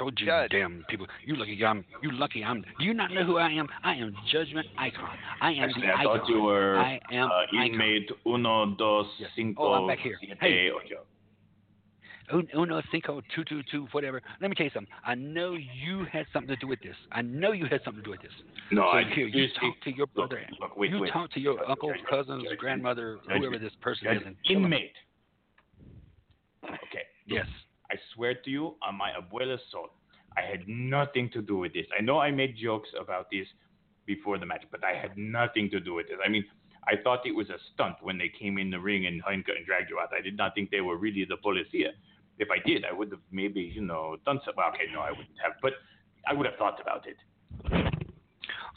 [0.00, 0.50] Told you, Judge.
[0.50, 1.06] damn people.
[1.26, 1.84] You lucky I'm.
[2.02, 2.62] You lucky I'm.
[2.78, 3.68] Do you not know who I am?
[3.84, 5.10] I am Judgment Icon.
[5.42, 6.18] I am Actually, the I icon.
[6.20, 9.28] thought you were I am uh, inmate uno, dos, Yes.
[9.36, 10.16] cinco, Oh, I'm back here.
[10.20, 10.70] siete, Hey.
[10.70, 11.02] ocho.
[12.54, 14.22] Uno, cinco, two, two, two, whatever.
[14.40, 14.92] Let me tell you something.
[15.04, 15.52] I know
[15.84, 16.94] you had something to do with this.
[17.12, 18.30] I know you had something to do with this.
[18.70, 20.46] No, so I here, you seriously- talk to your look, brother.
[20.60, 21.12] look, wait, you wait.
[21.12, 24.22] talk to your judge, cousins, grandmother, whoever this person is.
[24.48, 24.92] Inmate.
[26.64, 27.02] Okay.
[27.26, 27.46] Yes.
[27.90, 29.88] I swear to you, on my abuela's soul,
[30.36, 31.86] I had nothing to do with this.
[31.98, 33.46] I know I made jokes about this
[34.06, 36.18] before the match, but I had nothing to do with this.
[36.24, 36.44] I mean,
[36.86, 39.66] I thought it was a stunt when they came in the ring and Heinke and
[39.66, 40.10] dragged you out.
[40.16, 41.90] I did not think they were really the policia.
[42.38, 44.54] If I did, I would have maybe, you know, done something.
[44.56, 45.74] Well, okay, no, I wouldn't have, but
[46.26, 47.16] I would have thought about it.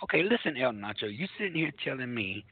[0.04, 1.04] Okay, listen, El Nacho.
[1.04, 2.44] You sitting here telling me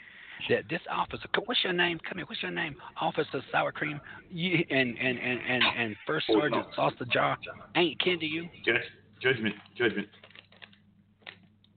[0.50, 2.00] that this officer, what's your name?
[2.08, 2.26] Come here.
[2.28, 2.76] What's your name?
[3.00, 4.00] Officer Sour Cream.
[4.30, 7.38] You and and and and, and First Sergeant Saucer Jar
[7.76, 8.50] ain't kin to you.
[8.66, 8.82] Judge,
[9.22, 10.08] judgment, judgment.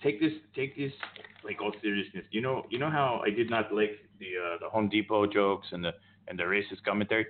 [0.03, 0.93] Take this, take this,
[1.45, 2.25] like all seriousness.
[2.31, 5.69] You know, you know how I did not like the uh, the Home Depot jokes
[5.73, 5.93] and the
[6.29, 7.27] and the racist commentary.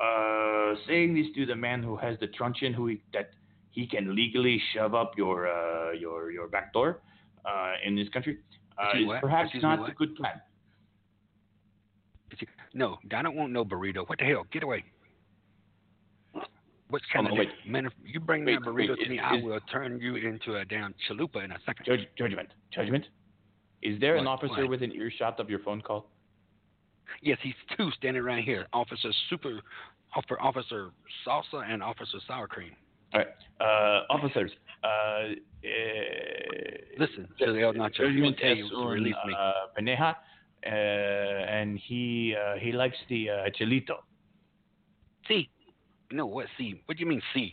[0.00, 3.30] Uh, saying this to the man who has the truncheon, who he, that
[3.70, 7.00] he can legally shove up your uh, your your back door
[7.44, 8.38] uh, in this country,
[8.78, 10.40] uh, is perhaps Excuse not a good plan.
[12.74, 14.08] No, I don't want no burrito.
[14.08, 14.44] What the hell?
[14.52, 14.84] Get away.
[16.88, 17.86] What kind Oh, of man?
[17.86, 20.56] If you bring Wait, that burrito wait, to me, is- I will turn you into
[20.56, 21.86] a damn chalupa in a second.
[21.86, 23.06] Judge, judgment, judgment.
[23.82, 24.70] Is there an officer What?
[24.70, 26.10] within earshot of your phone call?
[27.22, 28.66] Yes, he's two standing right here.
[28.72, 29.60] Officer Super,
[30.14, 30.90] Officer Officer
[31.26, 32.76] Salsa and Officer Sour Cream.
[33.14, 33.28] All right,
[33.60, 34.50] uh, officers.
[34.82, 35.32] Uh, uh,
[36.98, 39.34] Listen, Jaleel Nacho, he will Judgment you to release me.
[39.38, 40.14] Uh, Peneja, uh,
[40.68, 43.96] and he uh, he likes the uh, chilito.
[45.28, 45.48] See,
[46.10, 46.80] no, what see?
[46.86, 47.52] What do you mean see?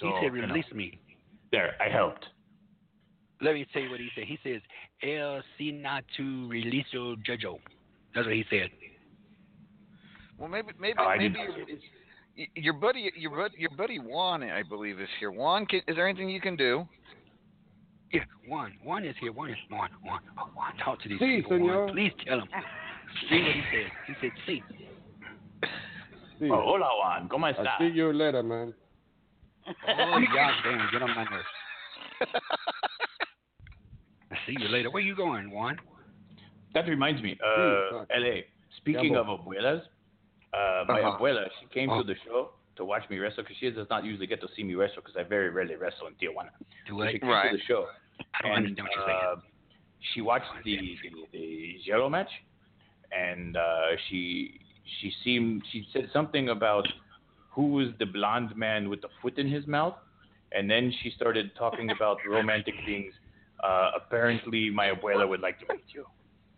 [0.00, 0.98] So, he said you know, release me.
[1.52, 2.26] There, I helped.
[3.42, 4.24] Let me tell you what he said.
[4.24, 4.60] He says
[5.02, 7.58] El Sinatu Releaso Jojo.
[8.14, 8.70] That's what he said.
[10.38, 11.66] Well, maybe maybe Oh, maybe your,
[12.36, 15.30] y- your buddy your your buddy Juan I believe is here.
[15.30, 16.86] Juan, can, is there anything you can do?
[18.12, 18.72] Yeah, one.
[18.82, 19.32] One is here.
[19.32, 19.90] One is one.
[20.02, 20.20] One.
[20.38, 20.76] Oh, one.
[20.84, 21.52] Talk to these Si, people.
[21.58, 21.84] senor.
[21.86, 21.94] One.
[21.94, 22.48] Please tell them.
[23.28, 23.90] See what he said.
[24.06, 24.62] He said, see.
[26.38, 27.76] See, Oh, hola Juan, ¿cómo I está?
[27.78, 28.72] see you later, man.
[29.66, 30.88] Oh, yeah, damn.
[30.90, 31.46] Get on my nerves.
[34.32, 34.90] I see you later.
[34.90, 35.76] Where you going, Juan?
[36.74, 38.08] That reminds me, uh, fuck.
[38.16, 38.42] LA.
[38.78, 39.82] Speaking Yeah, of abuelas,
[40.54, 41.18] uh, my Uh-huh.
[41.18, 41.98] abuela, she came Oh.
[42.02, 42.50] to the show
[42.80, 45.14] to watch me wrestle because she does not usually get to see me wrestle because
[45.18, 46.50] I very rarely wrestle in Tijuana.
[46.88, 47.12] Do So I?
[47.12, 47.50] she came Right.
[47.52, 47.86] to the show.
[48.34, 49.38] I don't and, understand what you're saying.
[49.38, 49.40] uh,
[50.14, 50.96] she watched the the,
[51.32, 52.30] the Zero match,
[53.26, 54.58] and uh, she
[55.00, 56.86] she seemed she said something about
[57.50, 59.96] who was the blonde man with the foot in his mouth,
[60.52, 63.12] and then she started talking about romantic things.
[63.62, 66.06] Uh, apparently, my abuela would like to meet you.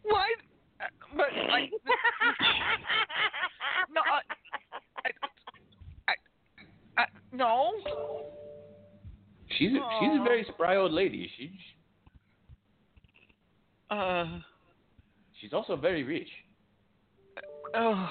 [0.05, 0.39] What?
[0.81, 0.87] Uh,
[1.17, 1.61] But I,
[3.97, 4.21] no, I,
[7.33, 7.73] no.
[9.59, 11.31] She's a, she's a very spry old lady.
[11.37, 11.51] She
[13.91, 14.41] Uh,
[15.41, 16.29] she's also very rich.
[17.75, 18.11] oh,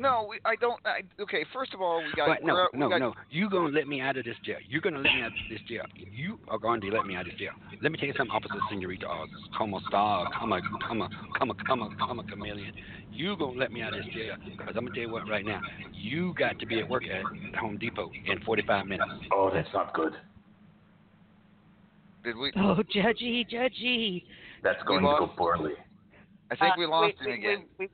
[0.00, 0.80] no, we, I don't.
[0.84, 2.28] I, okay, first of all, we got.
[2.28, 3.14] But no, we're- no, got- no.
[3.30, 4.56] You gonna let me out of this jail.
[4.68, 5.84] You're gonna let me out of this jail.
[6.12, 7.52] You are going to let me out of this jail.
[7.82, 11.08] Let me tell you something, Officer Senorita, or come a star, come a, come a,
[11.38, 12.72] come a, come a, come a chameleon.
[13.12, 14.34] You gonna let me out of this jail?
[14.56, 15.60] Because I'm gonna tell you what, right now,
[15.92, 19.10] you got to be at work at Home Depot in 45 minutes.
[19.32, 20.14] Oh, that's not good.
[22.24, 22.52] Did we?
[22.56, 24.24] Oh, judgy, judgy.
[24.62, 25.72] That's going to go poorly.
[26.50, 27.64] I think Uh, we lost we, him we, again.
[27.78, 27.88] We,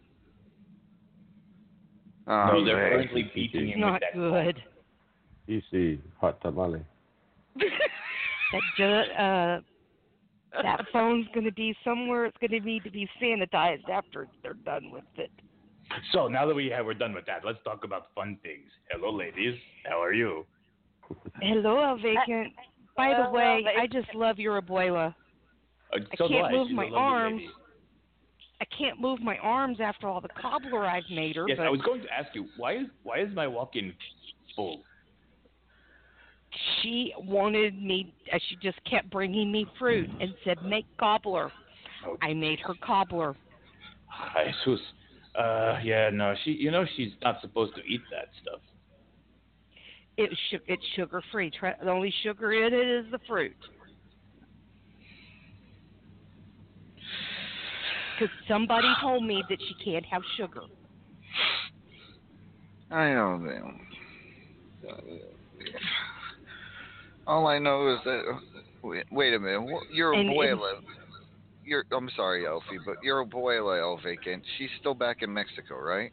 [2.26, 2.90] we, Oh, no, they're man.
[2.92, 4.14] currently beating him with Not that.
[4.14, 4.62] good.
[5.70, 6.84] see, hot tamale.
[8.52, 9.60] That ju- uh,
[10.62, 12.26] that phone's going to be somewhere.
[12.26, 15.30] It's going to need to be sanitized after they're done with it.
[16.12, 18.70] So now that we have we're done with that, let's talk about fun things.
[18.90, 19.56] Hello, ladies.
[19.84, 20.46] How are you?
[21.42, 22.52] Hello, El Vacant.
[22.96, 25.08] By the way, I just love your abuela.
[25.92, 26.52] Uh, I so do can't I.
[26.52, 27.34] move She's my arms.
[27.40, 27.48] lady.
[28.60, 31.46] I can't move my arms after all the cobbler I've made her.
[31.46, 33.92] Yes, but I was going to ask you why is why is my walk-in
[34.54, 34.82] full?
[36.80, 38.14] she wanted me.
[38.32, 41.52] uh, She just kept bringing me fruit and said, "Make cobbler."
[42.06, 42.16] Oh.
[42.22, 43.34] I made her cobbler.
[44.64, 44.80] Jesus.
[45.34, 48.60] Uh, yeah, no, she, you know, she's not supposed to eat that stuff.
[50.16, 50.30] It,
[50.66, 51.52] it's sugar free.
[51.60, 53.56] The only sugar in it is the fruit.
[58.18, 60.62] Because somebody told me that she can't have sugar.
[62.90, 63.80] I know them.
[67.26, 68.22] All I know is that.
[68.82, 69.62] Wait, wait a minute.
[69.62, 70.82] What- Your And- and- abuela.
[71.64, 76.12] Your, I'm sorry, Elfie, but your abuela, El Vacant, she's still back in Mexico, right?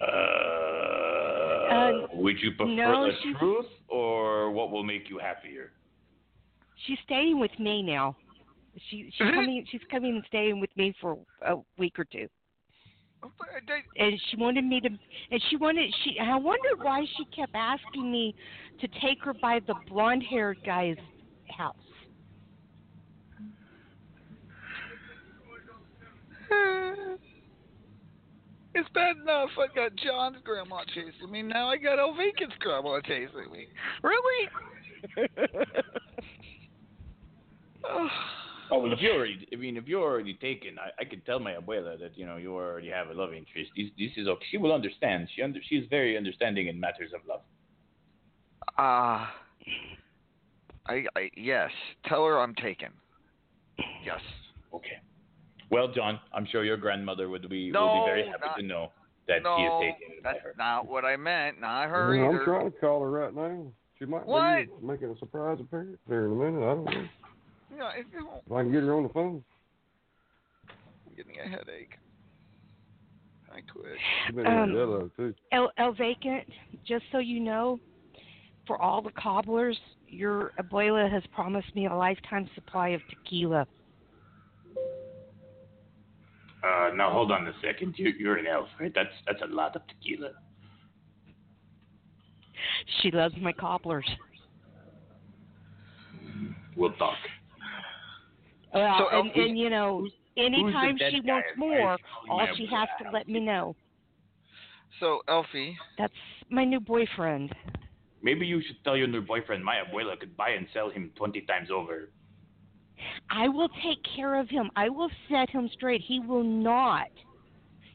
[0.00, 5.72] Uh, would you prefer no, the truth or what will make you happier?
[6.86, 8.16] She's staying with me now.
[8.90, 9.66] She she's coming.
[9.70, 12.28] She's coming and staying with me for a week or two.
[13.22, 13.28] Uh,
[13.96, 14.88] and she wanted me to.
[14.88, 15.92] And she wanted.
[16.04, 16.18] She.
[16.18, 18.34] I wondered why she kept asking me
[18.80, 20.96] to take her by the blonde-haired guy's
[21.56, 21.76] house.
[28.74, 29.50] It's bad enough.
[29.58, 31.42] I got John's grandma chasing me.
[31.42, 33.66] Now I got El Vacant's grandma chasing me.
[34.02, 34.48] Really?
[37.84, 38.08] oh,
[38.72, 41.38] Oh well, if you're already, I mean, if you're already taken, I, I could tell
[41.38, 43.70] my abuela that you know you already have a love interest.
[43.76, 44.44] This, this is okay.
[44.50, 45.28] She will understand.
[45.36, 47.42] She under, she's very understanding in matters of love.
[48.78, 49.26] Uh
[50.86, 51.70] I, I yes.
[52.06, 52.88] Tell her I'm taken.
[54.04, 54.20] Yes.
[54.72, 54.98] Okay.
[55.70, 58.62] Well, John, I'm sure your grandmother would be will No, be very happy not- to
[58.62, 58.92] know
[59.28, 60.54] that no, he is taken by that's her.
[60.58, 61.60] not what I meant.
[61.60, 62.44] Not her Yeah, I'm either.
[62.44, 63.66] trying to call her right now.
[63.98, 64.66] She might What?
[64.80, 66.62] be making a surprise appearance there in a minute.
[66.62, 67.04] I don't know.
[67.74, 69.44] Yeah, if you don't- If I can get her on the phone.
[70.68, 71.98] I'm getting a headache.
[73.50, 73.98] I quit.
[74.26, 75.34] She's been Um, in yellow too.
[75.52, 76.48] El, El Vacant,
[76.84, 77.78] just so you know,
[78.66, 79.78] for all the cobblers,
[80.08, 83.66] your abuela has promised me a lifetime supply of tequila.
[86.64, 87.98] Uh, now hold on a second.
[87.98, 88.92] You, you're an elf, right?
[88.94, 90.30] That's that's a lot of tequila.
[93.00, 94.08] She loves my cobblers.
[96.76, 97.18] We'll talk.
[98.74, 103.10] Well, So, and, and you know, anytime she wants more, she all she has to
[103.10, 103.76] let me know.
[105.00, 105.76] So, Elfie.
[105.98, 106.12] That's
[106.48, 107.54] my new boyfriend.
[108.22, 111.42] Maybe you should tell your new boyfriend my abuela could buy and sell him twenty
[111.42, 112.10] times over.
[113.30, 114.70] I will take care of him.
[114.76, 116.02] I will set him straight.
[116.06, 117.08] He will not.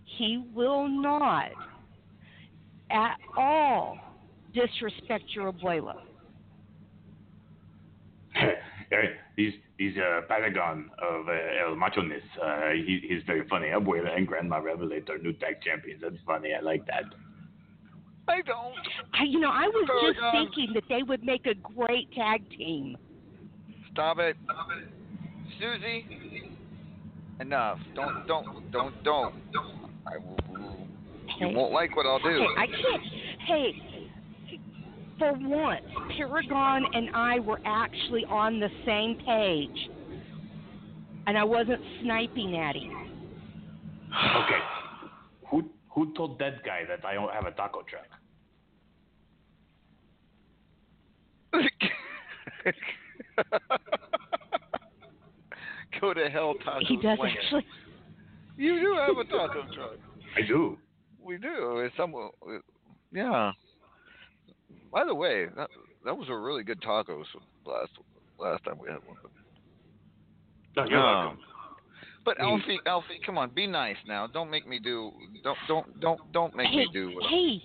[0.03, 1.51] He will not
[2.89, 3.97] at all
[4.53, 5.95] disrespect your abuela.
[8.89, 9.07] Eh,
[9.77, 12.21] he's he's a paragon of uh, El Macho-ness.
[12.43, 13.67] Uh, he, he's very funny.
[13.67, 16.01] Abuela and Grandma Revelate are new tag champions.
[16.01, 16.53] That's funny.
[16.53, 17.03] I like that.
[18.27, 18.75] I don't.
[19.13, 22.97] I, you know, I was just thinking that they would make a great tag team.
[23.91, 24.35] Stop it.
[24.43, 24.89] Stop it.
[25.59, 26.51] Susie.
[27.39, 27.79] Enough.
[27.95, 29.35] Don't don't don't don't.
[30.05, 30.77] I will,
[31.39, 32.27] you won't like what I'll do.
[32.27, 33.03] Hey, I can't.
[33.47, 33.81] Hey,
[35.17, 35.81] for once,
[36.17, 39.89] Paragon and I were actually on the same page,
[41.25, 42.93] and I wasn't sniping at him.
[44.07, 44.59] Okay.
[45.49, 48.05] Who who told that guy that I don't have a taco truck?
[56.01, 57.35] Go to hell, Taco He does Slinger.
[57.41, 57.65] actually.
[58.57, 59.95] You do have a taco truck.
[60.35, 60.77] I do.
[61.23, 61.79] We do.
[61.79, 62.13] It's some,
[63.11, 63.51] yeah.
[64.97, 65.69] By the way, that
[66.05, 67.25] that was a really good tacos
[67.67, 67.91] last
[68.39, 69.15] last time we had one.
[70.75, 71.39] No, you're Um, welcome.
[72.25, 74.25] But Alfie, Alfie, come on, be nice now.
[74.25, 75.11] Don't make me do.
[75.43, 77.13] Don't don't don't don't make hey, me do.
[77.13, 77.61] What hey,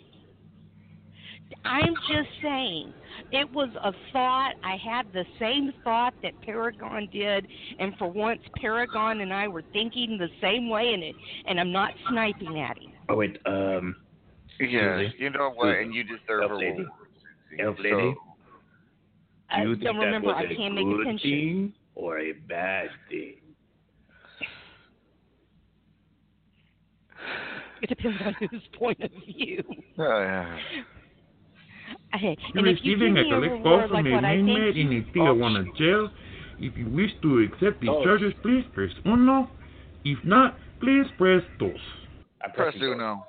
[1.65, 2.93] I'm just saying,
[3.31, 4.53] it was a thought.
[4.63, 7.49] I had the same thought that Paragon did,
[7.79, 11.73] and for once, Paragon and I were thinking the same way, and it, and I'm
[11.73, 12.93] not sniping at him.
[13.09, 13.97] Oh wait, um.
[14.61, 16.89] Yeah, you know what, and you deserve a reward.
[17.59, 18.15] Elf So- lady,
[19.51, 20.29] I do you think don't that remember.
[20.29, 21.31] was I a can't make good attention.
[21.31, 23.37] thing or a bad thing?
[27.83, 29.63] It depends on whose point of view.
[29.99, 30.57] Oh, yeah.
[32.15, 34.25] Hey, You're and if you receiving a a collect call reward from like a what
[34.25, 36.11] inmate in you, a Tijuana oh, jail.
[36.61, 38.05] If you wish to accept these Oh.
[38.05, 39.51] charges, please press uno.
[40.05, 41.81] If not, please press dos.
[42.45, 43.27] I Press Uno.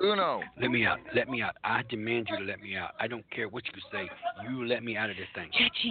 [0.00, 0.40] Uno.
[0.60, 0.98] Let me out.
[1.14, 1.56] Let me out.
[1.64, 2.90] I demand you to let me out.
[3.00, 4.08] I don't care what you say.
[4.48, 5.50] You let me out of this thing.
[5.50, 5.90] Judgy,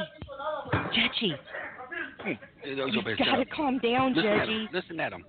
[0.94, 1.38] Judgy,
[2.22, 2.32] hmm.
[2.94, 4.62] you are gotta calm down, Listen Judgy.
[4.62, 4.70] him.
[4.74, 5.26] Listen at him.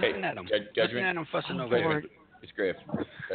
[0.00, 0.46] Hey, Listen at him.
[0.46, 1.06] Judge- Listen judgment.
[1.06, 1.84] at him fussing Oh, over there.
[1.88, 2.06] Lord.
[2.42, 2.76] It's Griff.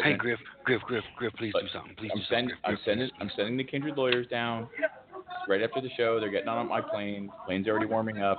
[0.03, 1.95] Hey, Griff, Griff, Griff, Griff, please But do something.
[1.95, 2.35] Please I'm do something.
[2.35, 3.17] sending, Griff, I'm Griff, sending, please.
[3.21, 4.67] I'm sending the kindred lawyers down
[5.47, 6.19] right after the show.
[6.19, 7.29] They're getting on my plane.
[7.45, 8.37] Plane's already warming up.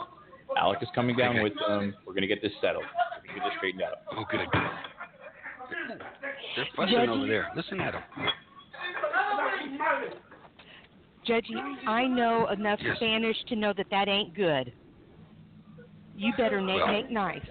[0.59, 1.45] Alec is coming down Okay.
[1.45, 1.95] with them.
[2.07, 2.85] We're gonna get this settled.
[2.85, 3.95] We're gonna get this straightened out.
[4.13, 4.47] Oh, good.
[6.59, 7.09] They're fussing Judgy.
[7.09, 7.49] over there.
[7.55, 8.03] Listen at them.
[11.27, 11.55] Judgy,
[11.87, 12.97] I know enough Yes.
[12.97, 14.73] Spanish to know that that ain't good.
[16.17, 17.47] You better make, Well- make nice.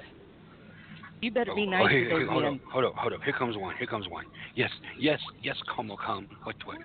[1.21, 2.53] You better be Oh, nice here, to here, those hold men.
[2.55, 3.23] up, hold up, hold up.
[3.23, 3.75] Here comes one.
[3.77, 4.25] Here comes one.
[4.55, 4.69] Yes,
[4.99, 5.55] yes, yes.
[5.73, 6.25] Come, will come.
[6.43, 6.55] What?
[6.65, 6.77] What?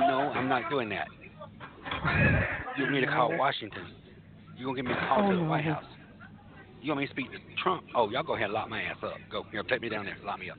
[0.00, 1.08] No, I'm not doing that.
[2.76, 3.86] You want me to call Washington?
[4.56, 5.42] You're gonna give me a call Oh, to the.
[5.44, 5.84] White House?
[6.86, 7.82] You want me to speak to Trump?
[7.96, 9.14] Oh, y'all go ahead and lock my ass up.
[9.28, 10.58] Go here, take me down there, lock me up.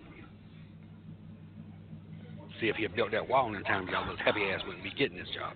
[2.59, 4.91] See if he had built that wall in time, y'all little heavy ass wouldn't be
[4.91, 5.53] getting this job.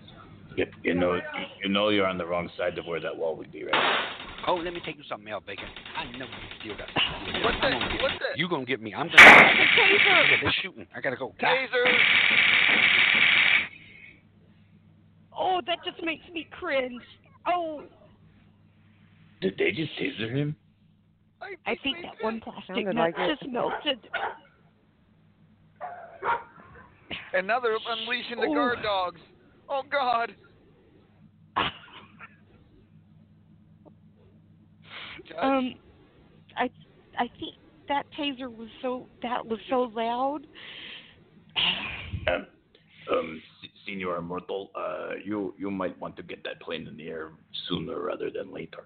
[0.56, 1.20] You, you know,
[1.62, 4.04] you know, you're on the wrong side of where that wall would be, right?
[4.46, 5.66] Oh, let me take you something, Mel Bacon.
[5.94, 7.42] I know you still got something.
[7.44, 7.78] What's I'm that?
[7.78, 8.18] gonna get What's you.
[8.20, 8.38] that?
[8.38, 8.94] You gonna get me?
[8.94, 9.20] I'm gonna.
[9.20, 10.86] Okay, they're shooting.
[10.96, 11.34] I gotta go.
[11.38, 11.92] Taser.
[15.38, 17.02] Oh, that just makes me cringe.
[17.46, 17.82] Oh,
[19.42, 20.56] Did they just taser him?
[21.66, 23.98] I, think that one plastic nut like just melted.
[27.34, 29.20] Another unleashing the guard dogs.
[29.68, 30.34] Oh God.
[35.40, 35.74] um,
[36.56, 36.70] I
[37.18, 37.54] I think
[37.88, 40.40] that taser was so that was so loud.
[42.28, 42.46] um,
[43.10, 43.42] um,
[43.86, 47.32] Senor Immortal, uh, you you might want to get that plane in the air
[47.68, 48.84] sooner rather than later.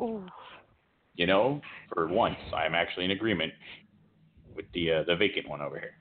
[0.00, 0.24] Oh,
[1.14, 1.60] You know,
[1.92, 3.52] for once, I'm actually in agreement
[4.56, 5.94] with the uh, the vacant one over here.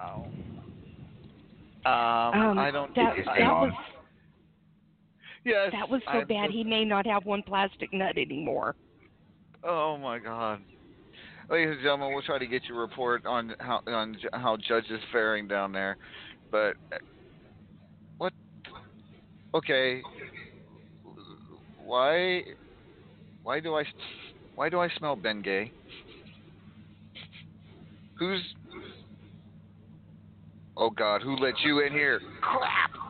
[0.00, 0.26] Oh.
[1.86, 1.92] Um,
[2.42, 3.72] um, I don't that, think that was
[5.44, 5.70] Yes.
[5.72, 6.50] that was so I- bad.
[6.50, 8.74] He may not have one plastic nut anymore.
[9.62, 10.60] Oh my God.
[11.48, 14.98] Ladies and gentlemen, we'll try to get your report on how on how Judge is
[15.12, 15.96] faring down there,
[16.50, 16.74] but
[18.18, 18.32] what?
[19.54, 20.02] Okay.
[21.84, 22.42] Why?
[23.44, 23.84] Why do I?
[24.56, 25.70] Why do I smell Ben Gay?
[28.18, 28.42] Who's?
[30.76, 32.20] Oh God, who let you in here?
[32.40, 33.05] Crap!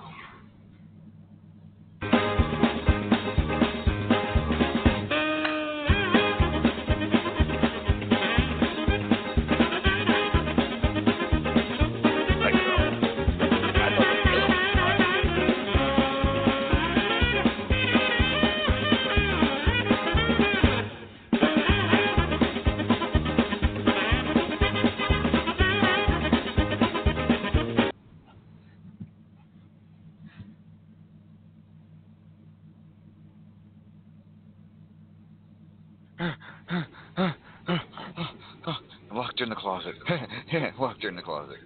[39.86, 40.78] Locked her in the closet.
[40.78, 41.56] Locked her in the closet.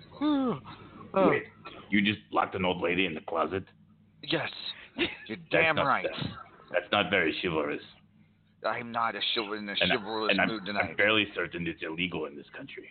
[1.12, 1.28] Oh.
[1.30, 1.42] Wait,
[1.90, 3.64] you just locked an old lady in the closet?
[4.22, 4.48] Yes,
[5.26, 6.06] you're damn not- right.
[6.72, 7.82] That's not very chivalrous.
[8.64, 11.66] I'm not a chival in a And, I- chivalrous and I'm, mood I'm fairly certain
[11.66, 12.84] it's illegal in this country.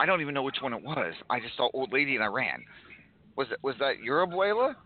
[0.00, 1.14] I don't even know which one it was.
[1.30, 2.64] I just saw old lady and I ran.
[3.36, 4.74] Was it was that your abuela?
[4.74, 4.76] Or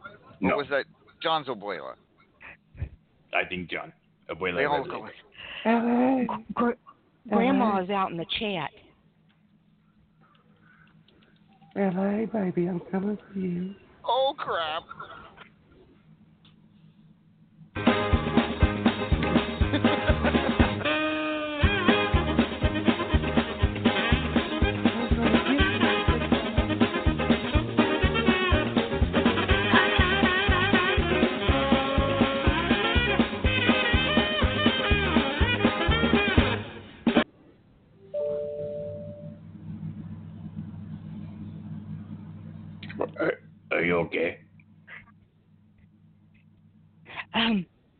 [0.40, 0.56] No.
[0.56, 0.84] was that
[1.22, 1.94] John's abuela?
[3.34, 3.92] I think John.
[4.30, 5.14] Abuela They all Revelation.
[5.64, 6.70] Go Gr-
[7.30, 8.70] Grandma is out in the chat.
[11.76, 13.74] LA, baby, I'm coming for you.
[14.04, 14.82] oh crap.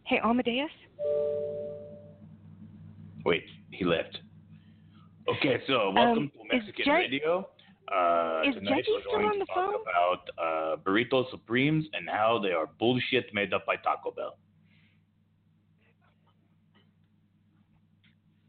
[0.09, 0.71] hey Amadeus.
[3.25, 4.19] Wait, he left.
[5.29, 7.49] Okay, so welcome Um, to Mexican Jay- Radio.
[7.93, 9.83] Uh, is tonight Jesse we're still going on to the talk phone?
[9.83, 14.37] about uh, burrito supremes and how they are bullshit made up by Taco Bell.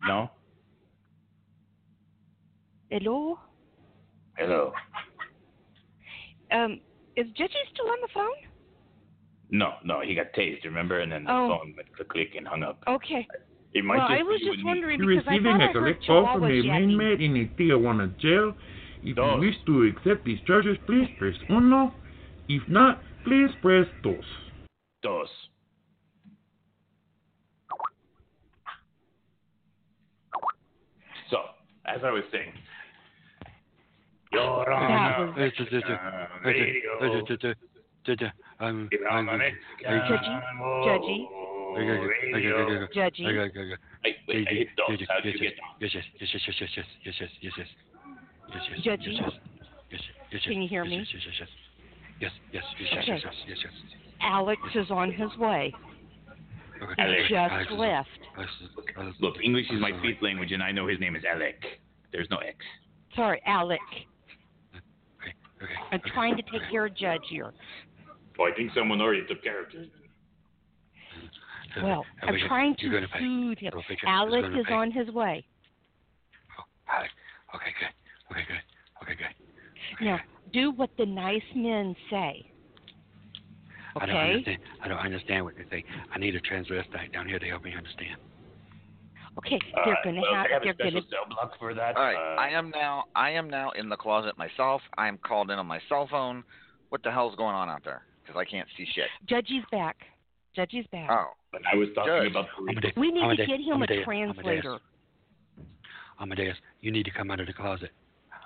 [0.06, 0.30] No?
[2.90, 3.40] Hello.
[4.38, 4.74] Hello.
[6.52, 6.80] Um,
[7.16, 8.49] is Jesse still on the phone?
[9.52, 11.00] No, no, he got tased, remember?
[11.00, 11.48] And then the Oh.
[11.48, 12.84] phone went click click and hung up.
[12.88, 13.28] Okay.
[13.74, 15.68] It might well, just I was just wondering You're because I receiving thought I a
[15.68, 16.90] heard collect call from Chihuahua a yapping.
[16.92, 18.56] inmate in a Tijuana jail.
[19.02, 21.94] If you wish to accept these charges, please press uno.
[22.48, 24.26] If not, please press dos.
[25.02, 25.30] Dos.
[31.30, 31.38] So,
[31.86, 32.52] as I was saying,
[34.32, 34.42] you're
[34.74, 37.24] on That a radio.
[38.60, 40.02] I'm, You're on a Mexican
[40.86, 41.28] Judgy,
[42.34, 42.88] radio.
[42.94, 43.76] Judgy.
[44.04, 45.00] Hey, wait, I hit dos.
[45.08, 47.68] How did you get Yes, yes, yes, yes, yes, yes, yes, yes, yes, yes, yes,
[48.54, 49.14] yes, yes, Judgy.
[49.22, 49.32] yes,
[49.92, 50.98] yes, yes, Can you hear me?
[50.98, 51.50] Yes, yes, yes, yes,
[52.20, 53.12] yes, yes, yes, yes, Okay.
[53.12, 53.74] yes, yes, yes, yes.
[54.22, 55.74] Alex is on his way.
[56.82, 56.94] Okay.
[56.98, 57.22] He Alex.
[57.30, 58.20] just Alex is- left.
[58.38, 61.16] Alex is- Alex is- Look, English is my fifth language, and I know his name
[61.16, 61.80] is Alec.
[62.12, 62.58] There's no X.
[63.16, 63.80] Sorry, Alec.
[65.62, 67.54] Okay, I'm trying to take care of Judge here.
[68.40, 69.90] Oh, I think someone already took care of it.
[71.84, 73.74] Well, I'm we- trying to gonna soothe him.
[73.74, 73.82] Go.
[74.08, 74.74] Alex is pay?
[74.74, 75.46] on his way.
[76.92, 77.14] Alex.
[77.54, 78.32] Okay, good.
[78.32, 79.04] Okay, good.
[79.04, 80.06] Okay, good.
[80.06, 80.20] Now,
[80.54, 82.46] do what the nice men say.
[83.96, 84.58] I don't understand.
[84.82, 85.84] I don't understand what you're saying.
[86.14, 88.18] I need a transvestite down here to help me understand.
[89.38, 90.48] Okay, Uh, they're going to well, have.
[90.48, 91.10] they have a They're going special to.
[91.10, 91.96] cell block for that.
[91.98, 93.06] All right, Uh, I am now.
[93.16, 94.82] I am now in the closet myself.
[94.98, 96.44] I am called in on my cell phone.
[96.90, 98.04] What the hell's going on out there?
[98.30, 99.08] Because I can't see shit.
[99.28, 99.98] Judgy's back.
[100.56, 101.10] Judgy's back.
[101.12, 101.30] Oh.
[101.52, 102.30] But I was talking Judge.
[102.32, 104.78] about the Amadeus, We need to get him a Amadeus, translator.
[106.22, 107.90] Amadeus, you need to come out of the closet.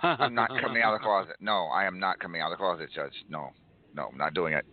[0.02, 1.36] I'm not coming out of the closet.
[1.42, 3.12] No, I am not coming out of the closet, Judge.
[3.30, 3.50] No,
[3.94, 4.64] no, I'm not doing it.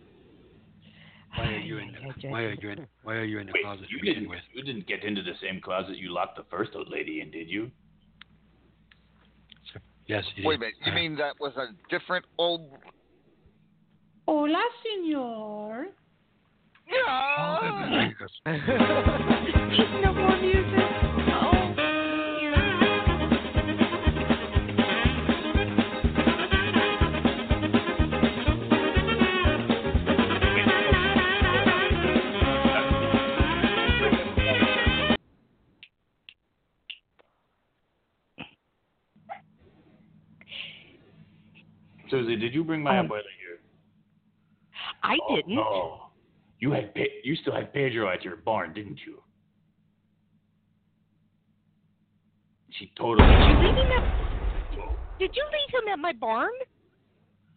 [1.35, 1.91] Why are you in?
[1.91, 2.87] The, why are you in?
[3.03, 4.39] Why are you in the Wait, closet you didn't, with?
[4.53, 7.49] you didn't get into the same closet you locked the first old lady in, did
[7.49, 7.69] you?
[10.07, 10.75] Yes, you Wait a minute.
[10.85, 12.69] You mean that was a different old?
[14.33, 15.89] Hola, señor.
[20.01, 20.71] no more music.
[42.09, 43.40] Susie, did you bring my Um, abuela here?
[45.03, 45.55] I Oh, didn't.
[45.55, 46.11] No.
[46.59, 49.21] You had Pe- you still had Pedro at your barn, didn't you?
[52.71, 53.27] She totally.
[53.27, 55.19] Did you leave him at?
[55.19, 56.51] Did you leave him at my barn?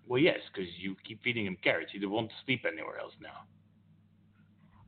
[0.06, 1.92] Well, yes, because you keep feeding him carrots.
[1.92, 3.44] He won't sleep anywhere else now.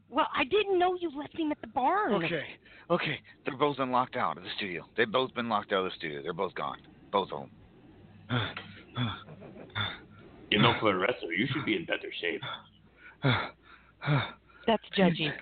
[0.09, 2.15] Well, I didn't know you left him at the barn.
[2.24, 2.45] Okay,
[2.91, 3.19] okay.
[3.45, 4.85] They're both been locked out of the studio.
[4.97, 6.23] They've both been locked out of the studio.
[6.23, 6.78] They're both gone.
[7.11, 7.51] Both of them.
[10.51, 12.43] You know, for a wrestler, you should be in better shape.
[14.66, 15.32] That's Judgy.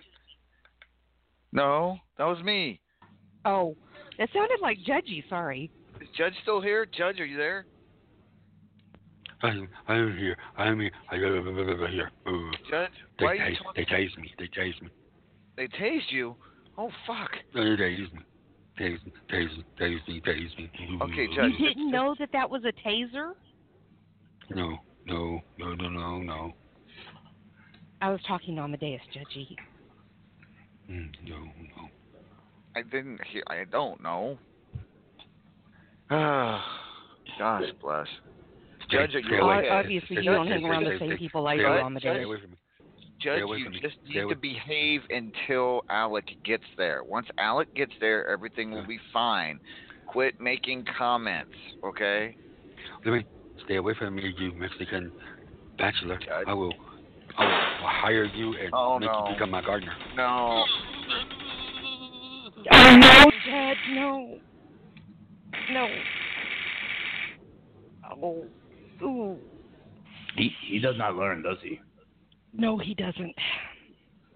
[1.52, 2.81] No, that was me.
[3.44, 3.76] Oh,
[4.18, 5.28] that sounded like Judgy.
[5.28, 5.70] Sorry.
[6.01, 6.86] Is Judge still here?
[6.86, 7.66] Judge, are you there?
[9.43, 10.36] I am, I am here.
[10.56, 10.90] I am here.
[11.10, 11.55] I am
[11.90, 12.10] here.
[12.70, 14.09] Judge, They why are you tase, they talking?
[14.09, 14.35] tase me.
[14.39, 14.89] They tase me.
[15.56, 16.35] They tased you.
[16.78, 17.31] Oh fuck.
[17.52, 18.20] They tase me.
[18.81, 19.12] Tase me.
[19.31, 19.64] Tase me.
[19.78, 20.22] Tase me.
[20.26, 20.98] Tase me.
[21.02, 21.52] Okay, Judge.
[21.59, 23.32] You didn't know that that was a taser?
[24.51, 24.78] No.
[25.06, 25.40] No.
[25.59, 25.74] No.
[25.74, 25.89] No.
[25.89, 26.18] No.
[26.18, 26.52] No.
[28.01, 29.56] I was talking to Amadeus, Judgy.
[30.90, 31.36] Mm, no.
[31.39, 31.89] No.
[32.76, 33.43] I didn't hear.
[33.48, 34.39] I don't know.
[36.10, 36.62] Ah,
[37.39, 38.06] gosh bless.
[38.90, 41.68] Judge, are Stay you Obviously, you don't hang around the same people I Stay do,
[41.68, 42.14] away- Amadeus.
[42.14, 42.56] Stay away from me.
[43.20, 47.02] Judge, you just need away- to behave until Alec gets there.
[47.05, 49.59] Once Alec gets there, everything will be fine.
[50.06, 52.36] Quit making comments, okay?
[53.05, 53.24] Let me
[53.64, 55.12] stay away from me, you Mexican
[55.78, 56.18] bachelor.
[56.18, 56.44] Judge.
[56.47, 56.72] I will.
[57.36, 59.26] I will hire you and Oh, make no.
[59.28, 59.94] you become my gardener.
[60.16, 60.64] No.
[62.72, 64.39] Oh, no, Dad, no.
[65.72, 65.89] No.
[68.22, 68.44] Oh.
[69.02, 69.36] Ooh.
[70.36, 71.81] He he does not learn, does he?
[72.52, 73.35] No, he doesn't.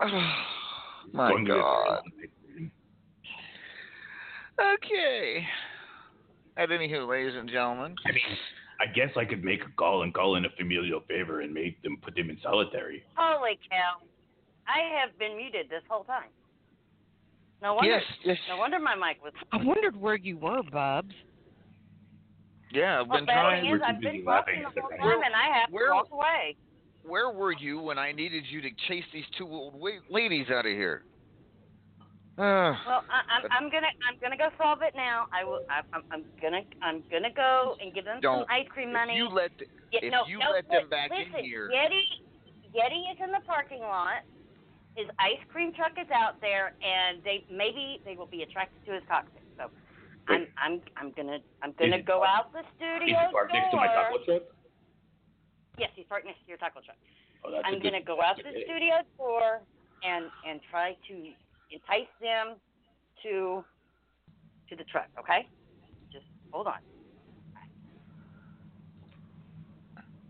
[0.00, 0.32] Oh,
[1.12, 1.86] my Going to the God.
[2.00, 2.32] Olympics.
[4.74, 5.46] Okay.
[6.56, 8.22] And anywho, ladies and gentlemen, I mean,
[8.80, 11.82] I guess I could make a call and call in a familial favor and make
[11.82, 13.02] them put them in solitary.
[13.16, 13.96] Holy cow!
[14.68, 16.28] I have been muted this whole time.
[17.60, 17.90] No wonder.
[17.90, 19.32] yes, yes, No wonder my mic was.
[19.50, 21.12] I wondered where you were, Bubs.
[22.72, 23.62] yeah, I've been the trying.
[23.64, 25.88] thing is, I've been busy talking laughing the at whole time, and I have Where-
[25.88, 26.56] to walk away.
[27.02, 29.74] Where were you when I needed you to chase these two old
[30.10, 31.05] ladies out of here?
[32.39, 35.27] Uh, Well, I, I'm, I'm gonna, I'm gonna go solve it now.
[35.35, 35.66] I will.
[35.69, 38.47] I, I'm, I'm gonna, I'm gonna go and give them Don't.
[38.47, 39.16] some ice cream if money.
[39.19, 41.66] you let the, Yeah, if no, you no, let them li- back listen, in here,
[41.74, 42.06] Yeti,
[42.70, 44.23] Yeti is in the parking lot.
[44.94, 48.94] His ice cream truck is out there, and they maybe they will be attracted to
[48.94, 49.43] his cockpit.
[49.59, 49.66] So,
[50.31, 53.51] I'm, I'm, I'm gonna, I'm gonna Is go parked- out the Is studio he parked
[53.52, 54.43] next to my taco truck?
[55.78, 56.98] Yes, he's parked next to your taco truck.
[57.43, 59.62] Oh, that's a I'm gonna go out the good studio door
[60.06, 61.15] and and try to
[61.70, 62.56] entice them
[63.22, 63.64] to
[64.68, 65.08] to the truck.
[65.18, 65.48] Okay,
[66.12, 66.80] just hold on.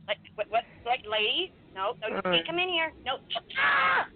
[0.06, 0.50] Like what?
[0.50, 0.64] What?
[0.86, 1.52] Like lady?
[1.74, 2.92] No, no, you can't come in here.
[3.04, 3.18] No.
[3.58, 4.06] Ah!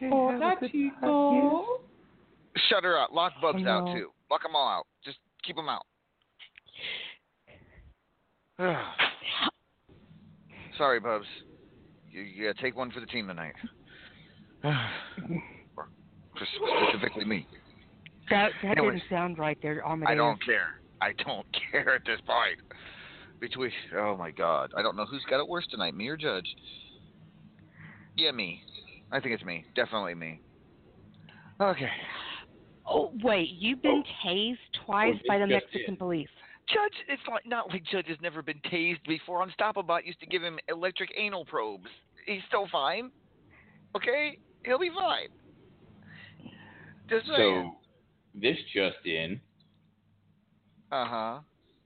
[0.00, 1.80] Hola, chico.
[2.68, 3.12] shut her out.
[3.12, 3.94] Lock Bubs out Hello.
[3.94, 4.08] too.
[4.30, 4.86] Lock them all out.
[5.04, 5.86] Just keep them out.
[10.78, 11.26] Sorry, Bubs.
[12.10, 13.54] You, you gotta take one for the team tonight.
[16.36, 17.46] specifically me.
[18.30, 20.10] That that Anyways, didn't sound right there, Amadeus.
[20.10, 20.80] I don't care.
[21.00, 22.58] I don't care at this point.
[23.40, 26.46] Between oh my god, I don't know who's got it worse tonight, me or Judge.
[28.16, 28.62] Yeah, me.
[29.12, 29.64] I think it's me.
[29.76, 30.40] Definitely me.
[31.60, 31.90] Okay.
[32.86, 34.28] Oh wait, you've been oh.
[34.28, 36.28] tased oh, twice Oh, by the Mexican police.
[36.68, 39.46] Judge, it's like not like Judge has never been tased before.
[39.46, 41.88] Unstoppabot used to give him electric anal probes.
[42.26, 43.10] He's still fine.
[43.96, 45.28] Okay, he'll be fine.
[47.08, 47.72] Just saying.
[48.34, 49.40] So, this just in,
[50.92, 51.38] Uh huh.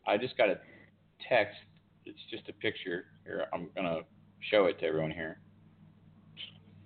[0.07, 0.59] I just got a
[1.29, 1.57] text.
[2.05, 3.05] It's just a picture.
[3.25, 4.01] Here, I'm gonna
[4.51, 5.39] show it to everyone here.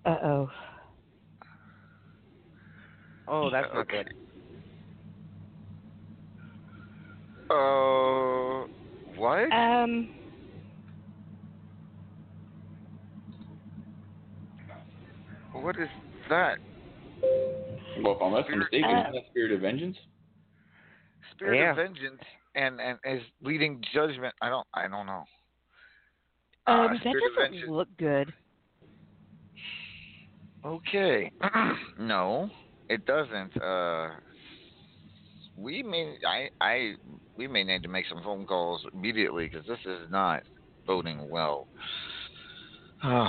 [0.05, 0.51] Uh oh.
[3.27, 4.05] Oh, that's not Okay.
[4.05, 4.13] good.
[7.51, 8.67] Uh,
[9.17, 9.51] what?
[9.53, 10.11] Um.
[15.63, 15.89] What is
[16.29, 16.59] that?
[18.03, 19.97] Well, if I'm not mistaken, Uh, isn't that Spirit of Vengeance?
[21.33, 21.71] Spirit Yeah.
[21.71, 22.23] of vengeance
[22.55, 24.35] and and is leading judgment.
[24.41, 25.25] I don't I don't know.
[26.67, 27.71] Um, Uh, that Spirit of doesn't Vengeance.
[27.71, 28.33] look good.
[30.65, 31.31] Okay.
[31.99, 32.51] no,
[32.89, 33.61] it doesn't.
[33.63, 34.11] Uh,
[35.57, 36.95] we may I I
[37.37, 40.43] we may need to make some phone calls immediately because this is not
[40.87, 41.69] boding well.
[43.05, 43.29] Uh,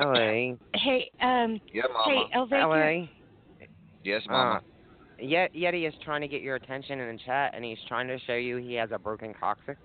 [0.00, 0.54] LA.
[0.74, 2.04] hey, um, yeah, Mama.
[2.06, 2.68] hey, Elvira.
[2.68, 3.06] LA.
[4.04, 4.60] yes, Uh, Mama.
[5.20, 8.18] Yet Yeti is trying to get your attention in the chat, and he's trying to
[8.26, 9.78] show you he has a broken coccyx.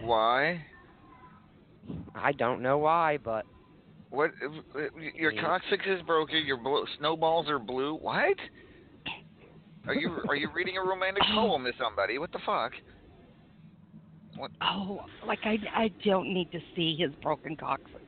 [0.00, 0.64] Why?
[2.14, 3.46] I don't know why, but
[4.10, 4.30] What?
[5.16, 5.40] Your Yeah.
[5.42, 6.44] coccyx is broken.
[6.46, 7.94] Your blo- snowballs are blue.
[7.96, 8.38] What?
[9.86, 12.18] Are you are you reading a romantic poem to somebody?
[12.18, 12.72] What the fuck?
[14.36, 14.50] What?
[14.62, 18.00] Oh, like I, I don't need to see his broken coccyx.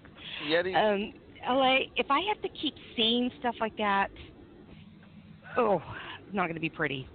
[0.44, 0.74] Yeti?
[0.74, 1.12] Um,
[1.48, 4.08] LA, if I have to keep seeing stuff like that,
[5.56, 5.82] oh,
[6.24, 7.08] it's not going to be pretty.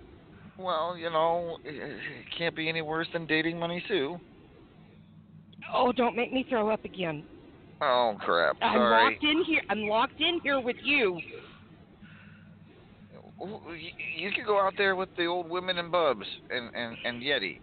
[0.57, 1.99] Well, you know, it
[2.37, 4.19] can't be any worse than dating Money Sue.
[5.73, 7.23] Oh, don't make me throw up again.
[7.81, 8.57] Oh crap!
[8.59, 8.79] Sorry.
[8.79, 9.61] I'm locked in here.
[9.69, 11.19] I'm locked in here with you.
[13.39, 17.23] You, you could go out there with the old women and bubs and and and
[17.23, 17.59] Yeti,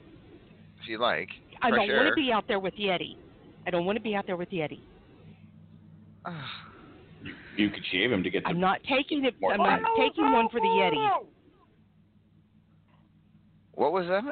[0.82, 1.28] if you like.
[1.62, 3.16] I don't want to be out there with Yeti.
[3.66, 4.80] I don't want to be out there with Yeti.
[7.56, 8.50] You could shave him to get the.
[8.50, 9.34] I'm not taking it.
[9.42, 9.90] I'm not fun.
[9.98, 11.26] taking one for the Yeti.
[13.74, 14.22] What was that?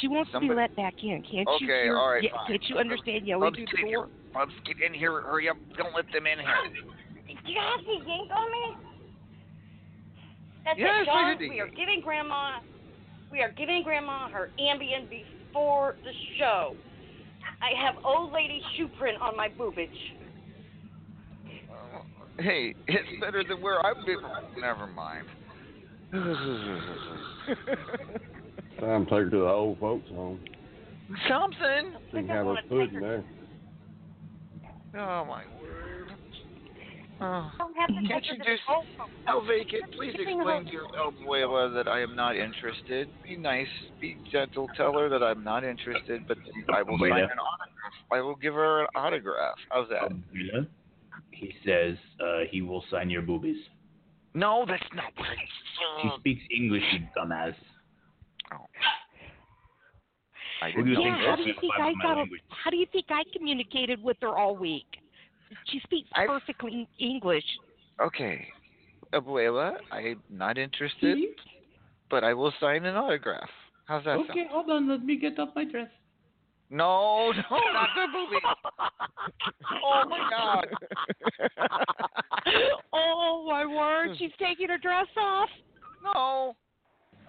[0.00, 1.22] She wants to be let back in.
[1.22, 1.66] Can't you?
[1.66, 2.46] Okay, all right, yeah, fine.
[2.48, 3.98] Can't you understand yelling Bubs, through get the in here.
[3.98, 4.08] door?
[4.34, 5.20] Bubs, get in here.
[5.22, 5.56] Hurry up!
[5.76, 6.84] Don't let them in here.
[7.26, 8.76] Did you have to yank on me?
[10.64, 11.48] That's Yes, I it, John.
[11.48, 12.58] We are giving Grandma,
[13.30, 16.74] we are giving Grandma her Ambien before the show.
[17.62, 19.88] I have old lady shoe print on my boobage.
[22.38, 24.18] Hey, it's better than where I've been.
[24.58, 25.26] Never mind.
[28.80, 30.40] Time to take her to the old folks home.
[31.28, 31.94] Something.
[32.10, 33.24] She can have her food in there.
[34.98, 35.75] Oh my word.
[37.18, 37.50] Oh.
[37.56, 39.10] Don't have Can't you to the just, old folks.
[39.26, 43.08] Elvacate, please explain to your abuela that I am not interested.
[43.24, 43.66] Be nice,
[44.00, 44.68] be gentle.
[44.76, 46.36] Tell her that I'm not interested, but
[46.74, 47.94] I will sign an autograph.
[48.12, 49.56] I will give her an autograph.
[49.70, 50.02] How's that?
[50.02, 50.66] Abuela,
[51.30, 53.64] He says uh, he will sign your boobies.
[54.34, 55.28] No, that's not what
[56.02, 57.54] He I speaks English, you dumbass.
[60.62, 62.18] I Who do you yeah, think how do you think I got?
[62.18, 64.86] A, how do you think I communicated with her all week?
[65.70, 67.44] She speaks I- perfectly English.
[68.00, 68.46] Okay.
[69.12, 71.18] Abuela, I'm not interested,
[72.10, 73.48] but I will sign an autograph.
[73.86, 74.30] How's that sound?
[74.30, 74.88] Okay, hold on.
[74.88, 75.88] Let me get off my dress.
[76.68, 78.42] No, no, not the movie.
[79.84, 80.66] Oh my god.
[82.92, 84.16] oh my word!
[84.18, 85.48] She's taking her dress off.
[86.02, 86.56] No.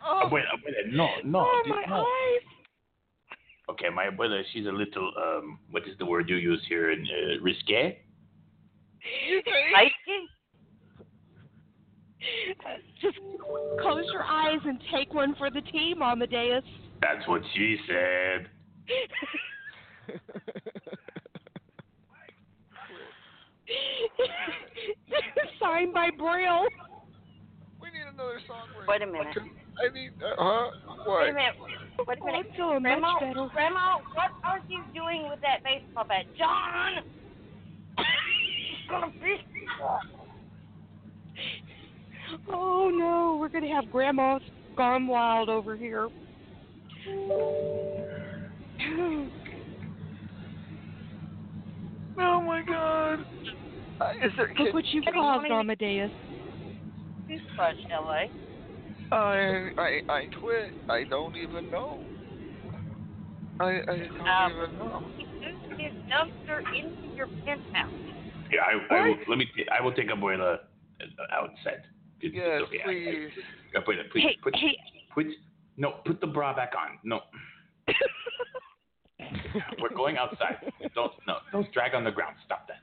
[0.05, 1.39] Oh, Abuela, abuela, no, no.
[1.39, 1.95] oh my no.
[1.95, 2.45] eyes!
[3.69, 6.91] Okay, my abuela, she's a little, um, what is the word you use here?
[6.91, 7.97] Uh, risque?
[9.75, 10.25] Feisty?
[13.01, 13.17] Just
[13.81, 16.63] close your eyes and take one for the team, Amadeus.
[17.01, 18.47] That's what she said.
[25.59, 26.65] Signed by Braille.
[27.81, 28.67] We need another song.
[28.75, 29.37] where- Wait a minute.
[29.79, 30.11] I need.
[30.21, 30.71] Uh, huh?
[31.07, 31.55] Wait a minute.
[31.59, 32.27] Wait a Oh.
[32.27, 33.47] I'm feeling Grandma, much better.
[33.53, 36.25] Grandma, what are you doing with that baseball bat?
[36.37, 37.03] John!
[38.87, 39.35] It's gonna be.
[42.49, 44.41] Oh no, we're gonna have Grandma's
[44.77, 46.07] gone wild over here.
[52.19, 53.23] Oh my god.
[54.01, 54.51] Uh, is there?
[54.57, 56.09] Look what you've caused, Amadeus.
[57.27, 58.23] Toothbrush, LA.
[59.11, 60.73] I I I quit.
[60.89, 62.03] I don't even know.
[63.59, 65.03] I I don't Um, even know.
[65.15, 67.91] He moved his dumpster into your penthouse.
[68.51, 70.55] Yeah, I, I will, let me, t- I will take abuela
[71.01, 71.83] uh, outside.
[72.21, 72.79] It's, Yes, it's okay.
[72.85, 73.31] I- I- please.
[73.75, 74.77] Abuela, please, Hey, put, hey.
[75.13, 75.25] put,
[75.77, 76.97] no, put the bra back on.
[77.03, 77.21] No.
[79.81, 80.57] We're going outside.
[80.95, 82.35] Don't, no, don't drag on the ground.
[82.45, 82.77] Stop that.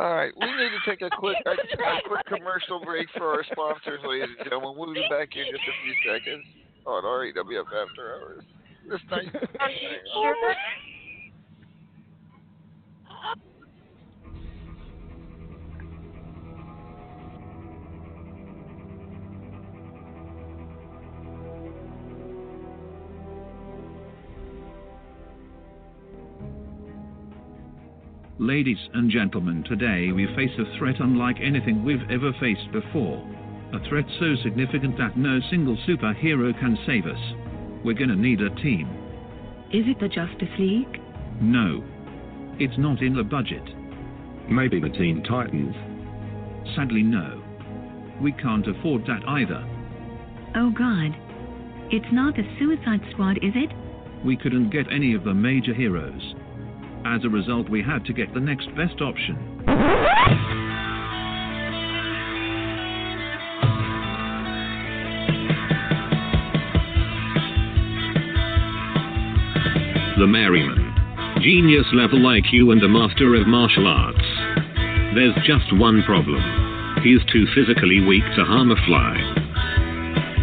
[0.00, 3.44] All right, we need to take a quick a, a quick commercial break for our
[3.52, 4.74] sponsors, ladies and gentlemen.
[4.78, 6.44] We'll be back in just a few seconds
[6.86, 8.44] on RAWF After Hours.
[8.88, 9.28] This night.
[28.42, 33.24] Ladies and gentlemen, today we face a threat unlike anything we've ever faced before.
[33.72, 37.20] A threat so significant that no single superhero can save us.
[37.84, 38.88] We're gonna need a team.
[39.70, 41.00] Is it the Justice League?
[41.40, 41.84] No.
[42.58, 43.62] It's not in the budget.
[44.50, 45.76] Maybe the Teen Titans.
[46.74, 47.40] Sadly, no.
[48.20, 49.64] We can't afford that either.
[50.56, 51.14] Oh God.
[51.92, 53.70] It's not the Suicide Squad, is it?
[54.24, 56.34] We couldn't get any of the major heroes.
[57.04, 59.36] As a result, we had to get the next best option.
[70.18, 70.94] The Merryman.
[71.42, 74.22] Genius level IQ and a master of martial arts.
[75.14, 76.40] There's just one problem.
[77.02, 79.18] He's too physically weak to harm a fly.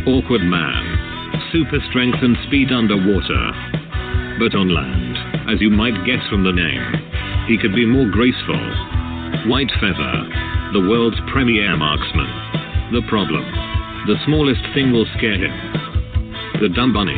[0.06, 1.40] Awkward man.
[1.54, 3.52] Super strength and speed underwater.
[4.38, 5.09] But on land,
[5.50, 6.86] as you might guess from the name,
[7.50, 8.62] he could be more graceful.
[9.50, 10.16] White Feather,
[10.78, 12.30] the world's premier marksman.
[12.94, 13.42] The problem,
[14.06, 15.54] the smallest thing will scare him.
[16.62, 17.18] The dumb bunny,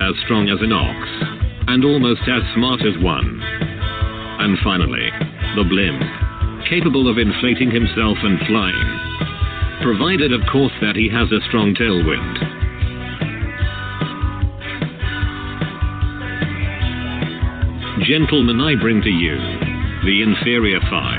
[0.00, 0.96] as strong as an ox,
[1.68, 3.40] and almost as smart as one.
[4.40, 5.12] And finally,
[5.60, 6.00] the blimp,
[6.72, 8.88] capable of inflating himself and flying.
[9.84, 12.35] Provided, of course, that he has a strong tailwind.
[18.06, 19.36] Gentlemen, I bring to you
[20.04, 21.15] the inferior five.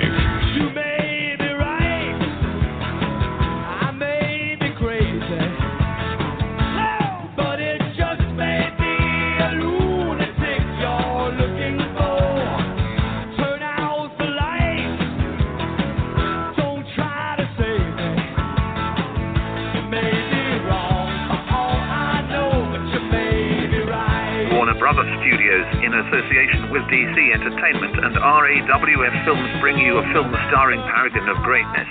[26.87, 31.87] DC Entertainment and RAWF Films, bring you a film starring Paragon of Greatness.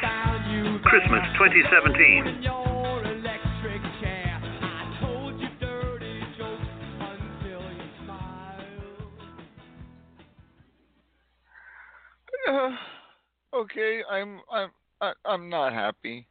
[0.84, 2.46] Christmas 2017.
[12.48, 12.70] Uh,
[13.56, 14.70] okay, I'm I'm
[15.02, 16.26] I, I'm not happy.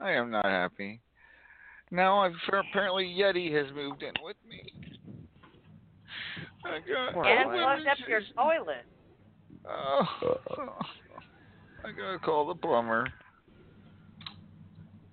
[0.00, 1.00] I am not happy.
[1.92, 4.87] Now I've apparently Yeti has moved in with me.
[6.64, 8.84] I got And plugged up your toilet.
[9.68, 10.04] Oh,
[11.84, 13.06] I gotta call the plumber.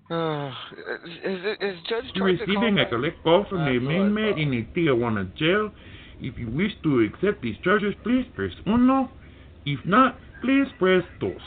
[0.09, 0.49] Uh,
[1.05, 3.85] is, is, is Judge You're tried to call receiving a collect call from the That's
[3.85, 5.71] what main man in the Tijuana jail.
[6.19, 9.09] If you wish to accept these charges, please press uno.
[9.65, 11.41] If not, please press dos.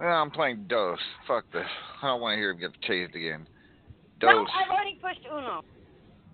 [0.00, 0.98] No, I'm playing dos.
[1.26, 1.66] Fuck this.
[2.02, 3.46] I don't want to hear him get chased again.
[4.20, 4.30] Dos.
[4.32, 5.62] No, I've already pushed Uno.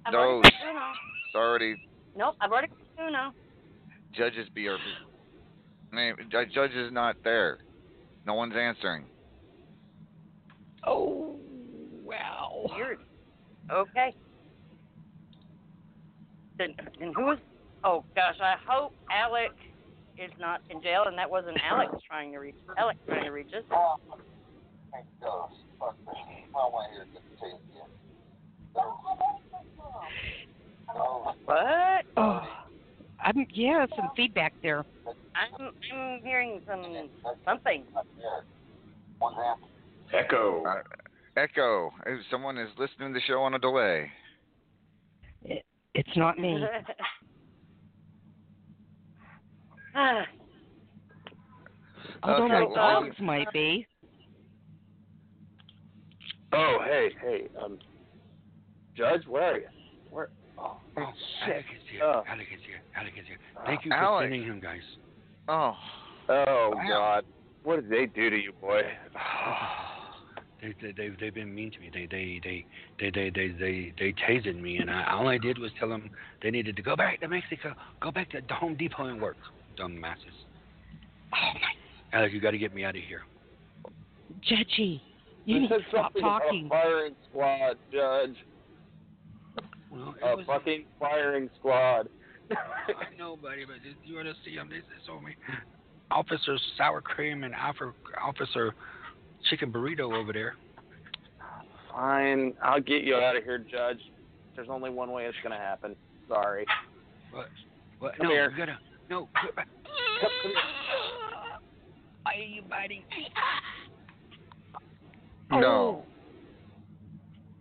[0.07, 0.21] I've Dose.
[0.21, 0.91] already pushed Uno.
[1.27, 3.33] It's already Nope, I've already pushed knows?
[4.17, 4.79] Judge's BRB.
[5.93, 7.59] Name Judge Judge is not there.
[8.27, 9.05] No one's answering.
[10.87, 11.37] Oh,
[12.05, 12.67] wow.
[12.77, 12.99] Weird.
[13.71, 14.15] Okay.
[16.59, 17.39] Then, then who is?
[17.83, 19.53] Oh gosh, I hope Alec
[20.19, 22.55] is not in jail, and that wasn't Alex trying to reach.
[22.79, 23.65] Alex trying to reach us.
[31.45, 32.05] What?
[32.17, 32.64] Oh, oh.
[33.25, 34.85] I'm yeah, some feedback there.
[35.35, 37.09] I'm I'm hearing some
[37.45, 37.85] something.
[40.13, 40.63] Echo.
[40.65, 40.83] Uh,
[41.37, 41.91] echo.
[42.31, 44.11] Someone is listening to the show on a delay.
[45.45, 45.65] It,
[45.95, 46.63] it's not me.
[49.97, 50.25] Ah,
[52.25, 53.87] Although Okay, my well- dogs might be.
[56.53, 57.79] Oh, hey, hey, um,
[58.97, 59.67] Judge, where are you?
[60.95, 61.07] Where?
[61.07, 61.13] Oh,
[61.45, 62.01] Alec is here.
[62.05, 62.23] Oh.
[62.29, 62.81] Alec is here.
[62.97, 63.39] Alec is here.
[63.67, 64.25] Thank you for Alec.
[64.31, 64.81] sending him, guys.
[65.49, 65.75] Oh.
[66.29, 67.25] Oh God,
[67.65, 68.81] what did they do to you, boy?
[70.63, 71.91] They, they, they, they've been mean to me.
[71.93, 72.65] They, they, they,
[72.99, 76.09] they, they, they, they, they tased me, and I, all I did was tell them
[76.43, 79.37] they needed to go back to Mexico, go back to the Home Depot and work.
[79.77, 80.25] Dumb masses.
[81.35, 82.19] Oh my.
[82.19, 83.25] Alec, you got to get me out of here.
[84.51, 85.03] Judgy,
[85.45, 86.65] you They need said to stop something about talking.
[86.65, 88.37] a firing squad, Judge.
[89.95, 92.09] Well, a fucking firing squad.
[92.51, 94.69] I know, buddy, but you ought to see them.
[94.69, 95.35] They, they told me.
[96.11, 98.75] Officer Sour Cream and Officer, Officer
[99.49, 100.57] Chicken Burrito over there.
[101.91, 104.01] Fine, I'll get you out of here, Judge.
[104.57, 105.97] There's only one way it's gonna happen.
[106.29, 106.67] Sorry.
[107.33, 107.49] What?
[108.01, 108.17] What?
[108.17, 108.51] Come no, here.
[108.51, 108.79] you gotta.
[109.09, 109.29] No.
[109.41, 109.55] Quit.
[109.57, 109.67] Come,
[110.43, 110.61] come here.
[112.23, 113.03] Why are you biting?
[115.51, 116.05] No.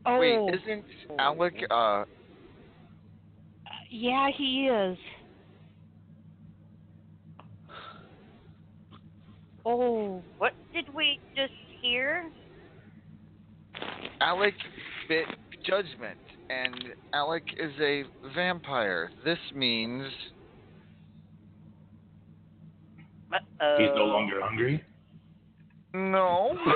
[0.05, 0.19] Oh.
[0.19, 0.85] Wait, isn't
[1.19, 2.05] Alec uh
[3.95, 4.97] Yeah, he is.
[9.63, 12.25] Oh, What did we just hear?
[14.19, 14.55] Alec
[15.07, 15.25] bit
[15.63, 16.17] Judgment,
[16.49, 16.75] and
[17.13, 18.03] Alec is a
[18.33, 19.11] vampire.
[19.23, 20.07] This means
[23.31, 23.75] Uh-oh.
[23.77, 24.83] He's no longer hungry.
[25.93, 26.57] no.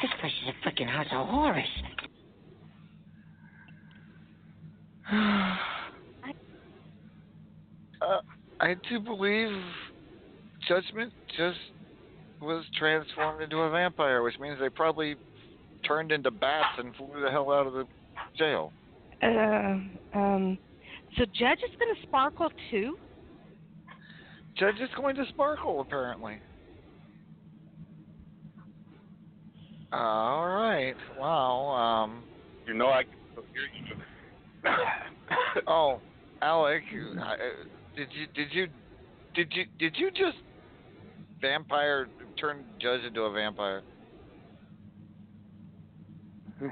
[0.00, 1.68] This place is a freaking house of horrors.
[8.02, 8.20] Uh,
[8.60, 9.50] I do believe
[10.68, 11.58] Judgment just
[12.40, 15.16] was transformed into a vampire, which means they probably
[15.86, 17.84] turned into bats and flew the hell out of the
[18.38, 18.72] jail.
[19.22, 20.58] uh, um,
[21.18, 22.96] so Judge is going to sparkle too.
[24.58, 26.38] Judge is going to sparkle, apparently.
[29.92, 30.94] All right.
[31.18, 32.04] Wow.
[32.04, 32.22] Um.
[32.66, 33.02] You know I
[35.66, 36.00] Oh,
[36.42, 36.82] Alec,
[37.18, 37.36] uh,
[37.96, 38.68] did you did you
[39.34, 40.38] did you did you just
[41.40, 42.08] vampire
[42.38, 43.82] turn Judge into a vampire?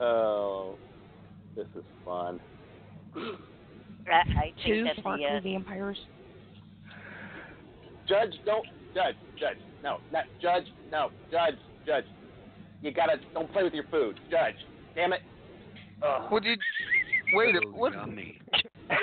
[0.00, 0.74] oh,
[1.56, 2.40] this is fun.
[3.16, 3.22] I,
[4.10, 5.98] I Two that's sparkly the, uh, vampires.
[8.08, 9.58] Judge, don't judge, judge.
[9.82, 10.64] No, not judge.
[10.90, 11.58] No, judge,
[11.88, 12.04] judge.
[12.82, 14.54] You gotta don't play with your food, judge.
[14.94, 15.22] Damn it.
[16.02, 16.30] Ugh.
[16.30, 16.60] What did?
[17.32, 17.56] Wait.
[17.56, 17.92] a- So What?
[17.94, 18.40] yummy.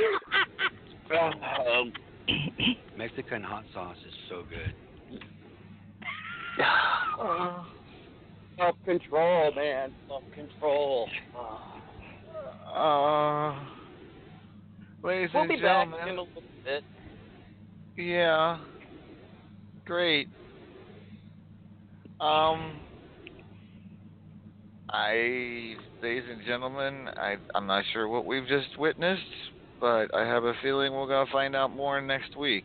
[1.12, 1.94] Um,
[2.98, 4.74] Mexican hot sauce is so good.
[8.58, 9.94] Self control, man.
[10.08, 11.08] Self control.
[12.76, 13.54] Uh.
[15.04, 16.84] Ladies We'll and be back in a little bit.
[17.98, 18.58] Yeah.
[19.86, 20.28] Great.
[22.20, 22.80] Um.
[24.90, 29.22] I, ladies and gentlemen, I, I'm not sure what we've just witnessed,
[29.82, 32.64] but I have a feeling we're gonna find out more next week.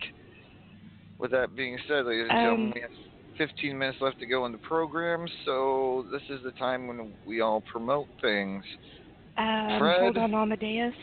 [1.19, 2.91] With that being said, ladies and gentlemen, Um, we have
[3.39, 7.41] 15 minutes left to go in the program, so this is the time when we
[7.41, 8.65] all promote things.
[9.39, 10.01] Um, Fred?
[10.01, 10.95] hold on, Amadeus.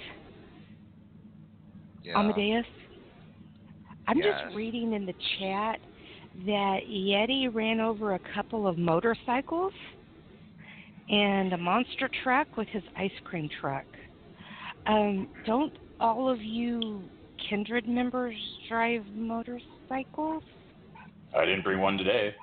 [2.03, 2.19] Yeah.
[2.19, 2.65] Amadeus.
[4.07, 4.39] I'm Yes.
[4.45, 5.79] just reading in the chat
[6.45, 9.73] that Yeti ran over a couple of motorcycles
[11.09, 13.85] and a monster truck with his ice cream truck.
[14.85, 17.01] Um, don't all of you
[17.49, 18.35] kindred members
[18.69, 20.43] drive motorcycles?
[21.35, 22.33] I didn't bring one today.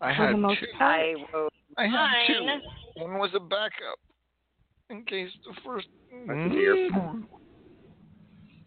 [0.00, 0.66] I For had the most two.
[0.84, 2.60] I wrote I had mine.
[2.96, 3.02] two.
[3.02, 3.98] One was a backup
[4.90, 5.88] in case the first.
[6.26, 6.88] That's dear.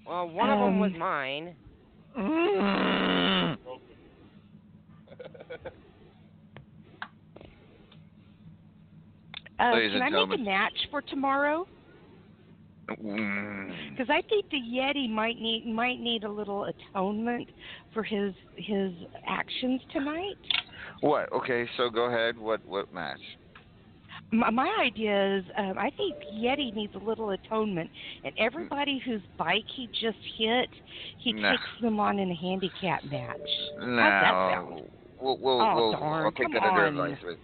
[0.07, 1.55] Well, one of them was Um, mine.
[2.17, 3.40] Mm.
[9.61, 11.67] Uh, can I make a match for tomorrow?
[12.89, 13.91] Mm.
[13.91, 17.47] Because I think the Yeti might need might need a little atonement
[17.93, 18.91] for his his
[19.27, 20.35] actions tonight.
[21.01, 21.31] What?
[21.31, 22.37] Okay, so go ahead.
[22.37, 23.19] What what match?
[24.33, 27.89] My, my idea is, um, I think Yeti needs a little atonement,
[28.23, 30.69] and everybody whose bike he just hit,
[31.17, 31.51] he No.
[31.51, 33.37] takes them on in a handicap match.
[33.79, 33.95] No.
[33.97, 34.81] Sound?
[35.19, 37.11] We'll, we'll, Oh, we'll, darn, I'll take come that under on.
[37.11, 37.35] advice.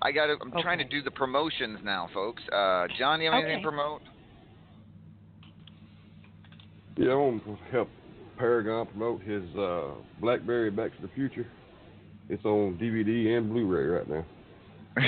[0.00, 0.26] But I got.
[0.26, 2.42] to I'm trying to do the promotions now, folks.
[2.52, 3.62] Uh, John, you have anything Okay.
[3.62, 4.02] to promote?
[6.96, 7.88] Yeah, I want to help
[8.38, 11.46] Paragon promote his uh, BlackBerry Back to the Future.
[12.28, 14.24] It's on DVD and Blu-ray right now.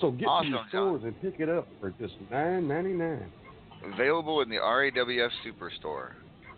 [0.00, 3.26] So get Awesome, to your stores and pick it up for just nine ninety nine.
[3.94, 6.10] Available in the RAWF Superstore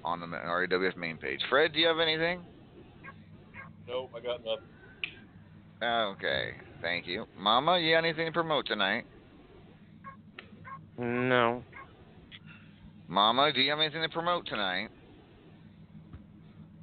[0.05, 1.41] on the RAWF main page.
[1.49, 2.41] Fred, do you have anything?
[3.89, 4.67] Nope, I got nothing.
[5.83, 6.51] Okay,
[6.83, 7.27] thank you.
[7.39, 9.05] Mama, you got anything to promote tonight?
[10.99, 11.63] No.
[13.09, 14.89] Mama, do you have anything to promote tonight?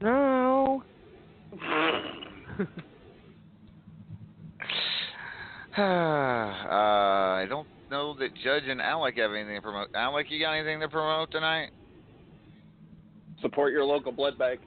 [0.02, 0.84] No.
[5.78, 9.90] uh, I don't know that Judge and Alec have anything to promote.
[9.94, 11.70] Alec, you got anything to promote tonight?
[13.42, 14.60] Support your local blood bank.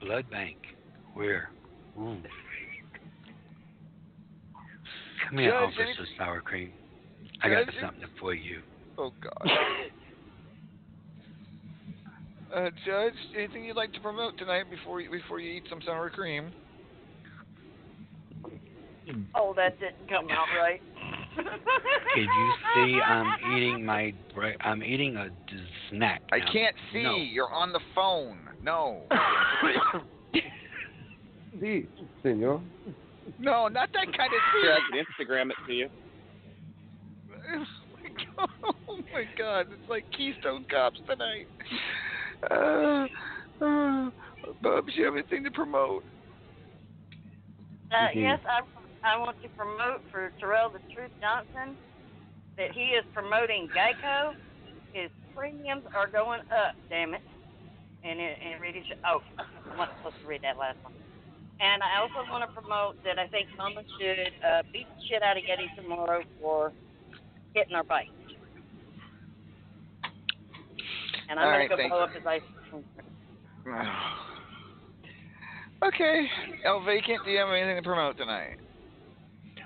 [0.00, 0.58] Blood bank.
[1.14, 1.50] Where?
[1.98, 2.16] Ooh.
[5.28, 6.72] Come here, Judge, Officer any- Sour Cream.
[7.42, 8.60] I got Judge, something for you.
[8.98, 9.48] Oh God.
[12.54, 16.10] Uh, Judge, anything you'd like to promote tonight before you before you eat some sour
[16.10, 16.52] cream?
[19.34, 20.82] Oh, that didn't come out right.
[21.34, 21.44] Could
[22.16, 26.22] you see I'm eating my bre- I'm eating a d- snack.
[26.32, 27.02] I can't see.
[27.02, 27.16] No.
[27.16, 28.38] You're on the phone.
[28.62, 29.02] No.
[31.60, 31.86] see,
[32.22, 32.60] senor.
[33.38, 35.88] No, not that kind of Here, I can Instagram it to you.
[38.88, 41.46] Oh my god, it's like Keystone Cops tonight.
[42.50, 43.06] Uh,
[43.64, 44.10] uh,
[44.62, 46.04] Bubs, you have anything to promote?
[47.90, 48.14] Uh, Mhm.
[48.16, 48.60] yes, I
[49.04, 51.76] I want to promote for Terrell the Truth Johnson
[52.56, 54.34] that he is promoting Geico.
[54.92, 57.22] His premiums are going up, damn it.
[58.04, 58.84] And it, and it.
[59.04, 60.92] Oh, I wasn't supposed to read that last one.
[61.60, 65.22] And I also want to promote that I think Mama should uh, beat the shit
[65.22, 66.72] out of Yeti tomorrow for
[67.54, 68.08] hitting our bike.
[71.30, 72.04] And I'm All gonna go blow you.
[72.04, 72.42] up his ice.
[75.84, 76.28] Okay.
[76.64, 78.56] El Vacant, do you have anything to promote tonight?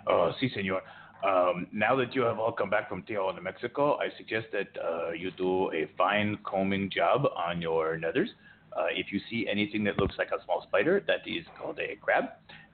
[0.06, 0.82] Oh, si, senor.
[1.26, 5.10] Um, now that you have all come back from Tijuana, Mexico, I suggest that uh,
[5.12, 8.28] you do a fine combing job on your nethers.
[8.76, 11.96] Uh, if you see anything that looks like a small spider, that is called a
[11.96, 12.24] crab,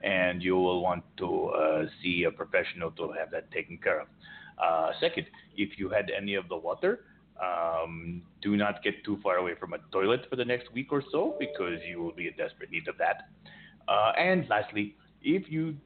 [0.02, 4.08] and you will want to uh, see a professional to have that taken care of.
[4.62, 5.26] Uh, second,
[5.56, 7.04] if you had any of the water,
[7.40, 11.02] um, do not get too far away from a toilet for the next week or
[11.10, 13.28] so because you will be in desperate need of that.
[13.88, 15.76] Uh, and lastly, if you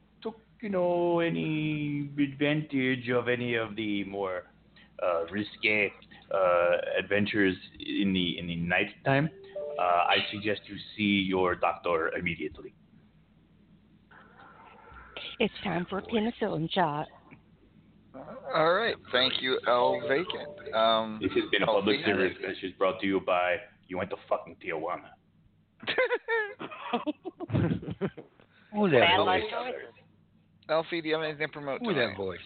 [0.61, 4.45] you know, any advantage of any of the more
[5.03, 5.93] uh, risque
[6.35, 9.29] uh, adventures in the in the night time,
[9.79, 12.75] uh, I suggest you see your doctor immediately.
[15.39, 17.07] It's time for a penicillin shot.
[18.55, 18.97] All right.
[19.13, 20.75] Thank you, El Vacant.
[20.75, 22.17] Um, This has been a public Vacant.
[22.17, 23.57] service message brought to you by
[23.89, 25.11] You Went to Fucking Tijuana.
[28.73, 29.96] Who's that Bad life choices.
[30.69, 32.09] Elfie, do you have anything to promote Who's tonight?
[32.09, 32.39] that voice?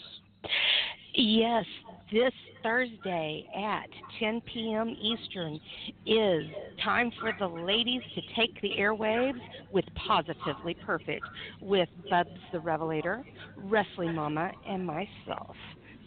[1.15, 1.65] Yes,
[2.13, 2.33] this
[2.63, 3.89] Thursday at
[4.19, 4.95] 10 p.m.
[5.01, 5.59] Eastern
[6.07, 6.45] is
[6.85, 9.41] time for the ladies to take the airwaves
[9.73, 11.25] with Positively Perfect
[11.61, 13.25] with Bubs the Revelator,
[13.57, 15.57] Wrestling Mama, and myself.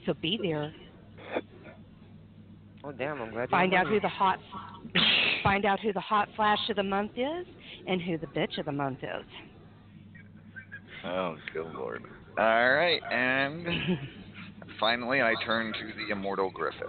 [0.05, 0.73] So be there.
[2.85, 3.21] Oh damn!
[3.21, 3.43] I'm glad.
[3.43, 4.39] you Find out who the hot
[5.41, 7.47] find out who the hot flash of the month is
[7.87, 9.25] and who the bitch of the month is.
[11.05, 12.03] Oh, good lord.
[12.37, 13.67] All right, and
[14.79, 16.81] finally, I turn to the immortal Griffith.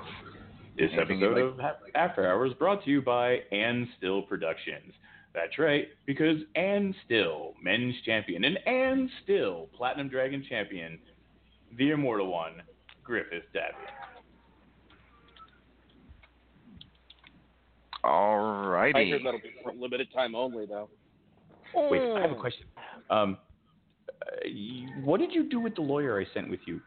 [0.78, 4.93] This Anything you'd episode of After Hours brought to you by Ann Still Productions.
[5.35, 10.99] That's right, because Ann Still, men's champion, and Ann Still, platinum dragon champion,
[11.77, 12.62] the immortal one,
[13.03, 13.74] Griffith Davitt.
[18.03, 18.39] All
[18.69, 18.95] righty.
[18.95, 19.11] I righty.
[19.12, 20.89] heard that'll be for limited time only, though.
[21.74, 22.66] Wait, I have a question.
[23.11, 23.36] Um, you-
[25.05, 26.81] what did you do with the lawyer I sent with you?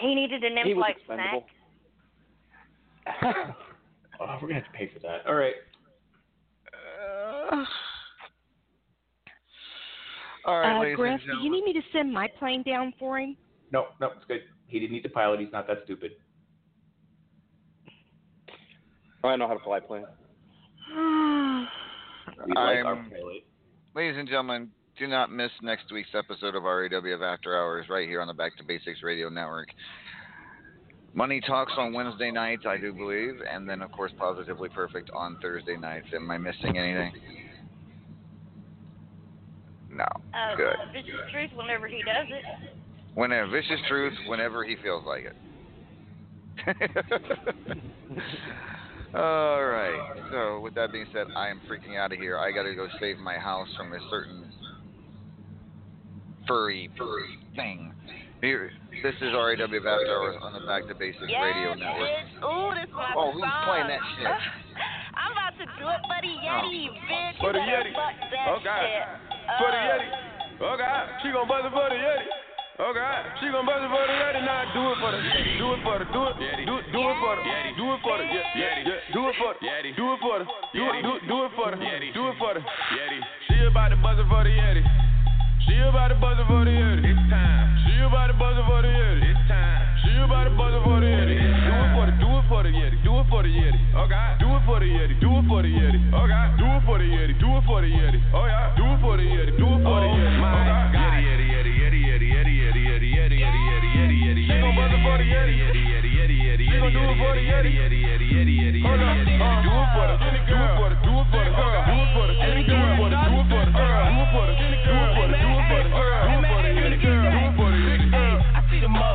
[0.00, 1.44] He needed an He was snack.
[4.20, 5.26] Oh, we're gonna have to pay for that.
[5.26, 5.54] All right.
[6.70, 7.64] Uh,
[10.46, 12.92] all right, uh, ladies Griff, and do you need me to send my plane down
[13.00, 13.36] for him?
[13.72, 14.42] No, no, it's good.
[14.68, 15.40] He didn't need the pilot.
[15.40, 16.12] He's not that stupid.
[19.24, 20.04] I know how to fly a plane.
[22.46, 23.44] We like I'm- pilot.
[23.94, 28.22] Ladies and gentlemen, do not miss next week's episode of RAWF After Hours right here
[28.22, 29.68] on the Back to Basics Radio Network.
[31.12, 35.36] Money Talks on Wednesday nights, I do believe, and then, of course, Positively Perfect on
[35.42, 36.06] Thursday nights.
[36.14, 37.12] Am I missing anything?
[39.90, 40.06] No.
[40.32, 40.74] Uh, Good.
[40.94, 42.70] Vicious Truth whenever he does it.
[43.14, 45.36] Whenever Vicious Truth, whenever he feels like it.
[49.14, 50.00] All right.
[50.30, 52.38] So, with that being said, I am freaking out of here.
[52.38, 54.48] I got to go save my house from a certain
[56.48, 57.92] furry furry thing.
[58.40, 58.72] Here,
[59.04, 62.08] this is RAW After Hours on the Back to Basics Radio Network.
[62.10, 62.42] bitch.
[62.42, 63.64] Ooh, this my Oh, who's song.
[63.68, 64.26] playing that shit?
[65.14, 67.36] I'm about to do it Buddy the Yeti, bitch.
[67.38, 67.92] For the you Yeti.
[67.94, 68.82] fuck that Oh, God.
[68.82, 69.06] shit.
[69.60, 70.10] For the Uh, Yeti.
[70.62, 72.26] Oh God, she gon' buzz it for the Yeti.
[72.80, 74.40] Oh God, she gon' buzz it for the Yeti.
[74.48, 75.20] Now do it for the,
[75.60, 77.44] do it for the, do it, do it, do it for the,
[77.76, 79.12] do it for the, yeah, yeah, yeah.
[79.12, 79.60] Do it for the,
[79.92, 82.64] do it for the, do it, do, do it for the, do it for the
[82.64, 83.20] Yeti.
[83.44, 84.80] She about to buzz it for the Yeti.
[85.68, 87.12] She about to buzz it for the Yeti.
[87.12, 87.76] It's time.
[87.84, 89.20] She about to buzz it for the Yeti.
[89.30, 89.80] It's time.
[90.02, 91.36] She about to buzz it for the Yeti.
[91.36, 92.96] Do it for the, do it for the Yeti.
[93.04, 93.78] Do it for the Yeti.
[94.00, 94.40] Oh God.
[94.40, 95.14] Do it for the Yeti.
[95.20, 96.00] Do it for the Yeti.
[96.16, 96.56] Oh God.
[96.56, 97.36] Do it for the Yeti.
[97.36, 98.16] Do it for the Yeti.
[98.32, 98.72] Oh yeah.
[98.80, 99.52] Do it for the Yeti.
[99.60, 100.40] Do it for the Yeti.
[100.40, 100.88] Oh God.
[100.96, 101.51] Yeti, Yeti, Yeti, Yeti,
[106.92, 108.82] do it for the Yeti.
[108.82, 111.52] Hold up, uh, do it for the, do it for the, do it for the
[111.56, 114.20] girl, do it for the, do it for the, do it for the girl, do
[114.20, 114.71] it for the.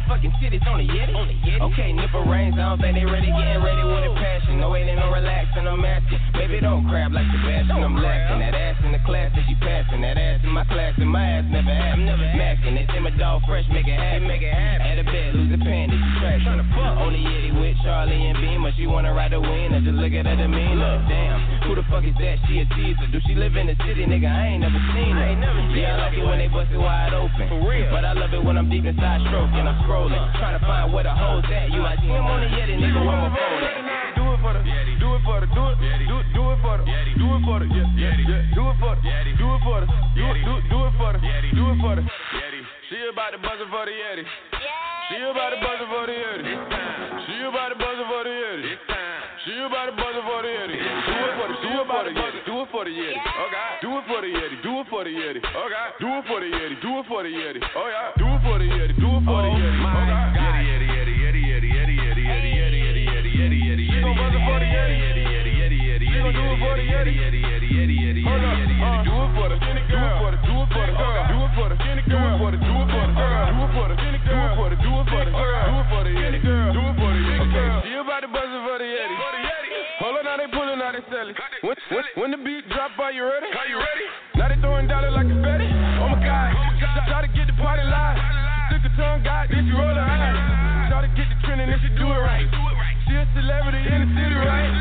[0.07, 0.87] Do it for the, Yeti.
[0.87, 1.61] I see the motherfucker on the Yeti.
[1.73, 4.59] Okay, nipple rings, I don't think they ready, getting ready with a passion.
[4.59, 6.19] No waiting, no relaxing, I'm asking.
[6.33, 8.39] Baby, don't crab like the Sebastian, I'm laughing.
[8.39, 10.01] That ass in the class that she passing.
[10.01, 11.99] That ass in my class and my ass never had.
[11.99, 12.79] I'm never macking.
[12.79, 14.27] It's in my dog fresh, make it happen.
[14.27, 14.87] Make it happen.
[14.87, 16.41] At a bed, lose the panties, she trash.
[16.47, 16.95] Trying to fuck.
[17.03, 19.75] On the Yeti with Charlie and Beamer, she wanna ride the wind.
[19.75, 21.03] I just look at her demeanor.
[21.09, 22.39] Damn, who the fuck is that?
[22.47, 23.07] She a teaser.
[23.11, 24.29] Do she live in the city, nigga?
[24.29, 25.25] I ain't never seen her.
[25.25, 27.45] I ain't never yeah, I like it when they bust it wide open.
[27.49, 27.89] For real.
[27.91, 29.65] But I love it when I'm deep inside stroking.
[29.67, 29.96] I'm scrolling,
[30.37, 31.73] trying to find where the hoes at.
[31.73, 33.01] You see him on the Yeti, nigga.
[33.01, 34.13] Where my phone at?
[34.13, 34.61] Do it for the,
[35.01, 37.65] do it for the, do it, do, do it for the, do it for the,
[37.73, 38.13] yeah, yeah,
[38.53, 41.19] do it for the, do it for the, do it, do, do it for the,
[41.53, 42.03] do it for the.
[42.87, 44.23] She about to buzz it for the Yeti.
[45.11, 46.55] She about to buzz it for the Yeti.
[47.27, 48.71] She about to buzz it for the Yeti.
[49.43, 50.77] She about to buzz it for the Yeti.
[50.87, 52.39] Do it for the, do it for the Yeti.
[52.47, 53.19] Do it for the Yeti.
[53.19, 53.75] Oh God.
[53.83, 54.55] Do it for the Yeti.
[54.63, 55.39] Do it for the Yeti.
[55.51, 55.99] Oh God.
[55.99, 56.75] Do it for the Yeti.
[56.79, 57.59] Do it for the Yeti.
[57.75, 58.15] Oh yeah.
[58.15, 58.36] Do it
[59.27, 59.67] for the Yeti.
[59.67, 60.27] Do it for the Yeti.
[60.27, 60.63] Oh God.
[60.63, 64.15] Yeti, Yeti, Yeti, Yeti, Yeti, Yeti, Yeti, Yeti, Yeti, Yeti, Yeti, Yeti, Yeti.
[64.17, 64.95] Buzz it for the Yeti.
[64.97, 67.13] Yeti, Yeti, Yeti, Yeti, She gon' do it for the Yeti.
[67.17, 68.55] Yeti, Yeti, Yeti, Yeti, Hold up.
[68.57, 70.07] Uh, Do it for the skinny girl.
[70.07, 70.93] Do it for the, do it for the,
[71.27, 72.27] do it for the skinny girl.
[72.27, 74.47] Do it for the, do it for the, do it for the skinny girl.
[74.47, 76.39] Do it for the, do it for the, do it for the Yeti.
[76.43, 77.45] Do it for the Yeti.
[77.47, 77.67] Okay.
[77.83, 79.15] She about to buzz for the Yeti.
[79.17, 79.69] For the Yeti.
[79.99, 81.35] Hold on, now they pulling, now they selling.
[81.65, 83.49] When, when, when the beat drop, are you ready?
[83.49, 84.07] Are you ready?
[84.37, 85.67] Now they throwing dollars like confetti.
[85.99, 86.53] Oh my God.
[87.09, 88.36] Try to get the party live.
[88.97, 90.89] Tongue, God, then she roll her eyes.
[90.89, 92.49] Try to get the trending, then she do it right.
[93.05, 94.73] She a celebrity in the city, right?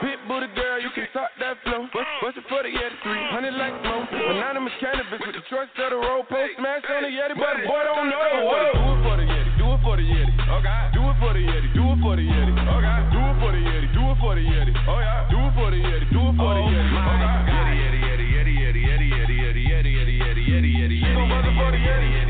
[0.00, 1.84] Pit booty girl, you can talk that flow.
[1.90, 4.08] Bust, bust it for the Yeti, 300 like smoke.
[4.14, 6.24] Anonymous cannabis with the trucks of the road.
[6.30, 8.24] Post smash on the Yeti, but the boy don't know.
[8.46, 8.78] Whoa.
[8.78, 10.32] Do it for the Yeti, do it for the Yeti.
[10.48, 10.94] Oh God.
[10.94, 12.52] Do it for the Yeti, do it for the Yeti.
[12.54, 13.02] Oh God.
[13.10, 14.72] Do it for the Yeti, do it for the Yeti.
[14.86, 15.28] Oh yeah.
[15.28, 16.94] Do it for the Yeti, do it for the Yeti.
[16.94, 17.42] Oh God.
[17.52, 20.96] Yeti, Yeti, Yeti, Yeti, Yeti, Yeti, Yeti, Yeti, Yeti, Yeti, Yeti, Yeti, Yeti.
[21.04, 21.84] She gon' buzz it for the Yeti.
[21.84, 21.84] Yeti, Yeti, Yeti, Yeti, She gon' do it for the Yeti.
[21.84, 22.23] Yeti, Yeti, Yeti, Yeti, Yeti,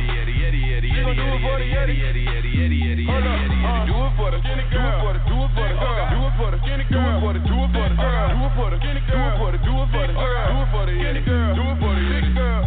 [1.05, 3.05] gonna do it for the Yeti.
[3.05, 5.05] Hold up, do it for the skinny girl.
[5.05, 6.09] Do it for the girl.
[6.11, 7.21] Do it for the skinny girl.
[7.21, 8.29] Do it for the do it for the girl.
[8.33, 9.21] Do it for the skinny girl.
[9.21, 10.49] Do it for the do it for the girl.
[10.49, 12.65] Do it for the do it for the, Do it for the skinny girl.